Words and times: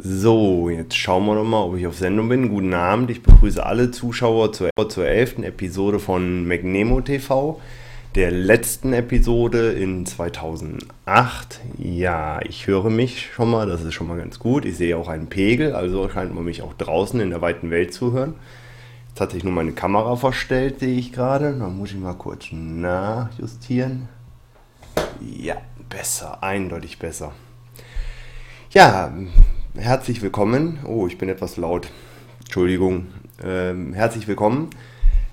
So, 0.00 0.70
jetzt 0.70 0.96
schauen 0.96 1.26
wir 1.26 1.34
doch 1.34 1.44
mal, 1.44 1.64
ob 1.64 1.76
ich 1.76 1.84
auf 1.84 1.96
Sendung 1.96 2.28
bin. 2.28 2.50
Guten 2.50 2.72
Abend, 2.72 3.10
ich 3.10 3.20
begrüße 3.20 3.64
alle 3.66 3.90
Zuschauer 3.90 4.52
zur, 4.52 4.70
zur 4.88 5.08
11. 5.08 5.38
Episode 5.38 5.98
von 5.98 6.46
McNemo 6.46 7.00
TV, 7.00 7.60
der 8.14 8.30
letzten 8.30 8.92
Episode 8.92 9.72
in 9.72 10.06
2008. 10.06 11.60
Ja, 11.78 12.40
ich 12.42 12.68
höre 12.68 12.90
mich 12.90 13.32
schon 13.32 13.50
mal, 13.50 13.66
das 13.66 13.82
ist 13.82 13.94
schon 13.94 14.06
mal 14.06 14.18
ganz 14.18 14.38
gut. 14.38 14.64
Ich 14.64 14.76
sehe 14.76 14.96
auch 14.96 15.08
einen 15.08 15.26
Pegel, 15.26 15.72
also 15.74 16.08
scheint 16.08 16.32
man 16.32 16.44
mich 16.44 16.62
auch 16.62 16.74
draußen 16.74 17.18
in 17.18 17.30
der 17.30 17.40
weiten 17.40 17.72
Welt 17.72 17.92
zu 17.92 18.12
hören. 18.12 18.36
Jetzt 19.08 19.20
hat 19.20 19.32
sich 19.32 19.42
nur 19.42 19.52
meine 19.52 19.72
Kamera 19.72 20.14
verstellt, 20.14 20.78
sehe 20.78 20.96
ich 20.96 21.12
gerade. 21.12 21.58
Da 21.58 21.66
muss 21.66 21.90
ich 21.90 21.98
mal 21.98 22.14
kurz 22.14 22.52
nachjustieren. 22.52 24.08
Ja, 25.20 25.56
besser, 25.88 26.40
eindeutig 26.40 27.00
besser. 27.00 27.32
Ja, 28.70 29.12
herzlich 29.78 30.22
willkommen. 30.22 30.80
Oh, 30.84 31.06
ich 31.06 31.18
bin 31.18 31.28
etwas 31.28 31.56
laut. 31.56 31.88
Entschuldigung. 32.40 33.06
Ähm, 33.42 33.92
herzlich 33.94 34.26
willkommen. 34.26 34.70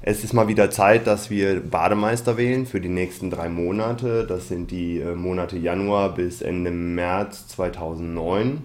Es 0.04 0.24
ist 0.24 0.34
mal 0.34 0.48
wieder 0.48 0.70
Zeit, 0.70 1.08
dass 1.08 1.32
wir 1.32 1.60
Bademeister 1.60 2.38
wählen 2.38 2.68
für 2.68 2.80
die 2.80 2.90
nächsten 2.90 3.32
drei 3.32 3.50
Monate. 3.50 4.26
Das 4.28 4.48
sind 4.48 4.70
die 4.70 5.00
äh, 5.00 5.16
Monate 5.16 5.58
Januar 5.58 6.14
bis 6.14 6.44
Ende 6.44 6.70
März 6.70 7.48
2009. 7.48 8.62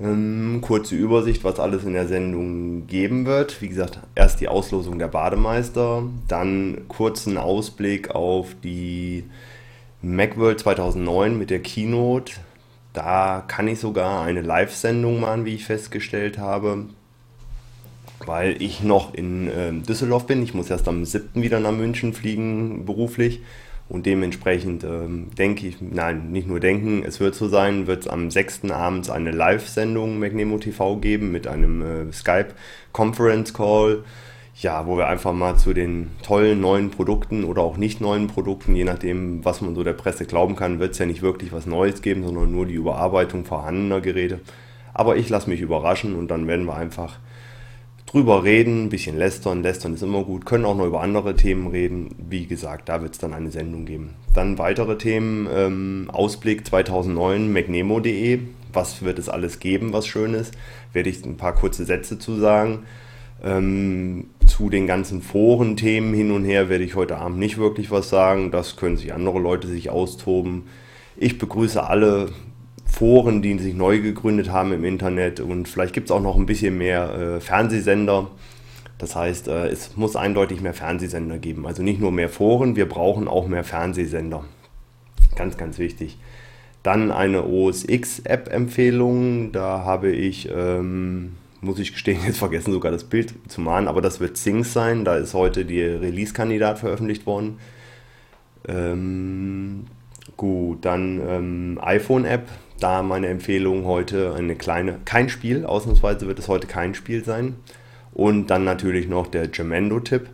Ähm, 0.00 0.60
kurze 0.60 0.94
Übersicht, 0.94 1.42
was 1.42 1.58
alles 1.58 1.82
in 1.82 1.92
der 1.92 2.06
Sendung 2.06 2.86
geben 2.86 3.26
wird. 3.26 3.60
Wie 3.60 3.68
gesagt, 3.68 3.98
erst 4.14 4.40
die 4.40 4.46
Auslosung 4.46 5.00
der 5.00 5.08
Bademeister, 5.08 6.04
dann 6.28 6.82
kurzen 6.86 7.36
Ausblick 7.36 8.12
auf 8.14 8.54
die 8.62 9.24
Macworld 10.00 10.60
2009 10.60 11.36
mit 11.36 11.50
der 11.50 11.58
Keynote, 11.58 12.34
da 12.98 13.44
kann 13.46 13.68
ich 13.68 13.78
sogar 13.78 14.24
eine 14.24 14.42
Live-Sendung 14.42 15.20
machen, 15.20 15.44
wie 15.44 15.54
ich 15.54 15.64
festgestellt 15.64 16.36
habe, 16.36 16.86
weil 18.26 18.60
ich 18.60 18.82
noch 18.82 19.14
in 19.14 19.48
äh, 19.48 19.72
Düsseldorf 19.72 20.26
bin. 20.26 20.42
Ich 20.42 20.52
muss 20.52 20.68
erst 20.68 20.88
am 20.88 21.04
7. 21.04 21.40
wieder 21.40 21.60
nach 21.60 21.70
München 21.70 22.12
fliegen, 22.12 22.84
beruflich. 22.86 23.40
Und 23.88 24.04
dementsprechend 24.04 24.82
ähm, 24.82 25.28
denke 25.38 25.68
ich, 25.68 25.76
nein, 25.80 26.32
nicht 26.32 26.48
nur 26.48 26.58
denken, 26.58 27.04
es 27.06 27.20
wird 27.20 27.36
so 27.36 27.46
sein, 27.48 27.86
wird 27.86 28.00
es 28.00 28.08
am 28.08 28.32
6. 28.32 28.64
abends 28.72 29.10
eine 29.10 29.30
Live-Sendung 29.30 30.18
McNemo 30.18 30.58
TV 30.58 30.96
geben 30.96 31.30
mit 31.30 31.46
einem 31.46 31.82
äh, 31.82 32.12
Skype-Conference-Call 32.12 34.02
ja, 34.60 34.86
wo 34.86 34.96
wir 34.96 35.06
einfach 35.06 35.32
mal 35.32 35.56
zu 35.56 35.72
den 35.72 36.10
tollen 36.22 36.60
neuen 36.60 36.90
Produkten 36.90 37.44
oder 37.44 37.62
auch 37.62 37.76
nicht 37.76 38.00
neuen 38.00 38.26
Produkten, 38.26 38.74
je 38.74 38.84
nachdem, 38.84 39.44
was 39.44 39.60
man 39.60 39.74
so 39.74 39.84
der 39.84 39.92
Presse 39.92 40.26
glauben 40.26 40.56
kann, 40.56 40.80
wird 40.80 40.92
es 40.92 40.98
ja 40.98 41.06
nicht 41.06 41.22
wirklich 41.22 41.52
was 41.52 41.66
Neues 41.66 42.02
geben, 42.02 42.24
sondern 42.24 42.50
nur 42.50 42.66
die 42.66 42.74
Überarbeitung 42.74 43.44
vorhandener 43.44 44.00
Geräte. 44.00 44.40
Aber 44.92 45.16
ich 45.16 45.28
lasse 45.28 45.48
mich 45.48 45.60
überraschen 45.60 46.16
und 46.16 46.28
dann 46.28 46.48
werden 46.48 46.66
wir 46.66 46.74
einfach 46.74 47.20
drüber 48.06 48.42
reden, 48.42 48.86
ein 48.86 48.88
bisschen 48.88 49.16
lästern. 49.16 49.62
Lästern 49.62 49.94
ist 49.94 50.02
immer 50.02 50.24
gut, 50.24 50.44
können 50.44 50.64
auch 50.64 50.76
noch 50.76 50.86
über 50.86 51.02
andere 51.02 51.36
Themen 51.36 51.68
reden. 51.68 52.16
Wie 52.28 52.46
gesagt, 52.46 52.88
da 52.88 53.00
wird 53.00 53.12
es 53.12 53.18
dann 53.18 53.34
eine 53.34 53.52
Sendung 53.52 53.84
geben. 53.84 54.14
Dann 54.34 54.58
weitere 54.58 54.98
Themen, 54.98 55.46
ähm, 55.54 56.10
Ausblick 56.12 56.66
2009, 56.66 57.52
mcnemo.de. 57.52 58.40
Was 58.72 59.02
wird 59.02 59.20
es 59.20 59.28
alles 59.28 59.60
geben, 59.60 59.92
was 59.92 60.06
Schönes? 60.06 60.50
Werde 60.92 61.10
ich 61.10 61.24
ein 61.24 61.36
paar 61.36 61.54
kurze 61.54 61.84
Sätze 61.84 62.18
zu 62.18 62.34
sagen. 62.36 62.80
Ähm, 63.42 64.30
zu 64.46 64.70
den 64.70 64.86
ganzen 64.86 65.22
Foren-Themen 65.22 66.12
hin 66.14 66.32
und 66.32 66.44
her 66.44 66.68
werde 66.68 66.84
ich 66.84 66.96
heute 66.96 67.18
Abend 67.18 67.38
nicht 67.38 67.58
wirklich 67.58 67.90
was 67.90 68.08
sagen. 68.08 68.50
Das 68.50 68.76
können 68.76 68.96
sich 68.96 69.12
andere 69.12 69.38
Leute 69.38 69.68
sich 69.68 69.90
austoben. 69.90 70.64
Ich 71.16 71.38
begrüße 71.38 71.82
alle 71.82 72.30
Foren, 72.84 73.42
die 73.42 73.58
sich 73.58 73.74
neu 73.74 74.00
gegründet 74.00 74.50
haben 74.50 74.72
im 74.72 74.84
Internet 74.84 75.40
und 75.40 75.68
vielleicht 75.68 75.92
gibt 75.92 76.08
es 76.08 76.10
auch 76.10 76.22
noch 76.22 76.36
ein 76.36 76.46
bisschen 76.46 76.78
mehr 76.78 77.14
äh, 77.14 77.40
Fernsehsender. 77.40 78.28
Das 78.98 79.14
heißt, 79.14 79.48
äh, 79.48 79.68
es 79.68 79.96
muss 79.96 80.16
eindeutig 80.16 80.60
mehr 80.60 80.74
Fernsehsender 80.74 81.38
geben. 81.38 81.66
Also 81.66 81.82
nicht 81.82 82.00
nur 82.00 82.10
mehr 82.10 82.28
Foren, 82.28 82.74
wir 82.74 82.88
brauchen 82.88 83.28
auch 83.28 83.46
mehr 83.46 83.62
Fernsehsender. 83.62 84.44
Ganz, 85.36 85.56
ganz 85.56 85.78
wichtig. 85.78 86.18
Dann 86.82 87.12
eine 87.12 87.44
OS 87.44 87.84
X-App-Empfehlung. 87.88 89.52
Da 89.52 89.84
habe 89.84 90.10
ich 90.10 90.48
ähm, 90.52 91.34
muss 91.60 91.78
ich 91.78 91.92
gestehen, 91.92 92.20
jetzt 92.26 92.38
vergessen 92.38 92.72
sogar 92.72 92.92
das 92.92 93.04
Bild 93.04 93.34
zu 93.48 93.60
malen, 93.60 93.88
aber 93.88 94.00
das 94.00 94.20
wird 94.20 94.36
Sings 94.36 94.72
sein. 94.72 95.04
Da 95.04 95.16
ist 95.16 95.34
heute 95.34 95.64
die 95.64 95.82
Release-Kandidat 95.82 96.78
veröffentlicht 96.78 97.26
worden. 97.26 97.58
Ähm, 98.66 99.86
gut, 100.36 100.84
dann 100.84 101.20
ähm, 101.26 101.78
iPhone-App. 101.80 102.48
Da 102.80 103.02
meine 103.02 103.26
Empfehlung 103.26 103.86
heute 103.86 104.34
eine 104.34 104.54
kleine, 104.54 105.00
kein 105.04 105.28
Spiel, 105.28 105.66
ausnahmsweise 105.66 106.28
wird 106.28 106.38
es 106.38 106.46
heute 106.46 106.68
kein 106.68 106.94
Spiel 106.94 107.24
sein. 107.24 107.56
Und 108.12 108.46
dann 108.48 108.64
natürlich 108.64 109.08
noch 109.08 109.26
der 109.26 109.48
Gemendo-Tipp. 109.48 110.28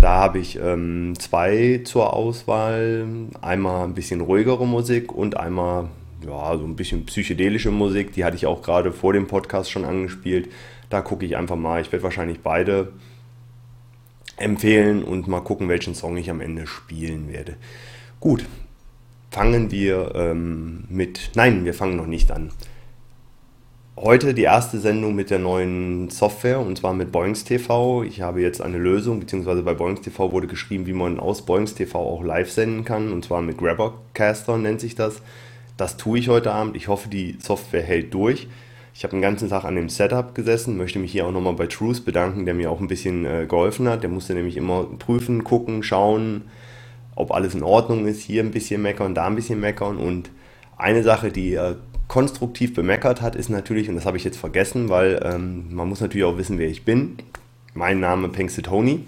Da 0.00 0.16
habe 0.16 0.38
ich 0.38 0.58
ähm, 0.58 1.14
zwei 1.18 1.82
zur 1.84 2.14
Auswahl. 2.14 3.06
Einmal 3.40 3.84
ein 3.84 3.94
bisschen 3.94 4.20
ruhigere 4.20 4.66
Musik 4.66 5.12
und 5.12 5.36
einmal 5.36 5.88
ja, 6.26 6.56
so 6.56 6.64
ein 6.64 6.76
bisschen 6.76 7.06
psychedelische 7.06 7.70
Musik, 7.70 8.12
die 8.12 8.24
hatte 8.24 8.36
ich 8.36 8.46
auch 8.46 8.62
gerade 8.62 8.92
vor 8.92 9.12
dem 9.12 9.26
Podcast 9.26 9.70
schon 9.70 9.84
angespielt. 9.84 10.48
Da 10.90 11.00
gucke 11.00 11.24
ich 11.24 11.36
einfach 11.36 11.56
mal. 11.56 11.80
Ich 11.80 11.90
werde 11.90 12.02
wahrscheinlich 12.02 12.40
beide 12.40 12.92
empfehlen 14.36 15.02
und 15.02 15.28
mal 15.28 15.40
gucken, 15.40 15.68
welchen 15.68 15.94
Song 15.94 16.16
ich 16.16 16.30
am 16.30 16.40
Ende 16.40 16.66
spielen 16.66 17.32
werde. 17.32 17.56
Gut, 18.20 18.44
fangen 19.30 19.70
wir 19.70 20.14
ähm, 20.14 20.84
mit. 20.88 21.30
Nein, 21.34 21.64
wir 21.64 21.74
fangen 21.74 21.96
noch 21.96 22.06
nicht 22.06 22.30
an. 22.30 22.50
Heute 23.96 24.32
die 24.32 24.42
erste 24.42 24.80
Sendung 24.80 25.14
mit 25.14 25.30
der 25.30 25.38
neuen 25.38 26.08
Software 26.08 26.60
und 26.60 26.78
zwar 26.78 26.94
mit 26.94 27.12
Boings 27.12 27.44
TV. 27.44 28.02
Ich 28.04 28.22
habe 28.22 28.40
jetzt 28.40 28.62
eine 28.62 28.78
Lösung, 28.78 29.20
beziehungsweise 29.20 29.62
bei 29.62 29.74
Boings 29.74 30.00
TV 30.00 30.32
wurde 30.32 30.46
geschrieben, 30.46 30.86
wie 30.86 30.94
man 30.94 31.20
aus 31.20 31.44
Boings 31.44 31.74
TV 31.74 31.98
auch 31.98 32.24
live 32.24 32.50
senden 32.50 32.84
kann 32.84 33.12
und 33.12 33.24
zwar 33.24 33.42
mit 33.42 33.58
Grabbercaster 33.58 34.56
nennt 34.56 34.80
sich 34.80 34.94
das. 34.94 35.22
Das 35.82 35.96
tue 35.96 36.20
ich 36.20 36.28
heute 36.28 36.52
Abend. 36.52 36.76
Ich 36.76 36.86
hoffe, 36.86 37.08
die 37.08 37.38
Software 37.40 37.82
hält 37.82 38.14
durch. 38.14 38.46
Ich 38.94 39.02
habe 39.02 39.16
den 39.16 39.20
ganzen 39.20 39.48
Tag 39.48 39.64
an 39.64 39.74
dem 39.74 39.88
Setup 39.88 40.32
gesessen, 40.32 40.76
möchte 40.76 41.00
mich 41.00 41.10
hier 41.10 41.26
auch 41.26 41.32
nochmal 41.32 41.54
bei 41.54 41.66
Truth 41.66 42.04
bedanken, 42.04 42.44
der 42.44 42.54
mir 42.54 42.70
auch 42.70 42.78
ein 42.78 42.86
bisschen 42.86 43.24
äh, 43.24 43.46
geholfen 43.48 43.88
hat. 43.88 44.04
Der 44.04 44.08
musste 44.08 44.32
nämlich 44.34 44.56
immer 44.56 44.84
prüfen, 44.84 45.42
gucken, 45.42 45.82
schauen, 45.82 46.42
ob 47.16 47.32
alles 47.32 47.56
in 47.56 47.64
Ordnung 47.64 48.06
ist. 48.06 48.20
Hier 48.20 48.44
ein 48.44 48.52
bisschen 48.52 48.80
meckern, 48.80 49.16
da 49.16 49.26
ein 49.26 49.34
bisschen 49.34 49.58
meckern. 49.58 49.96
Und 49.96 50.30
eine 50.76 51.02
Sache, 51.02 51.32
die 51.32 51.54
er 51.54 51.78
konstruktiv 52.06 52.74
bemeckert 52.74 53.20
hat, 53.20 53.34
ist 53.34 53.48
natürlich, 53.48 53.88
und 53.88 53.96
das 53.96 54.06
habe 54.06 54.16
ich 54.16 54.22
jetzt 54.22 54.38
vergessen, 54.38 54.88
weil 54.88 55.20
ähm, 55.24 55.74
man 55.74 55.88
muss 55.88 56.00
natürlich 56.00 56.26
auch 56.26 56.38
wissen, 56.38 56.60
wer 56.60 56.68
ich 56.68 56.84
bin. 56.84 57.16
Mein 57.74 57.98
Name 57.98 58.28
Pengste 58.28 58.62
Tony. 58.62 59.00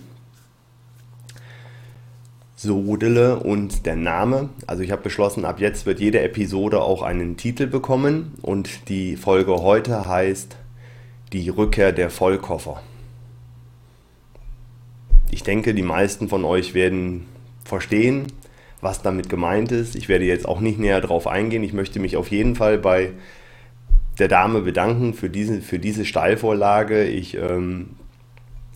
Sodele 2.56 3.40
und 3.40 3.84
der 3.84 3.96
Name. 3.96 4.50
Also 4.66 4.82
ich 4.82 4.92
habe 4.92 5.02
beschlossen, 5.02 5.44
ab 5.44 5.60
jetzt 5.60 5.86
wird 5.86 6.00
jede 6.00 6.20
Episode 6.20 6.80
auch 6.80 7.02
einen 7.02 7.36
Titel 7.36 7.66
bekommen 7.66 8.34
und 8.42 8.88
die 8.88 9.16
Folge 9.16 9.62
heute 9.62 10.06
heißt 10.06 10.56
Die 11.32 11.48
Rückkehr 11.48 11.92
der 11.92 12.10
Vollkoffer. 12.10 12.80
Ich 15.30 15.42
denke, 15.42 15.74
die 15.74 15.82
meisten 15.82 16.28
von 16.28 16.44
euch 16.44 16.74
werden 16.74 17.26
verstehen, 17.64 18.26
was 18.80 19.02
damit 19.02 19.28
gemeint 19.28 19.72
ist. 19.72 19.96
Ich 19.96 20.08
werde 20.08 20.24
jetzt 20.24 20.46
auch 20.46 20.60
nicht 20.60 20.78
näher 20.78 21.00
darauf 21.00 21.26
eingehen. 21.26 21.64
Ich 21.64 21.72
möchte 21.72 21.98
mich 21.98 22.16
auf 22.16 22.30
jeden 22.30 22.54
Fall 22.54 22.78
bei 22.78 23.10
der 24.20 24.28
Dame 24.28 24.60
bedanken 24.60 25.12
für 25.12 25.28
diese, 25.28 25.60
für 25.60 25.80
diese 25.80 26.04
Steilvorlage. 26.04 27.04
Ich 27.04 27.34
ähm, 27.36 27.96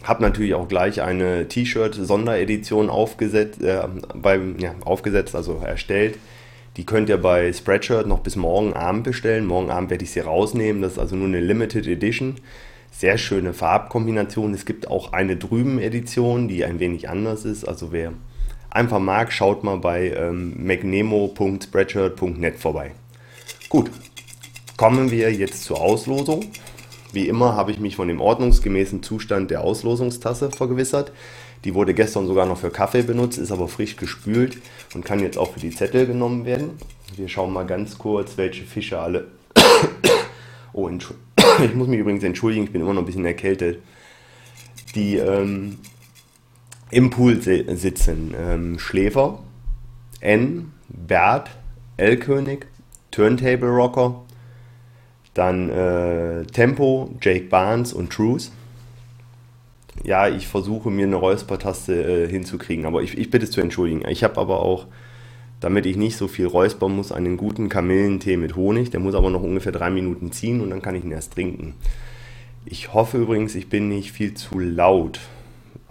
habe 0.05 0.23
natürlich 0.23 0.55
auch 0.55 0.69
gleich 0.69 1.03
eine 1.03 1.49
T-Shirt-Sonderedition 1.49 2.89
aufgesetzt, 2.91 3.63
äh, 3.63 3.83
beim, 4.15 4.59
ja, 4.59 4.75
aufgesetzt, 4.85 5.35
also 5.35 5.61
erstellt. 5.65 6.19
Die 6.79 6.87
könnt 6.87 7.09
ihr 7.09 7.19
bei 7.19 7.53
Spreadshirt 7.53 8.07
noch 8.07 8.21
bis 8.21 8.37
morgen 8.37 8.73
Abend 8.73 9.03
bestellen. 9.03 9.47
Morgen 9.47 9.69
Abend 9.69 9.91
werde 9.91 10.05
ich 10.05 10.13
sie 10.13 10.21
rausnehmen. 10.21 10.81
Das 10.81 10.93
ist 10.93 10.99
also 11.01 11.17
nur 11.17 11.27
eine 11.27 11.41
Limited 11.41 11.89
Edition. 11.89 12.37
Sehr 12.93 13.19
schöne 13.19 13.53
Farbkombination. 13.53 14.55
Es 14.55 14.65
gibt 14.65 14.89
auch 14.89 15.13
eine 15.13 15.37
drüben 15.37 15.81
Edition, 15.81 16.47
die 16.47 16.65
ein 16.65 16.79
wenig 16.79 17.09
anders 17.09 17.45
ist. 17.45 17.65
Also 17.65 17.91
wer 17.91 18.13
einfach 18.71 19.01
mag, 19.01 19.33
schaut 19.33 19.65
mal 19.65 19.79
bei 19.79 20.13
ähm, 20.13 20.55
magnemo.spreadshirt.net 20.65 22.57
vorbei. 22.57 22.93
Gut, 23.69 23.91
kommen 24.77 25.11
wir 25.11 25.33
jetzt 25.33 25.65
zur 25.65 25.81
Auslosung. 25.81 26.45
Wie 27.13 27.27
immer 27.27 27.57
habe 27.57 27.71
ich 27.71 27.81
mich 27.81 27.97
von 27.97 28.09
dem 28.09 28.21
ordnungsgemäßen 28.21 29.03
Zustand 29.03 29.51
der 29.51 29.63
Auslosungstasse 29.63 30.51
vergewissert. 30.51 31.13
Die 31.65 31.75
wurde 31.75 31.95
gestern 31.95 32.27
sogar 32.27 32.47
noch 32.47 32.59
für 32.59 32.71
Kaffee 32.71 33.03
benutzt, 33.03 33.39
ist 33.39 33.51
aber 33.51 33.67
frisch 33.69 33.97
gespült 33.97 34.59
und 34.95 35.05
kann 35.05 35.21
jetzt 35.21 35.39
auch 35.39 35.53
für 35.53 35.61
die 35.61 35.71
Zettel 35.71 36.07
genommen 36.07 36.45
werden. 36.45 36.73
Wir 37.17 37.29
schauen 37.29 37.53
mal 37.53 37.67
ganz 37.67 37.99
kurz, 37.99 38.37
welche 38.37 38.65
Fische 38.65 38.99
alle. 38.99 39.29
oh, 40.73 40.89
ich 41.65 41.75
muss 41.75 41.89
mich 41.89 41.99
übrigens 41.99 42.23
entschuldigen, 42.23 42.65
ich 42.65 42.73
bin 42.73 42.83
immer 42.83 42.93
noch 42.93 43.03
ein 43.03 43.07
bisschen 43.07 43.25
erkältet. 43.25 43.83
Die 44.95 45.17
ähm, 45.17 45.79
im 46.91 47.11
Pool 47.11 47.41
sitzen 47.43 48.35
ähm, 48.39 48.79
Schläfer, 48.79 49.41
N, 50.21 50.73
Bert, 50.89 51.51
L-König, 51.97 52.67
Turntable 53.11 53.69
Rocker, 53.69 54.25
Dann 55.35 55.71
äh, 55.71 56.45
Tempo, 56.47 57.11
Jake 57.21 57.45
Barnes 57.45 57.93
und 57.93 58.13
Truth. 58.13 58.51
Ja, 60.05 60.29
ich 60.29 60.47
versuche 60.47 60.91
mir 60.91 61.07
eine 61.07 61.17
Räuspertaste 61.17 62.25
äh, 62.25 62.29
hinzukriegen, 62.29 62.87
aber 62.87 63.03
ich, 63.03 63.17
ich 63.19 63.31
bitte 63.31 63.45
es 63.45 63.51
zu 63.51 63.61
entschuldigen. 63.61 64.03
Ich 64.09 64.25
habe 64.25 64.41
aber 64.41 64.61
auch, 64.61 64.87
damit 65.61 65.87
ich 65.87 65.97
nicht 65.97 66.17
so 66.17 66.29
viel 66.29 66.47
räuspern 66.47 66.95
muss, 66.95 67.13
einen 67.13 67.37
guten 67.37 67.69
Kamillentee 67.69 68.37
mit 68.37 68.57
Honig. 68.57 68.91
Der 68.91 69.01
muss 69.01 69.15
aber 69.15 69.31
noch 69.31 69.43
ungefähr 69.43 69.73
drei 69.73 69.91
Minuten 69.91 70.33
ziehen 70.33 70.61
und 70.61 70.71
dann 70.71 70.83
kann 70.83 70.95
ich 70.95 71.05
ihn 71.05 71.13
erst 71.13 71.35
trinken. 71.35 71.75
Ich 72.65 72.93
hoffe 72.93 73.19
übrigens, 73.19 73.55
ich 73.55 73.69
bin 73.69 73.89
nicht 73.89 74.13
viel 74.13 74.35
zu 74.35 74.59
laut. 74.59 75.21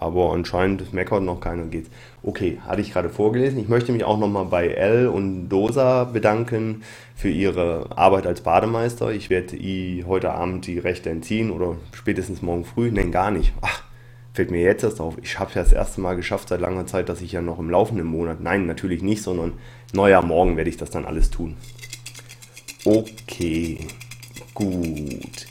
Aber 0.00 0.32
anscheinend 0.32 0.92
meckert 0.92 1.24
noch 1.24 1.40
keiner 1.40 1.64
geht. 1.64 1.86
Okay, 2.22 2.60
hatte 2.66 2.80
ich 2.80 2.92
gerade 2.92 3.10
vorgelesen. 3.10 3.58
Ich 3.58 3.68
möchte 3.68 3.90
mich 3.90 4.04
auch 4.04 4.18
nochmal 4.18 4.44
bei 4.44 4.68
Elle 4.68 5.10
und 5.10 5.48
Dosa 5.48 6.04
bedanken 6.04 6.82
für 7.16 7.28
ihre 7.28 7.90
Arbeit 7.96 8.26
als 8.26 8.42
Bademeister. 8.42 9.10
Ich 9.10 9.28
werde 9.28 9.56
ihr 9.56 10.06
heute 10.06 10.30
Abend 10.30 10.66
die 10.68 10.78
Rechte 10.78 11.10
entziehen 11.10 11.50
oder 11.50 11.76
spätestens 11.92 12.42
morgen 12.42 12.64
früh. 12.64 12.92
Nein, 12.92 13.10
gar 13.10 13.32
nicht. 13.32 13.52
Ach, 13.60 13.82
fällt 14.34 14.52
mir 14.52 14.62
jetzt 14.62 14.84
erst 14.84 15.00
auf. 15.00 15.16
Ich 15.20 15.40
habe 15.40 15.50
ja 15.54 15.64
das 15.64 15.72
erste 15.72 16.00
Mal 16.00 16.14
geschafft 16.14 16.48
seit 16.50 16.60
langer 16.60 16.86
Zeit, 16.86 17.08
dass 17.08 17.20
ich 17.20 17.32
ja 17.32 17.42
noch 17.42 17.58
im 17.58 17.70
laufenden 17.70 18.06
Monat, 18.06 18.40
nein, 18.40 18.66
natürlich 18.66 19.02
nicht, 19.02 19.22
sondern 19.22 19.54
neuer 19.92 20.22
Morgen 20.22 20.56
werde 20.56 20.70
ich 20.70 20.76
das 20.76 20.90
dann 20.90 21.06
alles 21.06 21.30
tun. 21.30 21.56
Okay, 22.84 23.80
gut. 24.54 25.46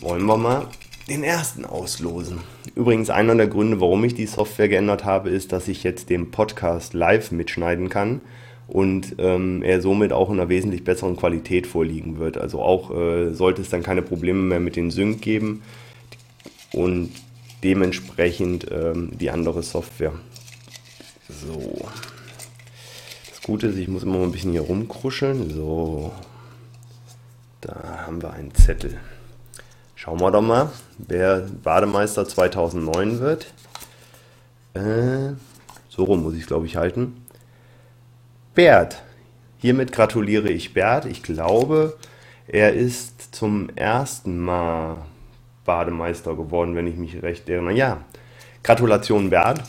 Wollen 0.00 0.26
wir 0.26 0.36
mal 0.36 0.66
den 1.08 1.24
ersten 1.24 1.64
auslosen. 1.64 2.40
Übrigens, 2.74 3.10
einer 3.10 3.34
der 3.34 3.48
Gründe, 3.48 3.80
warum 3.80 4.04
ich 4.04 4.14
die 4.14 4.26
Software 4.26 4.68
geändert 4.68 5.04
habe, 5.04 5.30
ist, 5.30 5.52
dass 5.52 5.68
ich 5.68 5.82
jetzt 5.82 6.10
den 6.10 6.30
Podcast 6.30 6.94
live 6.94 7.30
mitschneiden 7.32 7.88
kann 7.88 8.20
und 8.68 9.16
ähm, 9.18 9.62
er 9.62 9.80
somit 9.80 10.12
auch 10.12 10.28
in 10.28 10.38
einer 10.38 10.48
wesentlich 10.48 10.84
besseren 10.84 11.16
Qualität 11.16 11.66
vorliegen 11.66 12.18
wird. 12.18 12.36
Also 12.36 12.60
auch 12.60 12.94
äh, 12.94 13.32
sollte 13.32 13.62
es 13.62 13.70
dann 13.70 13.82
keine 13.82 14.02
Probleme 14.02 14.42
mehr 14.42 14.60
mit 14.60 14.76
den 14.76 14.90
Sync 14.90 15.22
geben 15.22 15.62
und 16.72 17.10
dementsprechend 17.64 18.66
ähm, 18.70 19.10
die 19.18 19.30
andere 19.30 19.62
Software. 19.62 20.12
So. 21.28 21.78
Das 23.30 23.42
Gute 23.42 23.68
ist, 23.68 23.78
ich 23.78 23.88
muss 23.88 24.02
immer 24.02 24.22
ein 24.22 24.32
bisschen 24.32 24.52
hier 24.52 24.60
rumkruscheln. 24.60 25.50
So. 25.50 26.12
Da 27.62 28.04
haben 28.06 28.20
wir 28.20 28.32
einen 28.32 28.54
Zettel. 28.54 28.98
Schauen 30.08 30.20
wir 30.20 30.30
doch 30.30 30.40
mal, 30.40 30.70
wer 30.96 31.40
Bademeister 31.62 32.26
2009 32.26 33.20
wird. 33.20 33.52
Äh, 34.72 35.34
so 35.90 36.04
rum 36.04 36.22
muss 36.22 36.32
ich 36.32 36.46
glaube 36.46 36.64
ich 36.64 36.76
halten. 36.76 37.26
Bert. 38.54 39.02
Hiermit 39.58 39.92
gratuliere 39.92 40.48
ich 40.48 40.72
Bert. 40.72 41.04
Ich 41.04 41.22
glaube, 41.22 41.98
er 42.46 42.72
ist 42.72 43.34
zum 43.34 43.68
ersten 43.76 44.38
Mal 44.38 44.96
Bademeister 45.66 46.34
geworden, 46.34 46.74
wenn 46.74 46.86
ich 46.86 46.96
mich 46.96 47.22
recht 47.22 47.46
erinnere. 47.50 47.74
Ja, 47.74 47.98
Gratulation 48.62 49.28
Bert. 49.28 49.62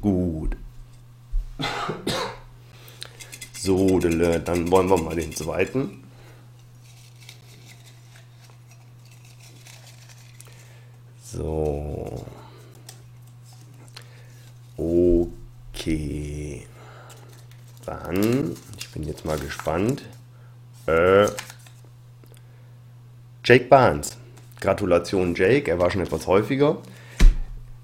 Gut. 0.00 0.56
So, 3.52 4.00
dann 4.00 4.72
wollen 4.72 4.90
wir 4.90 4.96
mal 4.96 5.14
den 5.14 5.32
zweiten. 5.36 6.02
So. 11.32 12.26
Okay. 14.76 16.66
Dann, 17.86 18.54
ich 18.78 18.90
bin 18.90 19.04
jetzt 19.04 19.24
mal 19.24 19.38
gespannt. 19.38 20.02
Äh, 20.86 21.26
Jake 23.44 23.64
Barnes. 23.64 24.18
Gratulation 24.60 25.34
Jake, 25.34 25.70
er 25.70 25.78
war 25.78 25.90
schon 25.90 26.02
etwas 26.02 26.26
häufiger. 26.26 26.78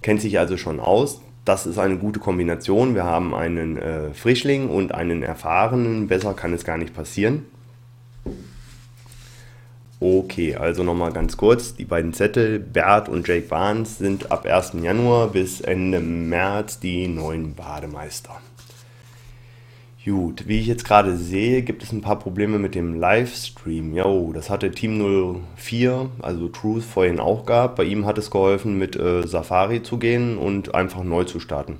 Kennt 0.03 0.21
sich 0.21 0.39
also 0.39 0.56
schon 0.56 0.79
aus. 0.79 1.21
Das 1.44 1.67
ist 1.67 1.79
eine 1.79 1.97
gute 1.97 2.21
Kombination. 2.21 2.94
Wir 2.94 3.05
haben 3.05 3.35
einen 3.35 3.79
äh, 3.79 4.12
Frischling 4.12 4.69
und 4.69 4.93
einen 4.93 5.23
erfahrenen. 5.23 6.06
Besser 6.06 6.35
kann 6.35 6.53
es 6.53 6.65
gar 6.65 6.77
nicht 6.77 6.94
passieren. 6.94 7.47
Okay, 10.00 10.55
also 10.55 10.85
nochmal 10.85 11.12
ganz 11.12 11.37
kurz. 11.37 11.75
Die 11.75 11.85
beiden 11.85 12.12
Zettel, 12.12 12.61
Bert 12.61 13.09
und 13.09 13.27
Jake 13.27 13.49
Barnes, 13.49 13.99
sind 13.99 14.31
ab 14.31 14.47
1. 14.47 14.75
Januar 14.81 15.27
bis 15.27 15.61
Ende 15.61 15.99
März 15.99 16.79
die 16.79 17.09
neuen 17.09 17.55
Bademeister. 17.56 18.41
Gut, 20.05 20.47
wie 20.47 20.61
ich 20.61 20.69
jetzt 20.69 20.85
gerade 20.85 21.17
sehe, 21.17 21.62
gibt 21.62 21.83
es 21.83 21.93
ein 21.93 22.00
paar 22.00 22.19
Probleme 22.19 22.61
mit 22.61 22.77
dem 22.77 22.95
Livestream. 22.95 23.95
Jo, 23.95 24.33
das 24.33 24.49
hatte 24.50 24.71
Team 24.71 25.43
04, 25.56 26.09
also 26.23 26.49
Truth, 26.49 26.85
vorhin 26.85 27.19
auch 27.19 27.44
gehabt. 27.44 27.75
Bei 27.75 27.85
ihm 27.85 28.06
hat 28.06 28.19
es 28.19 28.31
geholfen, 28.31 28.79
mit 28.79 28.94
äh, 28.94 29.27
Safari 29.27 29.83
zu 29.83 29.99
gehen 29.99 30.39
und 30.39 30.77
einfach 30.77 31.03
neu 31.03 31.25
zu 31.25 31.41
starten. 31.41 31.79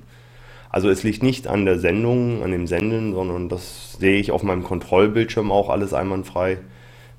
Also 0.69 0.89
es 0.89 1.03
liegt 1.03 1.23
nicht 1.23 1.47
an 1.47 1.65
der 1.65 1.79
Sendung, 1.79 2.43
an 2.43 2.51
dem 2.51 2.67
Senden, 2.67 3.13
sondern 3.13 3.47
das 3.47 3.93
sehe 3.93 4.19
ich 4.19 4.31
auf 4.31 4.43
meinem 4.43 4.63
Kontrollbildschirm 4.63 5.51
auch 5.51 5.69
alles 5.69 5.93
einwandfrei. 5.93 6.59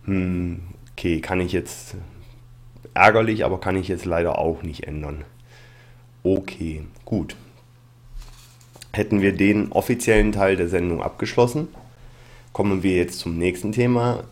Hm, 0.05 0.61
okay, 1.01 1.21
kann 1.23 1.41
ich 1.41 1.53
jetzt 1.53 1.97
ärgerlich, 2.93 3.47
aber 3.47 3.59
kann 3.59 3.75
ich 3.77 3.89
jetzt 3.89 4.05
leider 4.05 4.39
auch 4.39 4.63
nicht 4.63 4.87
ändern. 4.87 5.25
Okay, 6.23 6.83
gut. 7.07 7.37
Hätten 8.93 9.23
wir 9.23 9.33
den 9.33 9.73
offiziellen 9.73 10.33
Teil 10.33 10.57
der 10.57 10.69
Sendung 10.69 11.03
abgeschlossen, 11.03 11.69
kommen 12.53 12.83
wir 12.83 12.97
jetzt 12.97 13.19
zum 13.19 13.39
nächsten 13.39 13.73
Thema, 13.73 14.25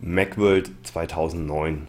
Macworld 0.00 0.70
2009. 0.84 1.88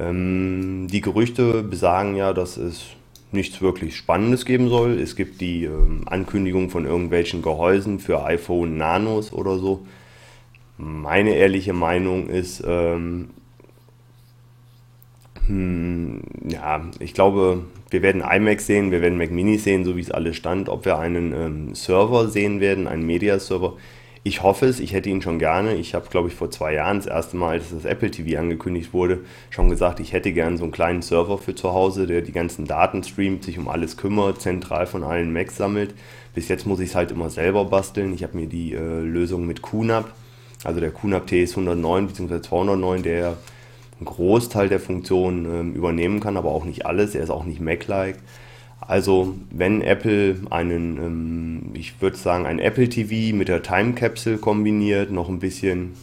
Ähm, 0.00 0.88
die 0.90 1.00
Gerüchte 1.00 1.62
besagen 1.62 2.16
ja, 2.16 2.32
dass 2.32 2.56
es 2.56 2.86
nichts 3.30 3.60
wirklich 3.60 3.96
Spannendes 3.96 4.44
geben 4.44 4.68
soll. 4.68 4.98
Es 4.98 5.14
gibt 5.14 5.40
die 5.40 5.66
ähm, 5.66 6.02
Ankündigung 6.06 6.68
von 6.68 6.84
irgendwelchen 6.84 7.42
Gehäusen 7.42 8.00
für 8.00 8.24
iPhone 8.24 8.76
Nanos 8.76 9.32
oder 9.32 9.56
so. 9.56 9.86
Meine 10.78 11.36
ehrliche 11.36 11.72
Meinung 11.72 12.28
ist, 12.28 12.62
ähm, 12.66 13.30
hm, 15.46 16.22
ja, 16.48 16.84
ich 16.98 17.14
glaube, 17.14 17.64
wir 17.90 18.02
werden 18.02 18.22
iMac 18.22 18.60
sehen, 18.60 18.90
wir 18.90 19.00
werden 19.00 19.18
Mac 19.18 19.30
Mini 19.30 19.58
sehen, 19.58 19.84
so 19.84 19.96
wie 19.96 20.00
es 20.00 20.10
alles 20.10 20.36
stand. 20.36 20.68
Ob 20.68 20.84
wir 20.84 20.98
einen 20.98 21.32
ähm, 21.32 21.74
Server 21.74 22.28
sehen 22.28 22.60
werden, 22.60 22.88
einen 22.88 23.06
Media-Server, 23.06 23.74
ich 24.24 24.42
hoffe 24.42 24.66
es, 24.66 24.80
ich 24.80 24.92
hätte 24.92 25.08
ihn 25.08 25.22
schon 25.22 25.38
gerne. 25.38 25.76
Ich 25.76 25.94
habe, 25.94 26.08
glaube 26.08 26.26
ich, 26.26 26.34
vor 26.34 26.50
zwei 26.50 26.74
Jahren 26.74 26.96
das 26.96 27.06
erste 27.06 27.36
Mal, 27.36 27.50
als 27.50 27.70
das 27.70 27.84
Apple 27.84 28.10
TV 28.10 28.40
angekündigt 28.40 28.92
wurde, 28.92 29.20
schon 29.50 29.70
gesagt, 29.70 30.00
ich 30.00 30.12
hätte 30.12 30.32
gerne 30.32 30.56
so 30.56 30.64
einen 30.64 30.72
kleinen 30.72 31.00
Server 31.00 31.38
für 31.38 31.54
zu 31.54 31.72
Hause, 31.72 32.08
der 32.08 32.22
die 32.22 32.32
ganzen 32.32 32.66
Daten 32.66 33.04
streamt, 33.04 33.44
sich 33.44 33.56
um 33.56 33.68
alles 33.68 33.96
kümmert, 33.96 34.42
zentral 34.42 34.86
von 34.88 35.04
allen 35.04 35.32
Macs 35.32 35.56
sammelt. 35.56 35.94
Bis 36.34 36.48
jetzt 36.48 36.66
muss 36.66 36.80
ich 36.80 36.88
es 36.88 36.94
halt 36.96 37.12
immer 37.12 37.30
selber 37.30 37.66
basteln. 37.66 38.12
Ich 38.14 38.24
habe 38.24 38.36
mir 38.36 38.48
die 38.48 38.72
äh, 38.72 39.00
Lösung 39.00 39.46
mit 39.46 39.62
QNAP, 39.62 40.12
also 40.64 40.80
der 40.80 40.90
QNAP 40.90 41.28
TS 41.28 41.52
109 41.52 42.08
bzw. 42.08 42.40
209, 42.40 43.02
der 43.04 43.36
einen 43.98 44.06
Großteil 44.06 44.68
der 44.68 44.80
Funktionen 44.80 45.44
ähm, 45.46 45.74
übernehmen 45.74 46.20
kann, 46.20 46.36
aber 46.36 46.50
auch 46.50 46.64
nicht 46.64 46.86
alles. 46.86 47.14
Er 47.14 47.22
ist 47.22 47.30
auch 47.30 47.44
nicht 47.44 47.60
Mac-like. 47.60 48.18
Also 48.80 49.34
wenn 49.50 49.80
Apple 49.80 50.36
einen, 50.50 50.96
ähm, 50.98 51.70
ich 51.74 52.00
würde 52.00 52.16
sagen, 52.16 52.46
ein 52.46 52.58
Apple 52.58 52.88
TV 52.88 53.34
mit 53.34 53.48
der 53.48 53.62
Time 53.62 53.94
Capsule 53.94 54.38
kombiniert, 54.38 55.10
noch 55.10 55.28
ein 55.28 55.38
bisschen 55.38 55.94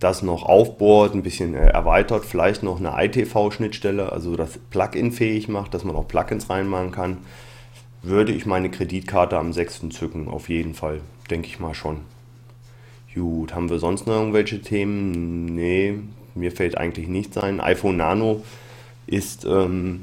das 0.00 0.22
noch 0.22 0.42
aufbohrt, 0.42 1.14
ein 1.14 1.22
bisschen 1.22 1.54
äh, 1.54 1.68
erweitert, 1.68 2.24
vielleicht 2.24 2.62
noch 2.62 2.78
eine 2.78 2.92
ITV-Schnittstelle, 3.04 4.12
also 4.12 4.36
das 4.36 4.58
Plugin 4.70 5.12
fähig 5.12 5.48
macht, 5.48 5.72
dass 5.72 5.84
man 5.84 5.96
auch 5.96 6.06
Plugins 6.06 6.50
reinmachen 6.50 6.90
kann, 6.90 7.18
würde 8.02 8.32
ich 8.32 8.44
meine 8.44 8.70
Kreditkarte 8.70 9.38
am 9.38 9.52
6. 9.52 9.88
zücken, 9.90 10.28
auf 10.28 10.48
jeden 10.48 10.74
Fall, 10.74 11.00
denke 11.30 11.48
ich 11.48 11.58
mal 11.58 11.74
schon. 11.74 12.00
Gut, 13.14 13.54
haben 13.54 13.70
wir 13.70 13.78
sonst 13.78 14.06
noch 14.06 14.14
irgendwelche 14.14 14.60
Themen? 14.60 15.44
Nee, 15.54 16.00
mir 16.34 16.50
fällt 16.50 16.76
eigentlich 16.76 17.06
nichts 17.06 17.38
ein. 17.38 17.60
iPhone 17.60 17.96
Nano 17.96 18.42
ist, 19.06 19.44
ähm, 19.44 20.00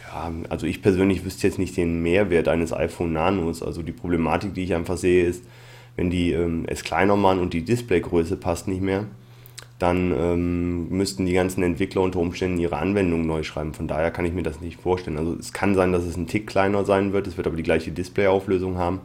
ja, 0.00 0.32
also 0.48 0.66
ich 0.66 0.80
persönlich 0.80 1.24
wüsste 1.24 1.48
jetzt 1.48 1.58
nicht 1.58 1.76
den 1.76 2.02
Mehrwert 2.02 2.46
eines 2.46 2.72
iPhone 2.72 3.12
Nanos. 3.12 3.64
Also 3.64 3.82
die 3.82 3.92
Problematik, 3.92 4.54
die 4.54 4.62
ich 4.62 4.74
einfach 4.74 4.96
sehe, 4.96 5.24
ist, 5.26 5.44
wenn 5.96 6.08
die 6.08 6.32
ähm, 6.32 6.64
es 6.68 6.84
kleiner 6.84 7.16
machen 7.16 7.40
und 7.40 7.52
die 7.52 7.64
Displaygröße 7.64 8.36
passt 8.36 8.68
nicht 8.68 8.82
mehr, 8.82 9.06
dann 9.80 10.14
ähm, 10.16 10.88
müssten 10.90 11.26
die 11.26 11.32
ganzen 11.32 11.64
Entwickler 11.64 12.02
unter 12.02 12.20
Umständen 12.20 12.58
ihre 12.60 12.76
Anwendung 12.76 13.26
neu 13.26 13.42
schreiben. 13.42 13.74
Von 13.74 13.88
daher 13.88 14.12
kann 14.12 14.24
ich 14.24 14.32
mir 14.32 14.44
das 14.44 14.60
nicht 14.60 14.80
vorstellen. 14.80 15.18
Also 15.18 15.34
es 15.34 15.52
kann 15.52 15.74
sein, 15.74 15.90
dass 15.90 16.04
es 16.04 16.16
ein 16.16 16.28
Tick 16.28 16.46
kleiner 16.46 16.84
sein 16.84 17.12
wird, 17.12 17.26
es 17.26 17.36
wird 17.36 17.48
aber 17.48 17.56
die 17.56 17.64
gleiche 17.64 17.90
Displayauflösung 17.90 18.78
haben 18.78 19.00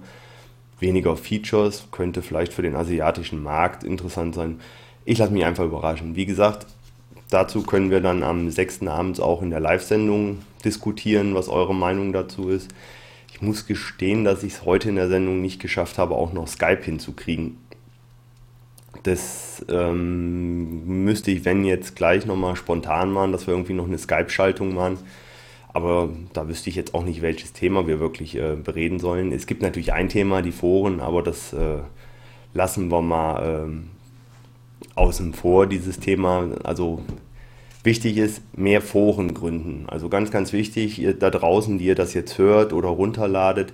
weniger 0.80 1.16
Features, 1.16 1.88
könnte 1.92 2.22
vielleicht 2.22 2.54
für 2.54 2.62
den 2.62 2.76
asiatischen 2.76 3.44
Markt 3.44 3.84
interessant 3.84 4.36
sein. 4.36 4.60
Ich 5.06 5.18
lasse 5.18 5.34
mich 5.34 5.46
einfach 5.46 5.66
überraschen. 5.66 6.16
Wie 6.16 6.26
gesagt, 6.26 6.68
dazu 7.30 7.64
können 7.64 7.92
wir 7.92 8.02
dann 8.02 8.24
am 8.24 8.50
6. 8.50 8.84
abends 8.88 9.20
auch 9.20 9.42
in 9.42 9.50
der 9.50 9.60
Live-Sendung 9.60 10.40
diskutieren, 10.64 11.36
was 11.36 11.50
eure 11.50 11.76
Meinung 11.76 12.14
dazu 12.14 12.50
ist. 12.50 12.74
Ich 13.32 13.42
muss 13.42 13.66
gestehen, 13.68 14.24
dass 14.24 14.44
ich 14.44 14.54
es 14.54 14.66
heute 14.66 14.90
in 14.90 14.96
der 14.96 15.08
Sendung 15.08 15.42
nicht 15.42 15.62
geschafft 15.62 15.98
habe, 15.98 16.16
auch 16.16 16.34
noch 16.34 16.48
Skype 16.48 16.84
hinzukriegen. 16.84 17.58
Das 19.04 19.66
ähm, 19.70 21.06
müsste 21.06 21.32
ich, 21.32 21.46
wenn 21.46 21.64
jetzt 21.64 21.96
gleich 21.96 22.26
nochmal 22.26 22.56
spontan 22.56 23.12
machen, 23.12 23.32
dass 23.32 23.48
wir 23.48 23.54
irgendwie 23.54 23.74
noch 23.74 23.88
eine 23.88 23.98
Skype-Schaltung 23.98 24.74
machen. 24.74 24.98
Aber 25.72 26.10
da 26.34 26.48
wüsste 26.48 26.70
ich 26.70 26.76
jetzt 26.76 26.96
auch 26.96 27.04
nicht, 27.04 27.22
welches 27.22 27.54
Thema 27.54 27.88
wir 27.88 28.00
wirklich 28.00 28.36
äh, 28.36 28.56
bereden 28.56 29.00
sollen. 29.00 29.32
Es 29.32 29.46
gibt 29.46 29.62
natürlich 29.62 29.94
ein 29.94 30.10
Thema, 30.10 30.42
die 30.42 30.52
Foren, 30.52 31.00
aber 31.00 31.22
das 31.22 31.54
äh, 31.54 31.78
lassen 32.54 32.90
wir 32.90 33.02
mal 33.02 33.66
ähm, 33.66 33.90
außen 34.96 35.34
vor, 35.34 35.68
dieses 35.68 36.00
Thema. 36.00 36.48
Also 36.64 37.04
wichtig 37.84 38.18
ist, 38.18 38.42
mehr 38.58 38.82
Foren 38.82 39.36
gründen. 39.36 39.86
Also 39.88 40.10
ganz, 40.10 40.32
ganz 40.32 40.54
wichtig, 40.54 41.00
ihr 41.00 41.14
da 41.14 41.30
draußen, 41.30 41.78
die 41.78 41.86
ihr 41.86 41.96
das 41.96 42.16
jetzt 42.16 42.40
hört 42.40 42.74
oder 42.74 42.90
runterladet, 42.90 43.72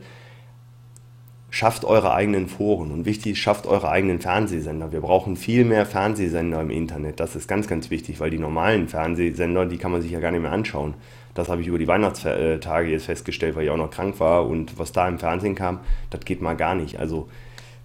schafft 1.50 1.86
eure 1.86 2.14
eigenen 2.14 2.48
Foren 2.48 2.92
und 2.92 3.06
wichtig, 3.06 3.42
schafft 3.42 3.66
eure 3.66 3.90
eigenen 3.90 4.20
Fernsehsender. 4.20 4.92
Wir 4.92 5.00
brauchen 5.00 5.38
viel 5.38 5.64
mehr 5.64 5.86
Fernsehsender 5.86 6.60
im 6.60 6.70
Internet. 6.70 7.22
Das 7.22 7.38
ist 7.38 7.48
ganz, 7.48 7.70
ganz 7.70 7.90
wichtig, 7.90 8.20
weil 8.20 8.30
die 8.30 8.40
normalen 8.40 8.90
Fernsehsender, 8.90 9.66
die 9.66 9.78
kann 9.78 9.94
man 9.94 10.02
sich 10.02 10.12
ja 10.12 10.20
gar 10.20 10.32
nicht 10.32 10.42
mehr 10.42 10.52
anschauen. 10.52 10.96
Das 11.36 11.50
habe 11.50 11.62
ich 11.62 11.68
über 11.68 11.78
die 11.78 11.88
Weihnachtstage 11.88 12.90
jetzt 12.90 13.06
festgestellt, 13.06 13.56
weil 13.56 13.66
ich 13.66 13.70
auch 13.70 13.78
noch 13.78 13.92
krank 13.92 14.20
war 14.20 14.48
und 14.48 14.80
was 14.80 14.92
da 14.94 15.08
im 15.08 15.20
Fernsehen 15.20 15.54
kam, 15.54 15.82
das 16.10 16.22
geht 16.22 16.42
mal 16.42 16.56
gar 16.56 16.74
nicht. 16.74 16.98
Also 16.98 17.30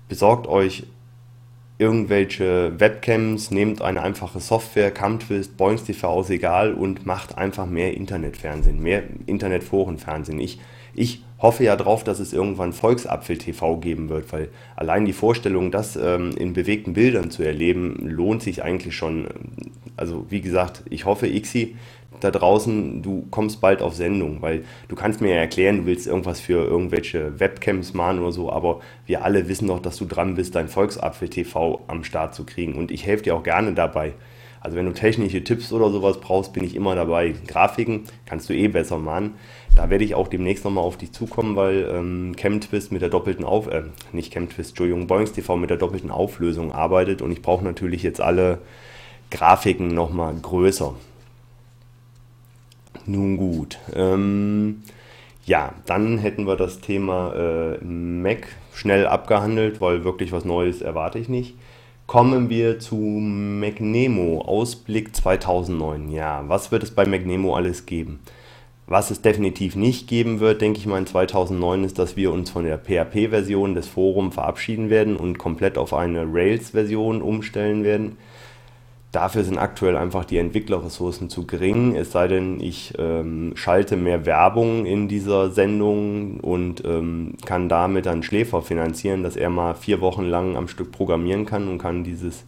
besorgt 0.08 0.46
euch 0.46 0.84
irgendwelche 1.76 2.78
Webcams, 2.78 3.50
nehmt 3.50 3.82
eine 3.82 4.02
einfache 4.02 4.38
Software, 4.38 4.90
Camtwist, 4.90 5.56
Boings 5.56 5.82
TV, 5.82 6.24
egal 6.28 6.74
und 6.74 7.06
macht 7.06 7.38
einfach 7.38 7.66
mehr 7.66 7.94
Internetfernsehen, 7.94 8.80
mehr 8.80 9.02
Internetforenfernsehen. 9.26 10.38
Ich 10.38 10.60
ich 10.94 11.22
hoffe 11.38 11.64
ja 11.64 11.76
drauf, 11.76 12.04
dass 12.04 12.20
es 12.20 12.32
irgendwann 12.32 12.72
Volksapfel 12.72 13.38
TV 13.38 13.78
geben 13.78 14.08
wird, 14.08 14.32
weil 14.32 14.48
allein 14.76 15.04
die 15.04 15.12
Vorstellung, 15.12 15.70
das 15.70 15.96
ähm, 15.96 16.32
in 16.36 16.52
bewegten 16.52 16.92
Bildern 16.92 17.30
zu 17.30 17.42
erleben, 17.42 17.96
lohnt 18.06 18.42
sich 18.42 18.62
eigentlich 18.62 18.94
schon. 18.94 19.26
Also 19.96 20.26
wie 20.28 20.40
gesagt, 20.40 20.82
ich 20.90 21.04
hoffe, 21.04 21.26
Ixi, 21.26 21.76
da 22.20 22.30
draußen, 22.30 23.02
du 23.02 23.26
kommst 23.30 23.60
bald 23.60 23.82
auf 23.82 23.94
Sendung, 23.94 24.42
weil 24.42 24.64
du 24.88 24.96
kannst 24.96 25.20
mir 25.20 25.30
ja 25.30 25.40
erklären, 25.40 25.78
du 25.78 25.86
willst 25.86 26.06
irgendwas 26.06 26.40
für 26.40 26.64
irgendwelche 26.64 27.40
Webcams 27.40 27.94
machen 27.94 28.18
oder 28.20 28.32
so, 28.32 28.52
aber 28.52 28.80
wir 29.06 29.24
alle 29.24 29.48
wissen 29.48 29.68
doch, 29.68 29.80
dass 29.80 29.96
du 29.96 30.04
dran 30.04 30.34
bist, 30.34 30.54
dein 30.54 30.68
Volksapfel 30.68 31.28
TV 31.28 31.82
am 31.86 32.04
Start 32.04 32.34
zu 32.34 32.44
kriegen 32.44 32.74
und 32.74 32.90
ich 32.90 33.06
helfe 33.06 33.24
dir 33.24 33.34
auch 33.34 33.42
gerne 33.42 33.72
dabei. 33.72 34.12
Also 34.60 34.76
wenn 34.76 34.84
du 34.86 34.92
technische 34.92 35.42
Tipps 35.42 35.72
oder 35.72 35.90
sowas 35.90 36.20
brauchst, 36.20 36.52
bin 36.52 36.64
ich 36.64 36.76
immer 36.76 36.94
dabei. 36.94 37.34
Grafiken 37.46 38.04
kannst 38.26 38.50
du 38.50 38.54
eh 38.54 38.68
besser 38.68 38.98
machen. 38.98 39.34
Da 39.74 39.88
werde 39.88 40.04
ich 40.04 40.14
auch 40.14 40.28
demnächst 40.28 40.64
nochmal 40.64 40.84
auf 40.84 40.98
dich 40.98 41.12
zukommen, 41.12 41.56
weil 41.56 41.88
ähm, 41.90 42.34
ChemTwist 42.36 42.92
mit 42.92 43.00
der 43.00 43.08
doppelten 43.08 43.44
Auf... 43.44 43.68
Äh, 43.68 43.84
nicht 44.12 44.32
ChemTwist, 44.32 44.70
Entschuldigung, 44.70 45.06
Boings 45.06 45.32
TV 45.32 45.56
mit 45.56 45.70
der 45.70 45.78
doppelten 45.78 46.10
Auflösung 46.10 46.72
arbeitet 46.72 47.22
und 47.22 47.32
ich 47.32 47.40
brauche 47.40 47.64
natürlich 47.64 48.02
jetzt 48.02 48.20
alle 48.20 48.58
Grafiken 49.30 49.88
nochmal 49.88 50.34
größer. 50.34 50.94
Nun 53.06 53.36
gut. 53.38 53.78
Ähm, 53.94 54.82
ja, 55.46 55.72
dann 55.86 56.18
hätten 56.18 56.46
wir 56.46 56.56
das 56.56 56.80
Thema 56.80 57.32
äh, 57.34 57.84
Mac 57.84 58.48
schnell 58.74 59.06
abgehandelt, 59.06 59.80
weil 59.80 60.04
wirklich 60.04 60.32
was 60.32 60.44
Neues 60.44 60.82
erwarte 60.82 61.18
ich 61.18 61.28
nicht. 61.28 61.54
Kommen 62.10 62.50
wir 62.50 62.80
zu 62.80 62.96
McNemo, 62.96 64.40
Ausblick 64.40 65.14
2009. 65.14 66.10
Ja, 66.10 66.42
was 66.48 66.72
wird 66.72 66.82
es 66.82 66.90
bei 66.90 67.06
McNemo 67.06 67.54
alles 67.54 67.86
geben? 67.86 68.18
Was 68.88 69.12
es 69.12 69.22
definitiv 69.22 69.76
nicht 69.76 70.08
geben 70.08 70.40
wird, 70.40 70.60
denke 70.60 70.80
ich 70.80 70.86
mal 70.86 70.98
in 70.98 71.06
2009, 71.06 71.84
ist, 71.84 72.00
dass 72.00 72.16
wir 72.16 72.32
uns 72.32 72.50
von 72.50 72.64
der 72.64 72.78
PHP-Version 72.78 73.76
des 73.76 73.86
Forums 73.86 74.34
verabschieden 74.34 74.90
werden 74.90 75.14
und 75.14 75.38
komplett 75.38 75.78
auf 75.78 75.94
eine 75.94 76.24
Rails-Version 76.26 77.22
umstellen 77.22 77.84
werden. 77.84 78.16
Dafür 79.12 79.42
sind 79.42 79.58
aktuell 79.58 79.96
einfach 79.96 80.24
die 80.24 80.38
Entwicklerressourcen 80.38 81.28
zu 81.28 81.44
gering, 81.44 81.96
es 81.96 82.12
sei 82.12 82.28
denn, 82.28 82.60
ich 82.60 82.94
ähm, 82.96 83.52
schalte 83.56 83.96
mehr 83.96 84.24
Werbung 84.24 84.86
in 84.86 85.08
dieser 85.08 85.50
Sendung 85.50 86.38
und 86.38 86.84
ähm, 86.84 87.34
kann 87.44 87.68
damit 87.68 88.06
dann 88.06 88.22
Schläfer 88.22 88.62
finanzieren, 88.62 89.24
dass 89.24 89.34
er 89.34 89.50
mal 89.50 89.74
vier 89.74 90.00
Wochen 90.00 90.24
lang 90.24 90.56
am 90.56 90.68
Stück 90.68 90.92
programmieren 90.92 91.44
kann 91.44 91.66
und 91.66 91.78
kann 91.78 92.04
dieses 92.04 92.44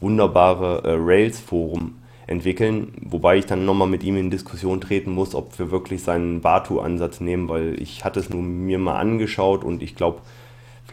wunderbare 0.00 0.84
äh, 0.84 0.96
Rails-Forum 0.98 1.94
entwickeln, 2.26 2.92
wobei 3.00 3.38
ich 3.38 3.46
dann 3.46 3.64
nochmal 3.64 3.88
mit 3.88 4.04
ihm 4.04 4.16
in 4.18 4.30
Diskussion 4.30 4.82
treten 4.82 5.12
muss, 5.12 5.34
ob 5.34 5.58
wir 5.58 5.70
wirklich 5.70 6.02
seinen 6.02 6.42
Batu-Ansatz 6.42 7.20
nehmen, 7.20 7.48
weil 7.48 7.80
ich 7.80 8.04
hatte 8.04 8.20
es 8.20 8.28
nur 8.28 8.42
mir 8.42 8.78
mal 8.78 8.98
angeschaut 8.98 9.64
und 9.64 9.82
ich 9.82 9.94
glaube, 9.94 10.20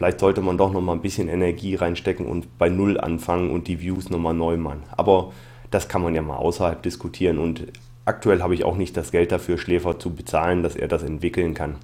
Vielleicht 0.00 0.20
sollte 0.20 0.40
man 0.40 0.56
doch 0.56 0.72
noch 0.72 0.80
mal 0.80 0.94
ein 0.94 1.02
bisschen 1.02 1.28
Energie 1.28 1.74
reinstecken 1.74 2.24
und 2.24 2.56
bei 2.56 2.70
Null 2.70 2.98
anfangen 2.98 3.50
und 3.50 3.68
die 3.68 3.82
Views 3.82 4.08
nochmal 4.08 4.32
neu 4.32 4.56
machen. 4.56 4.84
Aber 4.96 5.30
das 5.70 5.88
kann 5.88 6.00
man 6.00 6.14
ja 6.14 6.22
mal 6.22 6.38
außerhalb 6.38 6.82
diskutieren 6.82 7.38
und 7.38 7.66
aktuell 8.06 8.40
habe 8.40 8.54
ich 8.54 8.64
auch 8.64 8.78
nicht 8.78 8.96
das 8.96 9.12
Geld 9.12 9.30
dafür, 9.30 9.58
Schläfer 9.58 9.98
zu 9.98 10.14
bezahlen, 10.14 10.62
dass 10.62 10.74
er 10.74 10.88
das 10.88 11.02
entwickeln 11.02 11.52
kann. 11.52 11.76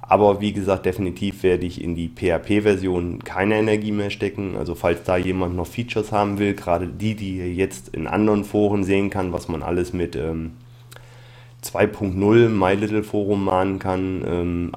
Aber 0.00 0.40
wie 0.40 0.52
gesagt, 0.52 0.84
definitiv 0.84 1.44
werde 1.44 1.64
ich 1.64 1.80
in 1.80 1.94
die 1.94 2.08
PHP-Version 2.08 3.20
keine 3.22 3.54
Energie 3.54 3.92
mehr 3.92 4.10
stecken. 4.10 4.56
Also 4.56 4.74
falls 4.74 5.04
da 5.04 5.16
jemand 5.16 5.54
noch 5.54 5.68
Features 5.68 6.10
haben 6.10 6.40
will, 6.40 6.54
gerade 6.54 6.88
die, 6.88 7.14
die 7.14 7.36
ihr 7.36 7.52
jetzt 7.52 7.94
in 7.94 8.08
anderen 8.08 8.42
Foren 8.42 8.82
sehen 8.82 9.10
kann, 9.10 9.32
was 9.32 9.46
man 9.46 9.62
alles 9.62 9.92
mit 9.92 10.16
ähm, 10.16 10.54
2.0 11.62 12.48
My 12.48 12.74
Little 12.74 13.04
Forum 13.04 13.44
mahnen 13.44 13.78
kann, 13.78 14.24
ähm, 14.26 14.72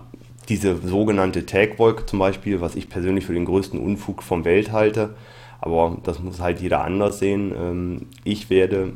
diese 0.50 0.77
sogenannte 0.77 1.46
Tagwolke 1.46 2.06
zum 2.06 2.20
Beispiel, 2.20 2.62
was 2.62 2.75
ich 2.75 2.89
persönlich 2.89 3.25
für 3.25 3.34
den 3.34 3.46
größten 3.46 3.80
Unfug 3.80 4.24
vom 4.24 4.46
Welt 4.46 4.72
halte, 4.72 5.16
aber 5.60 5.98
das 6.04 6.20
muss 6.20 6.39
halt 6.39 6.62
jeder 6.62 6.84
anders 6.84 7.20
sehen. 7.20 7.54
Ähm, 7.58 8.06
ich 8.24 8.50
werde, 8.50 8.94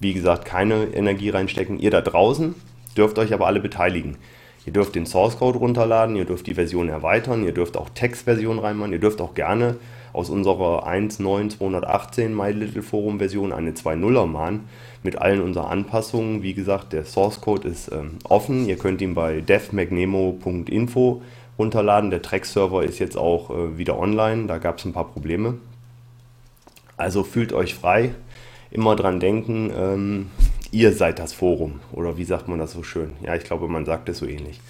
wie 0.00 0.14
gesagt, 0.14 0.44
keine 0.44 0.84
Energie 0.94 1.30
reinstecken. 1.30 1.78
Ihr 1.78 1.90
da 1.90 2.00
draußen 2.00 2.54
dürft 2.96 3.18
euch 3.18 3.34
aber 3.34 3.46
alle 3.46 3.60
beteiligen. 3.60 4.16
Ihr 4.64 4.72
dürft 4.72 4.94
den 4.94 5.06
Source 5.06 5.38
Code 5.38 5.58
runterladen, 5.58 6.16
ihr 6.16 6.24
dürft 6.24 6.46
die 6.46 6.54
Version 6.54 6.88
erweitern, 6.88 7.44
ihr 7.44 7.52
dürft 7.52 7.76
auch 7.76 7.88
Textversion 7.88 8.58
reinmachen, 8.58 8.92
ihr 8.92 8.98
dürft 8.98 9.20
auch 9.20 9.34
gerne 9.34 9.76
aus 10.12 10.30
unserer 10.30 10.86
1.9.218 10.86 12.28
My 12.28 12.50
Little 12.50 12.82
Forum 12.82 13.18
Version 13.18 13.52
eine 13.52 13.72
2.0er 13.72 14.26
machen 14.26 14.68
mit 15.08 15.16
allen 15.22 15.40
unseren 15.40 15.64
Anpassungen. 15.64 16.42
Wie 16.42 16.52
gesagt, 16.52 16.92
der 16.92 17.06
Source 17.06 17.40
Code 17.40 17.66
ist 17.66 17.90
ähm, 17.90 18.18
offen. 18.24 18.68
Ihr 18.68 18.76
könnt 18.76 19.00
ihn 19.00 19.14
bei 19.14 19.40
devmagnemo.info 19.40 21.22
runterladen. 21.58 22.10
Der 22.10 22.20
Track-Server 22.20 22.84
ist 22.84 22.98
jetzt 22.98 23.16
auch 23.16 23.48
äh, 23.48 23.78
wieder 23.78 23.98
online. 23.98 24.48
Da 24.48 24.58
gab 24.58 24.76
es 24.76 24.84
ein 24.84 24.92
paar 24.92 25.08
Probleme. 25.08 25.54
Also 26.98 27.24
fühlt 27.24 27.54
euch 27.54 27.74
frei. 27.74 28.10
Immer 28.70 28.96
dran 28.96 29.18
denken, 29.18 29.72
ähm, 29.74 30.30
ihr 30.72 30.92
seid 30.92 31.18
das 31.18 31.32
Forum. 31.32 31.80
Oder 31.92 32.18
wie 32.18 32.24
sagt 32.24 32.46
man 32.46 32.58
das 32.58 32.72
so 32.72 32.82
schön? 32.82 33.12
Ja, 33.22 33.34
ich 33.34 33.44
glaube, 33.44 33.66
man 33.66 33.86
sagt 33.86 34.10
es 34.10 34.18
so 34.18 34.26
ähnlich. 34.26 34.60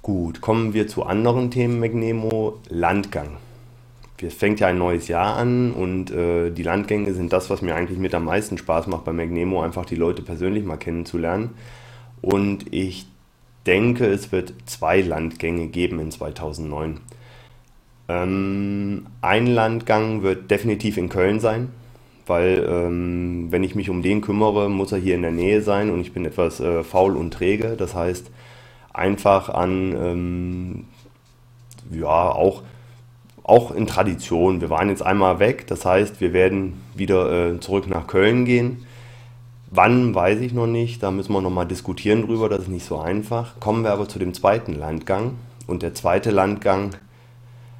Gut, 0.00 0.40
kommen 0.40 0.72
wir 0.72 0.88
zu 0.88 1.02
anderen 1.02 1.50
Themen 1.50 1.78
Magnemo. 1.78 2.58
Landgang 2.70 3.36
es 4.22 4.34
fängt 4.34 4.60
ja 4.60 4.68
ein 4.68 4.78
neues 4.78 5.08
Jahr 5.08 5.36
an 5.36 5.72
und 5.72 6.10
äh, 6.10 6.50
die 6.50 6.62
Landgänge 6.62 7.12
sind 7.14 7.32
das, 7.32 7.50
was 7.50 7.62
mir 7.62 7.74
eigentlich 7.74 7.98
mit 7.98 8.14
am 8.14 8.24
meisten 8.24 8.58
Spaß 8.58 8.86
macht 8.86 9.04
bei 9.04 9.12
Magnemo, 9.12 9.62
einfach 9.62 9.84
die 9.84 9.96
Leute 9.96 10.22
persönlich 10.22 10.64
mal 10.64 10.76
kennenzulernen. 10.76 11.50
Und 12.20 12.72
ich 12.72 13.06
denke, 13.66 14.06
es 14.06 14.32
wird 14.32 14.54
zwei 14.66 15.00
Landgänge 15.00 15.68
geben 15.68 16.00
in 16.00 16.10
2009. 16.10 17.00
Ähm, 18.08 19.06
ein 19.20 19.46
Landgang 19.46 20.22
wird 20.22 20.50
definitiv 20.50 20.96
in 20.96 21.08
Köln 21.08 21.40
sein, 21.40 21.68
weil 22.26 22.66
ähm, 22.68 23.48
wenn 23.50 23.64
ich 23.64 23.74
mich 23.74 23.90
um 23.90 24.02
den 24.02 24.20
kümmere, 24.20 24.68
muss 24.68 24.92
er 24.92 24.98
hier 24.98 25.14
in 25.14 25.22
der 25.22 25.30
Nähe 25.30 25.62
sein 25.62 25.90
und 25.90 26.00
ich 26.00 26.12
bin 26.12 26.24
etwas 26.24 26.60
äh, 26.60 26.82
faul 26.82 27.16
und 27.16 27.32
träge. 27.32 27.76
Das 27.76 27.94
heißt, 27.94 28.30
einfach 28.92 29.48
an, 29.48 29.94
ähm, 29.96 30.84
ja, 31.90 32.30
auch 32.30 32.62
auch 33.44 33.70
in 33.72 33.86
Tradition. 33.86 34.60
Wir 34.60 34.70
waren 34.70 34.88
jetzt 34.88 35.02
einmal 35.02 35.38
weg, 35.38 35.66
das 35.66 35.84
heißt, 35.84 36.20
wir 36.20 36.32
werden 36.32 36.80
wieder 36.94 37.54
äh, 37.54 37.60
zurück 37.60 37.88
nach 37.88 38.06
Köln 38.06 38.44
gehen. 38.44 38.86
Wann, 39.70 40.14
weiß 40.14 40.40
ich 40.40 40.52
noch 40.52 40.66
nicht, 40.66 41.02
da 41.02 41.10
müssen 41.10 41.32
wir 41.32 41.40
noch 41.40 41.50
mal 41.50 41.64
diskutieren 41.64 42.26
drüber, 42.26 42.48
das 42.48 42.62
ist 42.62 42.68
nicht 42.68 42.84
so 42.84 42.98
einfach. 42.98 43.58
Kommen 43.58 43.84
wir 43.84 43.92
aber 43.92 44.08
zu 44.08 44.18
dem 44.18 44.34
zweiten 44.34 44.74
Landgang. 44.74 45.32
Und 45.66 45.82
der 45.82 45.94
zweite 45.94 46.30
Landgang 46.30 46.90